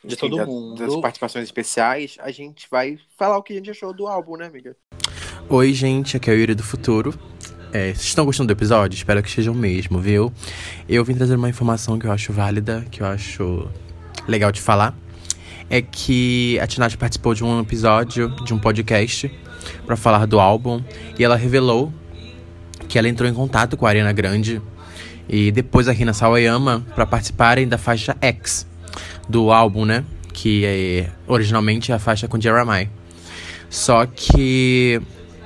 [0.04, 3.72] de enfim, todo mundo, das participações especiais, a gente vai falar o que a gente
[3.72, 4.78] achou do álbum, né, amiga?
[5.50, 7.18] Oi, gente, aqui é o Yuri do Futuro.
[7.74, 8.96] É, vocês estão gostando do episódio?
[8.96, 10.32] Espero que estejam mesmo, viu?
[10.88, 13.68] Eu vim trazer uma informação que eu acho válida, que eu acho
[14.28, 14.96] legal de falar
[15.70, 19.32] é que a Tinashe participou de um episódio de um podcast
[19.86, 20.82] para falar do álbum
[21.18, 21.92] e ela revelou
[22.88, 24.62] que ela entrou em contato com a Ariana Grande
[25.28, 28.68] e depois a Rina Sawayama para participarem da faixa X
[29.28, 30.04] do álbum, né?
[30.32, 32.90] Que é originalmente a faixa com Jeremiah.
[33.70, 35.02] Só que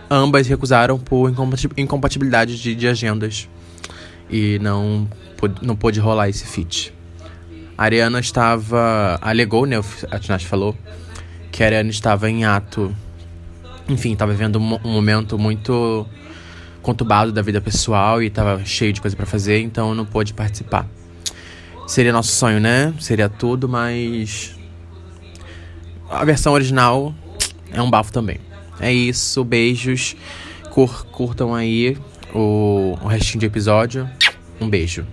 [0.10, 1.32] ambas recusaram por
[1.78, 3.48] incompatibilidade de, de agendas
[4.30, 5.08] e não,
[5.62, 6.94] não pôde rolar esse feat.
[7.80, 9.18] A Ariana estava.
[9.22, 9.78] Alegou, né?
[10.12, 10.76] A Tinashe falou
[11.50, 12.94] que a Ariana estava em ato.
[13.88, 16.06] Enfim, estava vivendo um, um momento muito
[16.82, 20.86] conturbado da vida pessoal e estava cheio de coisa para fazer, então não pôde participar.
[21.88, 22.94] Seria nosso sonho, né?
[23.00, 24.60] Seria tudo, mas.
[26.10, 27.16] A versão original
[27.72, 28.42] é um bafo também.
[28.78, 30.18] É isso, beijos.
[30.70, 31.98] Cur curtam aí
[32.36, 34.10] o, o restinho de episódio.
[34.60, 35.08] Um beijo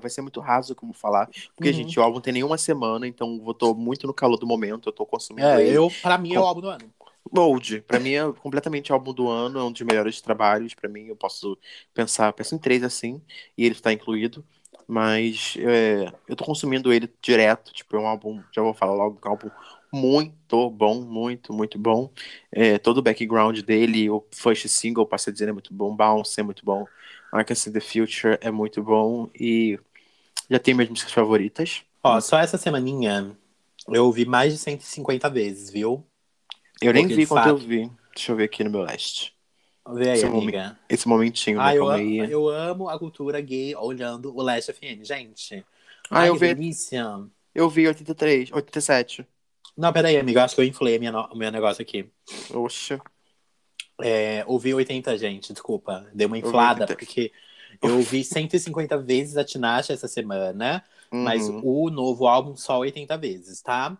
[0.00, 1.28] vai ser muito raso como falar.
[1.54, 1.74] Porque, uhum.
[1.74, 4.92] gente, o álbum tem nenhuma semana, então eu tô muito no calor do momento, eu
[4.92, 5.76] tô consumindo é, ele.
[5.76, 6.92] Eu, pra mim, é o álbum do ano.
[7.32, 10.74] Bold, pra mim é completamente álbum do ano, é um dos melhores trabalhos.
[10.74, 11.58] Pra mim, eu posso
[11.92, 13.20] pensar, penso em três assim,
[13.56, 14.44] e ele está incluído.
[14.88, 19.18] Mas é, eu tô consumindo ele direto, tipo, é um álbum, já vou falar logo,
[19.20, 19.50] é um álbum
[19.92, 22.10] muito bom, muito, muito bom.
[22.52, 26.42] É, todo o background dele, o first single, posso dizer, é muito bom, Bounce é
[26.42, 26.86] muito bom,
[27.40, 29.78] I Can See The Future é muito bom, e
[30.50, 31.82] já tenho minhas músicas favoritas.
[32.02, 33.36] Ó, só essa semaninha
[33.88, 36.04] eu ouvi mais de 150 vezes, viu?
[36.80, 37.90] Eu nem Porque, vi quanto eu fato- vi.
[38.14, 39.32] Deixa eu ver aqui no meu list.
[39.94, 40.78] Vê aí, Esse amiga.
[40.88, 41.78] Esse momentinho, Ah, né?
[41.78, 45.64] eu, amo, eu amo a cultura gay olhando o Last FM, gente.
[46.10, 47.04] Ah, Ai, eu vi, delícia.
[47.54, 49.26] eu vi 83, 87.
[49.76, 52.08] Não, peraí, amiga, eu acho que eu inflei minha o meu negócio aqui.
[52.52, 53.00] Oxa.
[54.02, 56.08] É, ouvi 80, gente, desculpa.
[56.14, 56.88] Dei uma Ouvi inflada, 80.
[56.88, 57.32] porque
[57.82, 60.84] eu ouvi 150 vezes a Tinashe essa semana,
[61.18, 61.62] mas Uhum.
[61.62, 63.96] o novo álbum só 80 vezes, tá?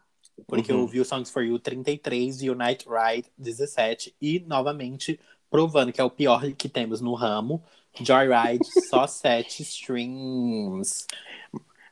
[0.47, 0.83] Porque eu Uhum.
[0.83, 5.19] ouvi o Songs for You 33 e o Night Ride 17, e novamente
[5.51, 7.63] provando que é o pior que temos no ramo.
[7.99, 11.07] Joyride, só 7 streams.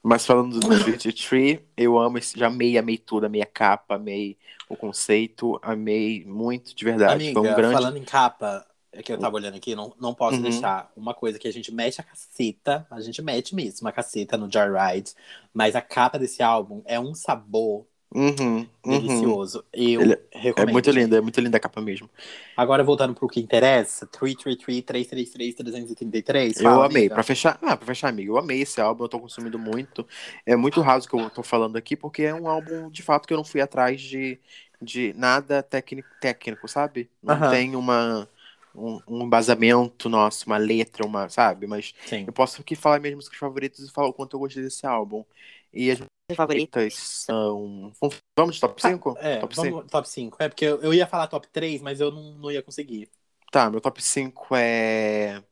[0.04, 2.38] Mas falando do 33, eu amo esse.
[2.38, 3.26] Já amei, amei tudo.
[3.26, 4.38] Amei a capa, amei
[4.68, 7.14] o conceito, amei muito, de verdade.
[7.14, 7.72] Amiga, Foi um grande.
[7.72, 10.42] falando em capa, é que eu tava olhando aqui, não, não posso Uhum.
[10.42, 14.36] deixar uma coisa que a gente mete a caceta, a gente mete mesmo a caceta
[14.38, 15.12] no Joyride,
[15.52, 18.90] mas a capa desse álbum é um sabor Uhum, uhum.
[18.90, 19.64] delicioso.
[19.72, 20.54] Eu Ele recomendo.
[20.56, 22.08] É muito linda, é muito linda a capa mesmo.
[22.56, 26.56] Agora, voltando pro que interessa, 333-333-333.
[26.56, 27.08] eu amei.
[27.08, 27.10] amiga.
[27.10, 30.06] Pra fechar, ah, pra fechar, amigo, eu amei esse álbum, eu tô consumindo muito.
[30.46, 33.34] É muito raso que eu tô falando aqui, porque é um álbum, de fato, que
[33.34, 34.38] eu não fui atrás de,
[34.80, 37.10] de nada técnico, técnico, sabe?
[37.22, 37.42] Não Aham.
[37.42, 38.28] tem uma,
[38.74, 41.66] um, um embasamento nosso, uma letra, uma, sabe?
[41.66, 42.24] Mas Sim.
[42.26, 45.24] eu posso aqui falar minhas músicas favoritas e falar o quanto eu gostei desse álbum.
[45.72, 46.00] E as
[46.32, 47.92] favoritas são.
[48.36, 49.16] Vamos de top 5?
[49.18, 49.88] É, top vamos 5?
[49.90, 50.36] top 5.
[50.40, 53.10] É, porque eu, eu ia falar top 3, mas eu não, não ia conseguir.
[53.52, 55.42] Tá, meu top 5 é.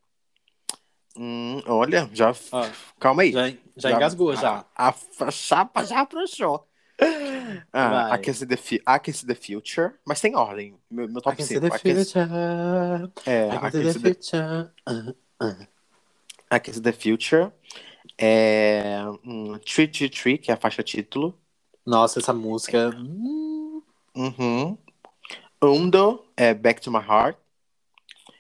[1.17, 2.33] Hum, olha, já.
[2.53, 2.67] Ó,
[2.99, 3.33] Calma aí.
[3.33, 4.65] já, já engasgou, já.
[4.75, 6.67] A, a chapa já afrouxou.
[7.73, 10.79] Ah, Can See the, Can See the Future, mas tem ordem.
[10.91, 11.61] Meu, meu top can see 5.
[11.61, 12.29] the I Can, future.
[13.27, 14.73] é, see the the, future.
[14.89, 15.67] Uh,
[16.51, 17.53] I Can See the Future.
[18.25, 21.37] É, hum, Tree Tree Tree, que é a faixa título.
[21.85, 22.91] Nossa, essa música.
[22.97, 23.83] hum,
[24.15, 24.79] Uhum.
[25.61, 27.37] Undo, é Back to My Heart.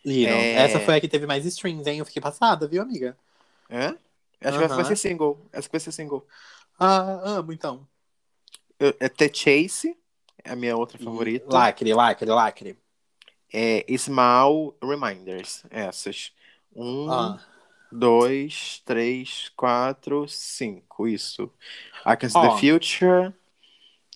[0.04, 0.36] Liram.
[0.36, 0.54] É.
[0.54, 1.98] Essa foi a que teve mais streams, hein?
[1.98, 3.16] Eu fiquei passada, viu, amiga?
[3.68, 3.86] É?
[3.86, 5.40] Acho que essa vai ser single.
[5.52, 6.26] Essa vai ser single.
[6.78, 7.86] Ah, amo, então.
[8.78, 9.96] Eu- É The Chase,
[10.44, 11.46] é a minha outra favorita.
[11.48, 12.78] Lacre, lacre, lacre.
[13.52, 15.64] É Small Reminders.
[15.70, 16.32] Essas.
[16.74, 17.40] Um, Ah,
[17.92, 21.06] dois, três, quatro, cinco.
[21.06, 21.50] Isso.
[22.06, 22.54] I Can See Ó.
[22.54, 23.34] the Future.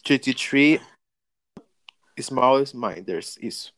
[0.05, 0.81] 33.
[2.21, 3.37] Small Reminders.
[3.43, 3.75] Isso.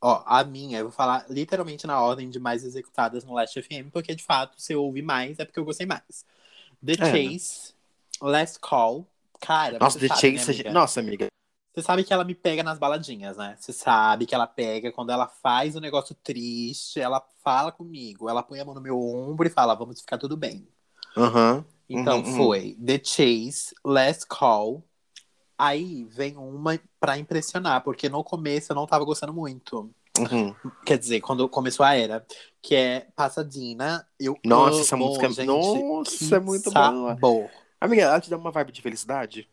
[0.00, 3.90] ó, a minha, eu vou falar literalmente na ordem de mais executadas no Last FM,
[3.90, 6.24] porque de fato, se eu ouvi mais, é porque eu gostei mais.
[6.84, 6.96] The É.
[6.96, 7.72] Chase,
[8.20, 9.06] Last Call.
[9.40, 10.50] Cara, Nossa, você The sabe, né, Chase.
[10.52, 10.72] amiga?
[10.72, 11.26] Nossa, amiga.
[11.74, 13.56] Você sabe que ela me pega nas baladinhas, né?
[13.58, 18.44] Você sabe que ela pega quando ela faz um negócio triste, ela fala comigo, ela
[18.44, 20.68] põe a mão no meu ombro e fala, vamos ficar tudo bem.
[21.16, 21.64] Aham.
[21.88, 22.36] Então Uhum, uhum.
[22.36, 24.84] foi The Chase, Last Call.
[25.58, 29.90] Aí vem uma pra impressionar, porque no começo eu não tava gostando muito.
[30.18, 30.54] Uhum.
[30.86, 32.24] Quer dizer, quando começou a era,
[32.62, 34.06] que é Pasadena.
[34.18, 35.30] Eu Nossa, amo, essa música.
[35.30, 37.14] gente, Nossa, é muito boa.
[37.14, 37.50] sabor.
[37.80, 39.48] Amiga, ela te dá uma vibe de felicidade?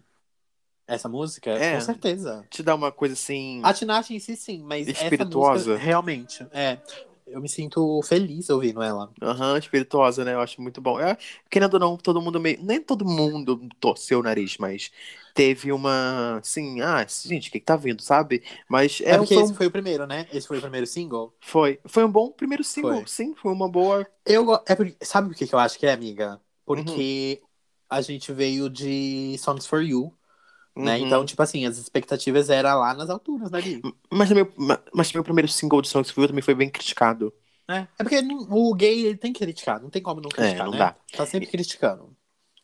[0.94, 1.78] Essa música, É.
[1.78, 2.48] com certeza.
[2.50, 3.62] Te dá uma coisa assim.
[3.64, 5.72] A Tinashe em si, sim, mas Espirituosa?
[5.72, 6.82] música, realmente, é.
[7.26, 9.14] Eu me sinto feliz ouvindo ela.
[9.22, 10.34] Aham, espirituosa, né?
[10.34, 11.00] Eu acho muito bom.
[11.00, 11.16] É,
[11.50, 12.62] querendo ou não, todo mundo meio.
[12.64, 14.92] Nem todo mundo torceu o nariz, mas
[15.34, 16.40] teve uma.
[16.40, 18.44] Assim, ah, gente, o que, que tá vindo, sabe?
[18.68, 20.28] Mas É, é, porque foi, esse um, foi o primeiro, né?
[20.32, 21.36] Esse foi o primeiro single.
[21.42, 23.06] foi, foi um bom primeiro single, Foi.
[23.06, 24.08] sim, foi uma boa.
[24.26, 26.42] Eu, go- é porque, sabe por que que eu acho que é, amiga?
[26.66, 27.52] Porque Uhum.
[27.90, 30.16] a gente veio de Songs for You,
[30.76, 31.00] né?
[31.00, 31.08] Uhum.
[31.08, 33.82] Então, tipo assim, as expectativas eram lá nas alturas, né, Gui?
[34.12, 37.34] Mas ma- mas o primeiro single de for You também foi bem criticado.
[37.70, 38.20] É, é porque
[38.50, 40.80] o gay ele tem que criticar, não tem como não criticar, não né?
[40.80, 40.96] dá.
[41.16, 42.16] Tá sempre criticando.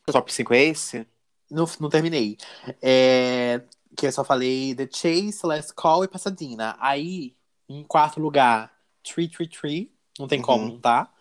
[0.07, 1.05] O top 5 é esse?
[1.49, 2.37] Não, não terminei.
[2.81, 3.61] É,
[3.95, 6.75] que eu só falei The Chase, Last Call e Pasadena.
[6.79, 7.35] Aí,
[7.69, 8.73] em quarto lugar,
[9.03, 9.87] 333,
[10.19, 10.71] não tem como Uhum.
[10.73, 11.13] não tá.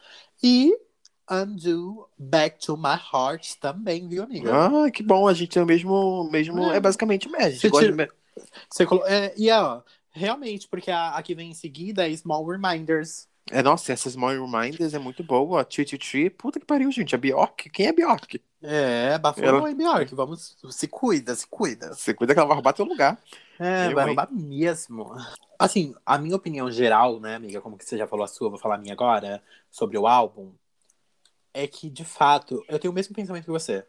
[0.42, 0.72] E
[1.30, 4.50] Undo Back to My Heart também, viu, amiga?
[4.86, 6.28] Ah, que bom, a gente tem o mesmo.
[6.30, 6.76] mesmo É.
[6.76, 7.46] é basicamente o mesmo.
[7.46, 8.12] A gente Você tira- de...
[8.70, 9.04] Você colo...
[9.06, 13.28] é, e ó, realmente, porque a, a que vem em seguida é Small Reminders.
[13.50, 15.64] É, nossa, essas Small Reminders é muito boa.
[15.64, 17.14] 323, puta que pariu, gente.
[17.14, 18.40] A Bjork, quem é Bjork?
[18.62, 20.14] É, bafou Ela- Nova York.
[20.14, 21.94] Vamos, se cuida, se cuida.
[21.94, 23.18] Você cuida que ela vai roubar teu lugar.
[23.58, 24.08] É, Eu, vai hein?
[24.08, 25.14] roubar mesmo.
[25.58, 28.58] Assim, a minha opinião geral, né, amiga, como que você já falou a sua, vou
[28.58, 30.52] falar a minha agora, sobre o álbum,
[31.62, 33.84] é que, de fato, eu tenho o mesmo pensamento que você.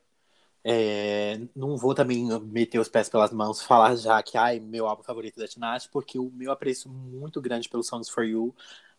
[0.64, 5.03] É, não vou também meter os pés pelas mãos, falar já que, ai, meu álbum
[5.03, 8.53] favorito da Tinashe, porque o meu apreço muito grande pelos Songs For You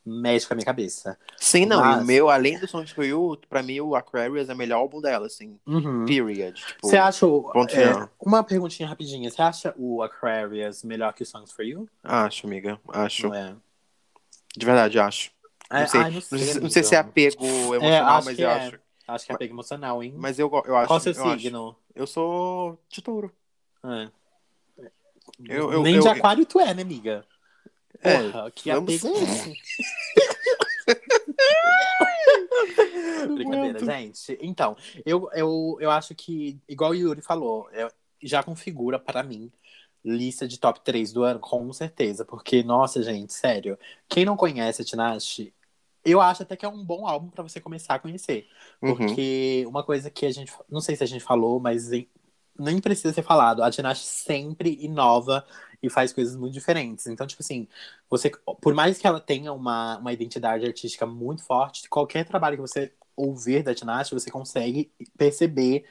[0.06, 1.18] mexe com a minha cabeça.
[1.36, 1.80] Sim, não.
[1.80, 4.56] E Mas- o meu, além do Songs For You, pra mim o Aquarius é o
[4.56, 5.58] melhor álbum dela, assim.
[5.66, 6.06] Uhum.
[6.06, 6.54] Period.
[6.54, 7.26] Tipo, Você acha.
[7.26, 9.30] o- ponto é, uma perguntinha rapidinha.
[9.30, 11.86] Você acha o Aquarius melhor que o Songs for You?
[12.02, 12.80] Acho, amiga.
[12.88, 13.32] Acho.
[13.34, 13.54] É?
[14.56, 15.30] De verdade, acho.
[15.70, 18.48] É, Não sei, ai, não sei, não sei se é apego emocional, acho mas eu
[18.48, 18.52] é.
[18.54, 18.78] acho.
[19.06, 20.14] Acho que é apego emocional, hein?
[20.16, 20.88] Mas eu, eu acho.
[20.88, 21.40] Qual seu eu acho.
[21.40, 21.76] signo?
[21.94, 23.30] Eu sou de touro.
[23.84, 24.08] É.
[25.46, 27.24] Eu- eu- Nem eu- de aquário tu é, né, amiga?
[28.02, 29.54] É, Porra, que vamos- apego é esse?
[33.34, 34.38] Brincadeira, gente.
[34.40, 37.90] Então, eu, eu, eu acho que, igual o Yuri falou, é-
[38.22, 39.50] já configura para mim
[40.04, 42.24] lista de top 3 do ano, com certeza.
[42.24, 43.78] Porque, nossa, gente, sério.
[44.08, 45.52] Quem não conhece a Tinashe,
[46.04, 48.48] eu acho até que é um bom álbum para você começar a conhecer.
[48.82, 48.94] Uhum.
[48.96, 50.52] Porque uma coisa que a gente.
[50.70, 52.08] Não sei se a gente falou, mas em-
[52.58, 53.62] nem precisa ser falado.
[53.62, 55.44] A Tinashe sempre inova
[55.82, 57.06] e faz coisas muito diferentes.
[57.06, 57.68] Então, tipo assim,
[58.10, 58.30] você,
[58.60, 62.92] por mais que ela tenha uma, uma identidade artística muito forte, qualquer trabalho que você
[63.16, 65.84] ouvir da Tinashe, você consegue perceber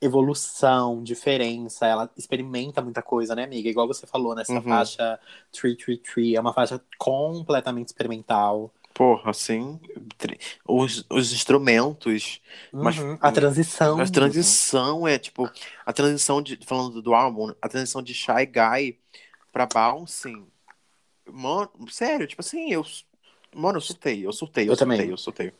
[0.00, 1.86] evolução, diferença.
[1.86, 3.68] Ela experimenta muita coisa, né, amiga?
[3.68, 4.62] Igual você falou nessa Uhum.
[4.62, 5.18] faixa
[5.52, 8.72] 333, é uma faixa completamente experimental.
[8.94, 9.80] Porra, assim.
[10.66, 12.40] Os, os instrumentos.
[12.72, 13.18] Mas- Uhum.
[13.20, 14.00] a transição.
[14.00, 15.50] A transição é, tipo,
[15.84, 16.58] a transição de.
[16.64, 18.98] Falando do álbum, a transição de Shy Guy
[19.52, 20.46] pra Bouncing.
[21.30, 22.86] Mano, sério, tipo assim, eu.
[23.54, 25.10] Mano, eu surtei, eu surtei, eu, Eu surtei, também.
[25.10, 25.52] eu surtei.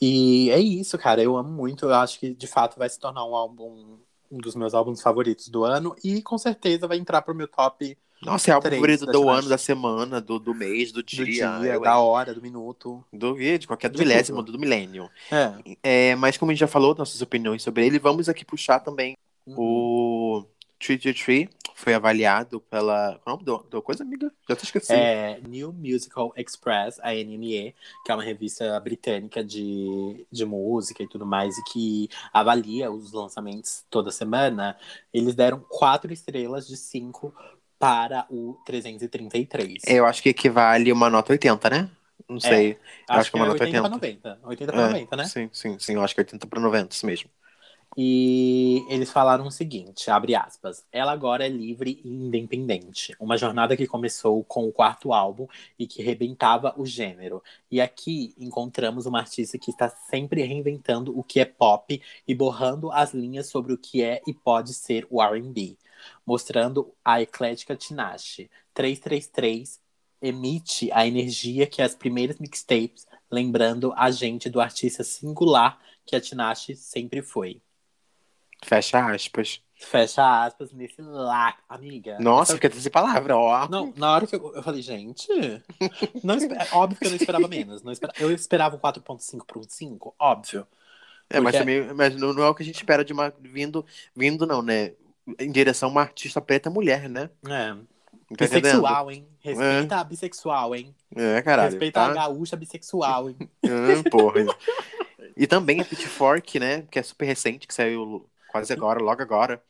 [0.00, 1.22] E é isso, cara.
[1.22, 1.86] Eu amo muito.
[1.86, 3.98] Eu acho que de fato vai se tornar um álbum,
[4.30, 5.94] um dos meus álbuns favoritos do ano.
[6.04, 9.48] E com certeza vai entrar pro meu top Nossa, é álbum Três, favorito do ano,
[9.48, 11.24] da semana, do, do mês, do do dia.
[11.24, 13.04] dia, eu, da hora, do minuto.
[13.12, 14.52] do, de qualquer do De milésimo, tudo.
[14.52, 15.10] do milênio.
[15.30, 15.54] É.
[15.82, 19.14] É, mas como a gente já falou, nossas opiniões sobre ele, vamos aqui puxar também
[19.46, 19.54] Uhum.
[19.58, 20.46] o
[20.78, 21.48] 333.
[21.76, 23.18] Foi avaliado pela.
[23.22, 24.32] Qual é o nome do, do coisa, amiga?
[24.48, 24.92] Já te esqueci.
[24.92, 27.74] É New Musical Express, a NME,
[28.06, 33.12] que é uma revista britânica de, de música e tudo mais, e que avalia os
[33.12, 34.76] lançamentos toda semana.
[35.12, 37.34] Eles deram quatro estrelas de cinco
[37.78, 39.82] para o 333.
[39.86, 41.90] É, eu acho que equivale uma nota 80, né?
[42.28, 42.78] Não sei.
[43.12, 43.90] eu acho que é uma é nota 80 para 80.
[43.90, 44.40] 90.
[44.44, 45.24] 80 para É, 90, né?
[45.26, 45.94] Sim, sim, sim.
[45.94, 47.30] Eu acho que 80 para 90, isso mesmo.
[47.96, 53.76] E eles falaram o seguinte, abre aspas, ela agora é livre e independente, uma jornada
[53.76, 55.46] que começou com o quarto álbum
[55.78, 57.40] e que rebentava o gênero.
[57.70, 62.90] E aqui encontramos uma artista que está sempre reinventando o que é pop e borrando
[62.90, 65.78] as linhas sobre o que é e pode ser o R&B,
[66.26, 68.50] mostrando a eclética Tinashe.
[68.72, 69.80] 333
[70.22, 76.20] emite a energia que as primeiras mixtapes, lembrando a gente do artista singular que a
[76.20, 77.60] Tinashe sempre foi.
[78.62, 79.60] Fecha aspas.
[79.76, 82.16] Fecha aspas nesse lá, amiga.
[82.20, 83.68] Nossa, Sabe- fica sem palavra, ó.
[83.68, 85.26] Não, na hora que eu, eu falei, gente.
[86.24, 87.82] Não espe- óbvio que eu não esperava menos.
[87.82, 90.66] Não espera- eu esperava um 4,5 para um 5, óbvio.
[91.28, 93.34] É, mas porque- também mas não, não é o que a gente espera de uma.
[93.40, 93.84] Vindo,
[94.14, 94.92] vindo não, né?
[95.38, 97.30] Em direção a uma artista preta mulher, né?
[97.46, 97.74] É.
[98.36, 98.62] Tá entendendo?
[98.62, 99.28] Bissexual, hein?
[99.40, 100.94] Respeita a bissexual, hein?
[101.14, 101.70] É, caralho.
[101.70, 102.06] Respeita tá?
[102.06, 103.36] a gaúcha bissexual, hein?
[103.62, 104.44] Hum, porra.
[105.36, 106.82] e também a Pitchfork, né?
[106.90, 109.62] Que é super recente, que saiu quase agora, logo agora.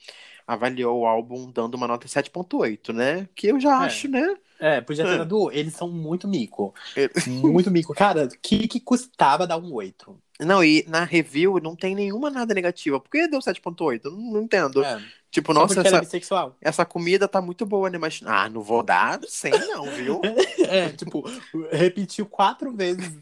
[0.47, 3.29] Avaliou o álbum dando uma nota 7.8, né?
[3.35, 3.87] Que eu já É.
[3.87, 4.37] acho, né?
[4.61, 5.19] É, podia ter É.
[5.19, 5.51] dado.
[5.51, 6.75] Eles são muito mico.
[6.97, 7.09] É.
[7.29, 7.95] Muito mico.
[7.95, 10.17] Cara, o que, que custava dar um 8?
[10.41, 13.01] Não, e na review não tem nenhuma nada negativa.
[13.01, 14.05] Por que deu 7.8?
[14.05, 14.85] Eu Não, não entendo.
[14.85, 15.01] É.
[15.35, 16.57] Tipo, Só nossa, é essa, bissexual.
[16.61, 17.99] essa comida tá muito boa, né?
[17.99, 20.31] Mas, ah, não vou dar 100 não, viu?
[20.69, 21.23] É, tipo,
[21.71, 23.19] repetiu quatro vezes,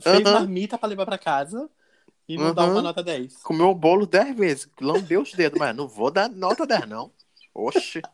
[0.00, 0.28] fez Aham.
[0.28, 1.70] marmita pra levar pra casa
[2.28, 2.68] e não dá Aham.
[2.68, 3.34] uma nota 10.
[3.42, 7.12] Comeu o bolo 10 vezes, lambeu os dedos, mas não vou dar nota 10 não.
[7.54, 8.06] Oxe.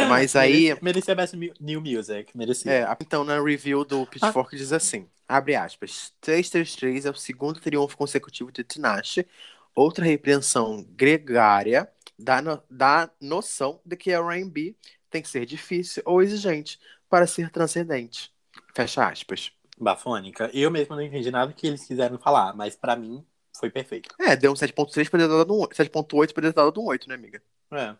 [0.00, 2.74] Mas aí, Merecia, Best New Music, merecia.
[2.74, 7.96] é, então na review do Pitchfork diz assim, abre aspas, 333 é o segundo triunfo
[7.96, 9.26] consecutivo de Tinashe,
[9.74, 14.76] outra repreensão gregária da, no- da noção de que a R&B
[15.10, 16.78] tem que ser difícil ou exigente
[17.08, 18.32] para ser transcendente.
[18.74, 19.52] Fecha aspas.
[19.78, 20.50] Bafônica.
[20.54, 23.24] Eu mesmo não entendi nada que eles quiseram falar, mas pra mim
[23.58, 24.14] foi perfeito.
[24.18, 27.08] É, deu um 7.3 poderia ter dado um 8, 7.8 poderia ter dado um 8,
[27.08, 27.42] né, amiga?
[27.72, 27.94] É.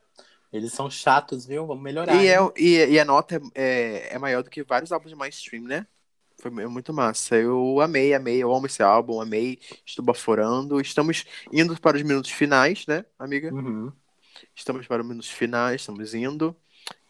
[0.52, 1.66] Eles são chatos, viu?
[1.66, 2.14] Vamos melhorar.
[2.22, 3.62] E, é, e, e a nota é,
[4.10, 5.86] é, é maior do que vários álbuns de mainstream, né?
[6.38, 7.36] Foi muito massa.
[7.36, 8.42] Eu amei, amei.
[8.42, 9.58] Eu amo esse álbum, amei.
[9.84, 10.80] Estou baforando.
[10.80, 13.52] Estamos indo para os minutos finais, né, amiga?
[13.52, 13.92] Uhum.
[14.56, 16.56] Estamos para os minutos finais, estamos indo.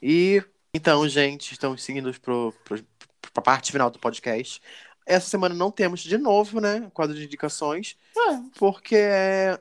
[0.02, 0.42] E
[0.74, 2.34] então, gente, estamos seguindo para
[3.36, 4.60] a parte final do podcast.
[5.06, 6.90] Essa semana não temos de novo, né?
[6.92, 7.96] Quadro de indicações.
[8.58, 8.96] Porque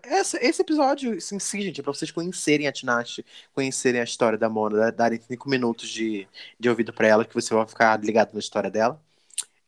[0.01, 4.39] essa, esse episódio em si, gente, é pra vocês conhecerem a Tinashe, conhecerem a história
[4.39, 6.27] da Mona, da- darem cinco minutos de,
[6.59, 8.99] de ouvido pra ela, que você vai ficar ligado na história dela.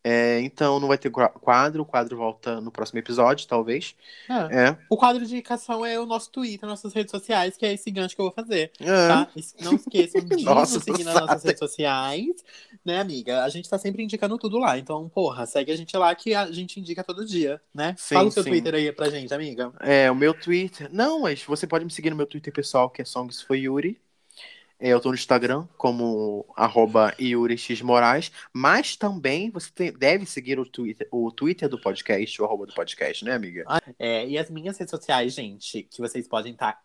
[0.04, 3.96] É, então não vai ter quadro, o quadro volta no próximo episódio, talvez.
[4.30, 4.68] É.
[4.68, 4.78] É.
[4.90, 8.16] O quadro de indicação é o nosso Twitter, nossas redes sociais, que é esse gancho
[8.16, 8.72] que eu vou fazer.
[8.80, 9.08] É.
[9.08, 9.30] Tá?
[9.62, 12.44] Não esqueçam de Nossa, nos seguir nas nossas redes sociais,
[12.86, 13.44] né, amiga?
[13.44, 14.78] A gente tá sempre indicando tudo lá.
[14.78, 17.94] Então, porra, segue a gente lá que a gente indica todo dia, né?
[17.98, 18.50] Sim, Fala o seu sim.
[18.50, 19.74] Twitter aí pra gente, amiga.
[19.80, 20.90] É, o meu Twitter.
[20.92, 24.00] Não, mas você pode me seguir no meu Twitter pessoal, que é Songs for Yuri.
[24.80, 27.14] É, Eu tô no Instagram como arroba
[27.84, 32.68] Moraes, mas também você tem- deve seguir o Twitter, o Twitter do podcast, o arroba
[32.68, 33.66] do podcast, né, amiga?
[33.98, 36.80] É, e as minhas redes sociais, gente, que vocês podem estar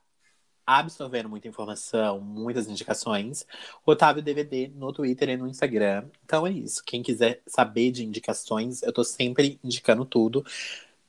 [0.67, 3.45] absorvendo muita informação, muitas indicações.
[3.85, 6.05] Otávio DVD no Twitter e no Instagram.
[6.25, 6.83] Então é isso.
[6.85, 10.45] Quem quiser saber de indicações, eu tô sempre indicando tudo.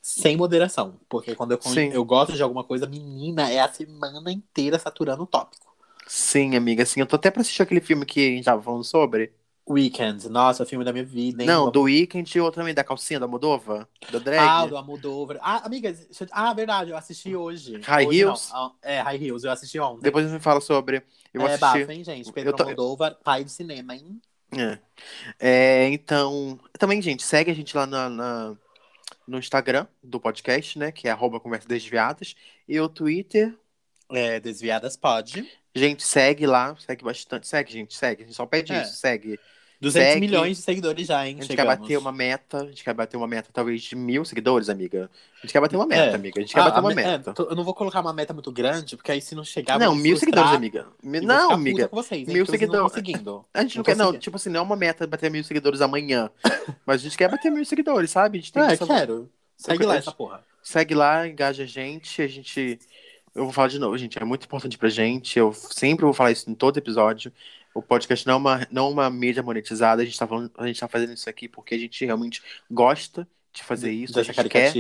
[0.02, 1.00] Sem moderação.
[1.08, 1.92] Porque quando eu, Sim.
[1.94, 5.73] eu gosto de alguma coisa, menina, é a semana inteira saturando o tópico.
[6.08, 7.00] Sim, amiga, sim.
[7.00, 9.32] Eu tô até pra assistir aquele filme que a gente tava falando sobre.
[9.70, 11.48] Weekend, nossa, filme da minha vida, hein?
[11.48, 14.46] Não, do Weekend e outro também, da calcinha da Modova, da drag.
[14.46, 15.38] Ah, do Almodóvar.
[15.42, 17.80] Ah, amiga, eu- ah, verdade, eu assisti hoje.
[17.82, 18.20] High Hoje.
[18.20, 18.50] Heels?
[18.54, 20.02] Ah, É, High Heels, eu assisti ontem.
[20.02, 21.02] Depois você me fala sobre.
[21.34, 21.62] Eu é assistir.
[21.62, 22.32] bafo, hein, gente?
[22.34, 24.22] Pedro Eu tô- Almodóvar, pai do cinema, hein?
[24.52, 24.78] É.
[25.40, 28.58] É, então, também, gente, segue a gente lá na, na-
[29.26, 30.92] no Instagram do podcast, né?
[30.92, 32.36] Que é arroba Conversas Desviadas.
[32.68, 33.58] E o Twitter.
[34.12, 35.50] É, Desviadas pode.
[35.76, 37.48] Gente, segue lá, segue bastante.
[37.48, 38.24] Segue, gente, segue.
[38.24, 38.82] A gente só pede É.
[38.84, 39.40] isso, segue.
[39.82, 40.22] 200 Segue.
[40.22, 41.34] milhões de seguidores já, hein?
[41.40, 41.74] A gente Chegamos.
[41.74, 42.58] quer bater uma meta.
[42.62, 45.12] A gente quer bater uma meta, talvez, de mil seguidores, amiga.
[45.40, 46.16] A gente quer bater uma meta, É.
[46.16, 46.40] amiga.
[46.40, 47.34] A gente quer Ah, bater uma me- é, meta.
[47.34, 49.78] tô- eu não vou colocar uma meta muito grande, porque aí se não chegar.
[49.78, 50.88] não, mil seguidores, amiga.
[51.04, 51.90] Não, amiga.
[51.92, 52.94] Vocês, Mil seguidores.
[52.94, 53.46] A gente não,
[53.76, 56.30] Não quer, não, tipo assim, não é uma meta bater mil seguidores amanhã.
[56.86, 58.38] mas a gente quer bater mil seguidores, sabe?
[58.38, 59.30] A gente tem É, que quero.
[59.58, 60.46] Segue lá essa porra.
[60.62, 62.22] Segue lá, engaja a gente.
[62.22, 62.80] A gente.
[63.36, 64.18] Eu vou falar de novo, gente.
[64.20, 65.40] É muito importante pra gente.
[65.40, 67.34] Eu sempre vou falar isso em todo episódio.
[67.74, 70.02] O podcast não é uma, não é uma mídia monetizada.
[70.04, 73.28] A gente, tá falando, a gente tá fazendo isso aqui porque a gente realmente gosta
[73.52, 74.20] de fazer isso.
[74.20, 74.72] A gente quer,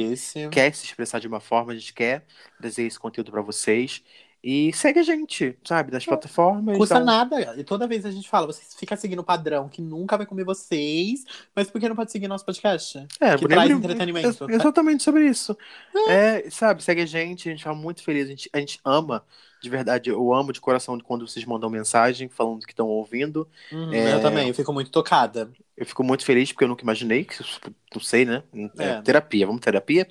[0.51, 2.25] quer se expressar de uma forma, a gente quer
[2.59, 4.03] trazer esse conteúdo pra vocês.
[4.44, 5.90] E segue a gente, sabe?
[5.90, 6.78] Das plataformas.
[6.78, 7.56] Custa então- nada.
[7.57, 10.44] E toda vez a gente fala, vocês ficam seguindo o padrão que nunca vai comer
[10.44, 11.24] vocês,
[11.56, 13.07] mas por que não pode seguir nosso podcast?
[13.22, 14.28] É, que traz entretenimento.
[14.28, 15.57] ex- Exatamente sobre isso.
[16.10, 18.26] É, sabe, segue a gente, a gente fica muito feliz.
[18.26, 19.24] A gente, a gente ama,
[19.61, 23.48] de verdade, eu amo de coração quando vocês mandam mensagem falando que estão ouvindo.
[23.94, 24.14] É.
[24.15, 25.49] Eu também, eu fico muito tocada.
[25.78, 27.38] Eu fico muito feliz porque eu nunca imaginei, que
[27.95, 28.44] não sei, né?
[28.78, 29.02] É, É.
[29.02, 30.06] Terapia, vamos terapia.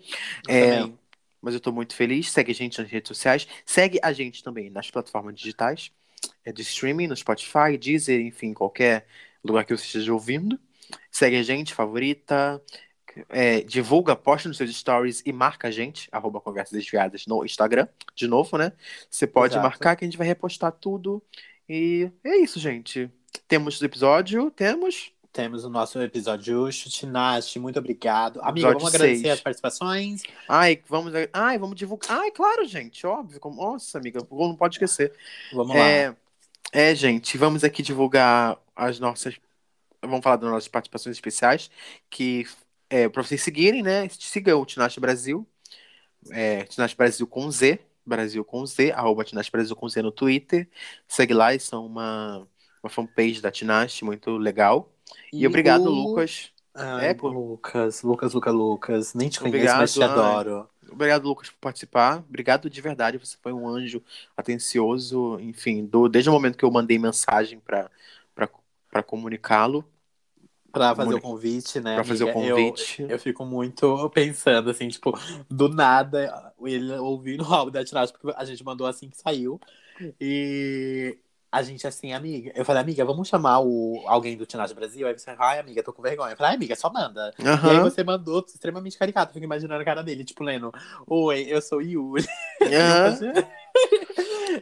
[0.49, 0.99] Eu É, também.
[1.43, 2.31] Mas eu tô muito feliz.
[2.31, 3.47] Segue a gente nas redes sociais.
[3.67, 5.91] Segue a gente também nas plataformas digitais
[6.45, 9.07] é, de streaming, no Spotify, Deezer, enfim, qualquer
[9.45, 10.59] lugar que você esteja ouvindo.
[11.11, 12.63] Segue a gente, favorita.
[13.29, 17.87] é, divulga, posta nos seus stories e marca a gente, arroba Conversas Desviadas no Instagram,
[18.15, 18.73] de novo, né?
[19.11, 19.63] Você pode Exato.
[19.67, 21.23] marcar que a gente vai repostar tudo.
[21.69, 23.11] E é isso, gente.
[23.49, 25.13] Temos o episódio, temos.
[25.33, 28.39] Temos o nosso episódio Chutinaste, muito obrigado.
[28.43, 29.33] Amiga, Episódio vamos agradecer seis.
[29.33, 30.23] as participações.
[30.47, 31.11] Ai, vamos.
[31.33, 32.11] Ai, vamos divulgar.
[32.11, 33.41] Ai, claro, gente, óbvio.
[33.41, 35.11] como- Nossa, amiga, não pode esquecer.
[35.55, 35.89] Vamos lá.
[35.89, 36.15] É,
[36.71, 39.35] é, gente, vamos aqui divulgar as nossas.
[40.03, 41.71] Vamos falar das nossas participações especiais,
[42.11, 42.47] que
[42.91, 44.07] é para vocês seguirem, né?
[44.11, 45.47] Sigam o Tinashe Brasil,
[46.31, 50.69] é, Tinashe Brasil com Z, Brasil com Z, arroba Tinashe Brasil com Z no Twitter.
[51.09, 52.47] Segue lá, eles são uma,
[52.83, 54.91] uma fanpage da Tinashe muito legal.
[55.33, 56.53] E, obrigado, o- Lucas.
[56.75, 57.29] Ai, É, pô.
[57.29, 59.15] Lucas, Lucas, Lucas, Lucas.
[59.15, 60.05] Nem te conheço, Obrigado, mas te ai.
[60.05, 60.69] adoro.
[60.91, 62.19] Obrigado, Lucas, por participar.
[62.29, 63.19] Obrigado de verdade.
[63.19, 64.03] Você foi um anjo
[64.37, 65.39] atencioso.
[65.41, 69.85] Enfim, do, desde o momento que eu mandei mensagem para comunicá-lo,
[70.71, 71.97] Pra fazer o convite, né?
[71.97, 72.49] para fazer o amiga?
[72.49, 73.03] Eu- convite.
[73.07, 75.13] Eu, fico muito pensando, assim, tipo,
[75.51, 79.61] do nada, ele ouvindo o álbum da Tiragem, porque a gente mandou assim que saiu.
[80.21, 81.19] E
[81.53, 82.51] a gente, assim, amiga.
[82.55, 85.07] Eu falei, amiga, vamos chamar o, alguém do Tinagem Brasil?
[85.07, 86.33] Aí você, ai, amiga, tô com vergonha.
[86.33, 87.31] Eu falei, ai, amiga, só manda.
[87.39, 89.31] E aí você mandou extremamente caricato.
[89.31, 90.73] Eu fico imaginando a cara dele, tipo, lendo,
[91.07, 92.27] oi, eu sou o Yuri.
[92.65, 93.19] aham.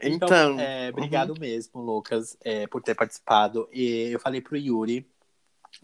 [0.03, 3.69] Então, Então, é, obrigado mesmo, Lucas, é, por ter participado.
[3.73, 5.07] E eu falei pro Yuri,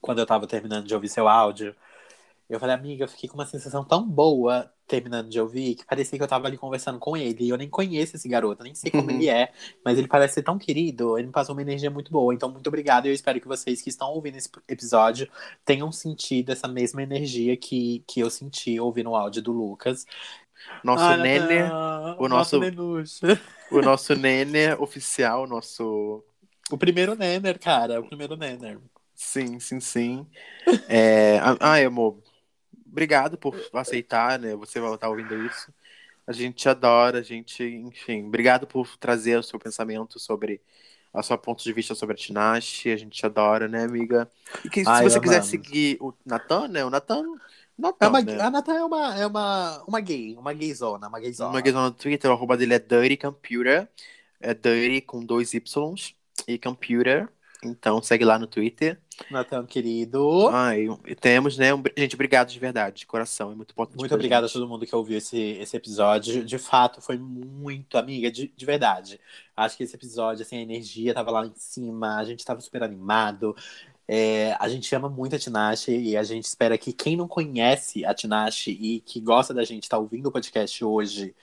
[0.01, 1.74] quando eu tava terminando de ouvir seu áudio,
[2.48, 6.16] Eu falei, amiga, eu fiquei com uma sensação tão boa terminando de ouvir que parecia
[6.16, 7.44] que eu tava ali conversando com ele.
[7.44, 9.52] E eu nem conheço esse garoto, nem sei como ele é,
[9.85, 11.18] mas ele parece ser tão querido.
[11.18, 12.32] Ele me passou uma energia muito boa.
[12.32, 13.06] Então, muito obrigado.
[13.06, 15.28] E eu espero que vocês que estão ouvindo esse episódio
[15.64, 20.06] tenham sentido essa mesma energia que, que eu senti ouvindo o áudio do Lucas.
[20.85, 23.27] Nosso Ah, Nenê, Natan, o nosso- Nenucho.
[23.73, 26.24] o nosso Nenê oficial, o nosso.
[26.70, 28.01] O primeiro Nenner, cara.
[28.01, 28.78] O primeiro Nenner.
[29.14, 30.27] Sim, sim, sim.
[30.89, 31.39] É...
[31.60, 32.18] Ai, amor,
[32.97, 34.56] obrigado por aceitar, né?
[34.56, 35.70] Você vai estar ouvindo isso.
[36.27, 40.60] A gente te adora, a gente, enfim, obrigado por trazer o seu pensamento sobre
[41.12, 42.90] a sua ponto de vista sobre a Tinashe.
[42.90, 44.28] A gente te adora, né, amiga?
[44.64, 46.85] E que, se Ai, você quiser seguir o Natan, né?
[46.85, 47.23] O Natan.
[47.78, 48.40] É Natan, uma, né?
[48.40, 51.51] A Natan é uma, é uma, uma gay, uma gayzona, uma gayzona.
[51.51, 53.89] Uma questão no Twitter, o arroba dele é Dirty Computer.
[54.40, 56.14] É Dirty com dois Ys
[56.48, 57.28] e Computer.
[57.66, 58.98] Então segue lá no Twitter.
[59.30, 60.48] Natan, querido.
[60.48, 61.74] Ai, e temos, né?
[61.74, 63.51] um- gente, obrigado de verdade, de coração.
[63.51, 63.98] É muito importante.
[63.98, 64.55] Muito obrigado a gente.
[64.55, 66.44] todo mundo que ouviu esse, esse episódio.
[66.44, 69.18] De fato, foi muito, amiga, de, de verdade.
[69.56, 72.82] Acho que esse episódio, assim, a energia tava lá em cima, a gente tava super
[72.82, 73.56] animado.
[74.09, 78.05] É, a gente ama muito a Tinashe e a gente espera que quem não conhece
[78.05, 81.34] a Tinashe e que gosta da gente tá ouvindo o podcast hoje,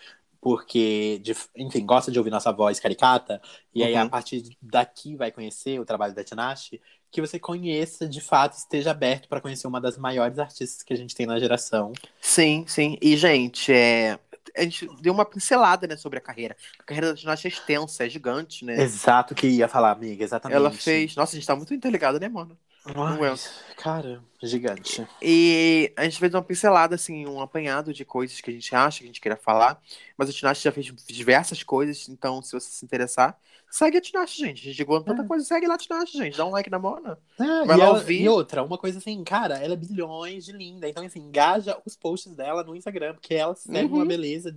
[0.44, 1.22] porque,
[1.56, 3.42] enfim, gosta de ouvir nossa voz caricata,
[3.74, 4.10] e aí a Uhum.
[4.10, 9.30] partir daqui vai conhecer o trabalho da Tinashe, que você conheça, de fato, esteja aberto
[9.30, 11.94] para conhecer uma das maiores artistas que a gente tem na geração.
[12.22, 12.98] Sim, sim.
[13.02, 14.20] E, gente, é...
[14.58, 16.58] a gente deu uma pincelada, né, sobre a carreira.
[16.80, 18.82] A carreira da Tinashe é extensa, é gigante, né?
[18.82, 20.58] Exato que ia falar, amiga, exatamente.
[20.58, 21.16] Ela fez.
[21.16, 22.58] Nossa, a gente tá muito interligado, né, mano?
[22.86, 23.74] É.
[23.78, 25.08] Cara, gigante.
[25.22, 29.00] E a gente fez uma pincelada, assim, um apanhado de coisas que a gente acha
[29.00, 29.82] que a gente queria falar.
[30.18, 33.38] Mas a Tinashe já fez diversas coisas, então se você se interessar,
[33.70, 34.62] segue a Tinashe, gente.
[34.62, 36.38] A gente chegou tanta coisa, segue lá a Tinashe, gente.
[36.38, 37.18] Dá um like na Mona.
[37.40, 38.22] É, Vai e, lá ela- ouvir.
[38.22, 40.88] e outra, uma coisa assim, cara, ela é bilhões de linda.
[40.88, 43.96] Então, assim, engaja os posts dela no Instagram, porque ela serve Uhum.
[44.00, 44.54] uma beleza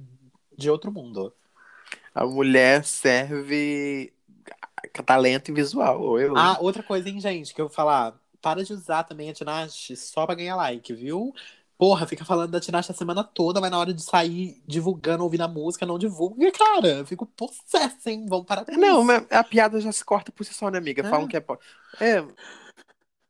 [0.58, 1.32] de outro mundo.
[2.14, 4.12] A mulher serve
[5.04, 6.00] talento e visual.
[6.00, 8.18] ou Eu, Ah, outra coisa, hein, gente, que eu vou falar.
[8.40, 11.34] Para de usar também a Tinashe só pra ganhar like, viu?
[11.78, 15.42] Porra, fica falando da Tinashe a semana toda, mas na hora de sair divulgando, ouvindo
[15.42, 16.88] a música, não divulga, cara.
[16.88, 18.24] Eu fico possessa, hein?
[18.28, 21.06] Vamos parar com Não, mas a piada já se corta por si só, né, amiga?
[21.06, 21.10] É.
[21.10, 21.44] Falam que é.
[22.00, 22.24] É.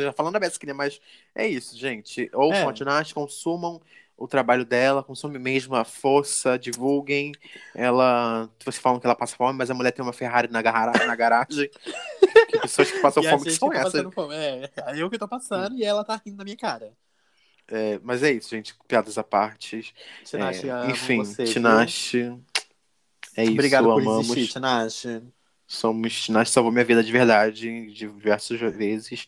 [0.01, 0.73] Já falando a aqui, né?
[0.75, 1.01] Mas
[1.35, 2.31] é isso, gente.
[2.35, 2.71] Ouçam É.
[2.71, 3.81] a Tinashe, consumam
[4.17, 7.33] o trabalho dela, consumem mesmo a força, divulguem.
[7.75, 8.49] Ela.
[8.59, 11.15] Vocês falam que ela passa fome, mas a mulher tem uma Ferrari na, garra- na
[11.15, 11.69] garagem.
[12.49, 14.15] que pessoas que passam fome que são tá essas.
[14.15, 14.35] fome.
[14.35, 16.93] É, aí eu que tô passando e ela tá rindo na minha cara.
[17.69, 18.75] É, mas é isso, gente.
[18.87, 19.93] Piadas à parte.
[20.25, 21.53] Tinashe, É, enfim, você, viu?
[23.37, 24.31] É isso, Obrigado por amamos.
[24.31, 25.23] existir, Tinashe.
[25.67, 26.23] Somos.
[26.23, 29.27] Tinashe salvou minha vida de verdade, diversas vezes.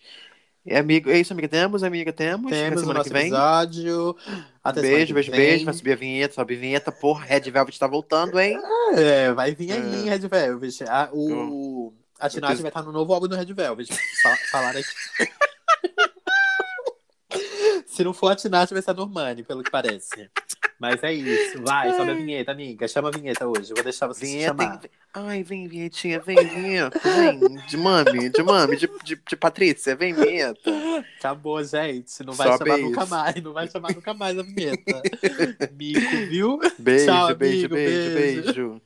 [0.69, 1.49] É, amigo, é isso, amiga.
[1.49, 2.51] Temos, amiga, temos.
[2.51, 3.23] Temos semana que vem.
[3.28, 4.16] episódio.
[4.62, 5.40] Até Beijo, beijo, vem.
[5.40, 5.65] beijo.
[5.65, 6.93] Vai subir a vinheta, sobe a vinheta.
[6.93, 8.59] Porra, Red Velvet tá voltando, hein?
[8.95, 10.11] É, vai vir aí, É.
[10.11, 10.85] Red Velvet.
[10.89, 13.89] A, o, a Tinashe vai estar no novo álbum do Red Velvet.
[14.23, 14.89] Fal- Falaram aqui.
[17.99, 20.31] Se não for a Tinashe, vai ser a Normani, pelo que parece.
[20.79, 21.61] Mas é isso.
[21.65, 22.87] Vai, sobe a vinheta, amiga.
[22.87, 23.73] Chama a vinheta hoje.
[23.73, 24.57] Eu vou deixar você Vinheta.
[24.62, 24.81] chamar.
[24.85, 24.91] hein?
[25.12, 26.97] Ai, vem, vinhetinha, vem, vinheta.
[27.01, 30.70] Vem, de mami, de mami, de, de, de Patrícia, vem, vinheta.
[31.19, 32.23] Acabou, gente.
[32.25, 33.43] Não vai chamar nunca mais.
[33.43, 35.03] Não vai chamar nunca mais a vinheta.
[35.77, 36.61] Mico, viu?
[36.79, 38.43] Beijo, Tchau, beijo, amigo, beijo, beijo.
[38.45, 38.83] beijo.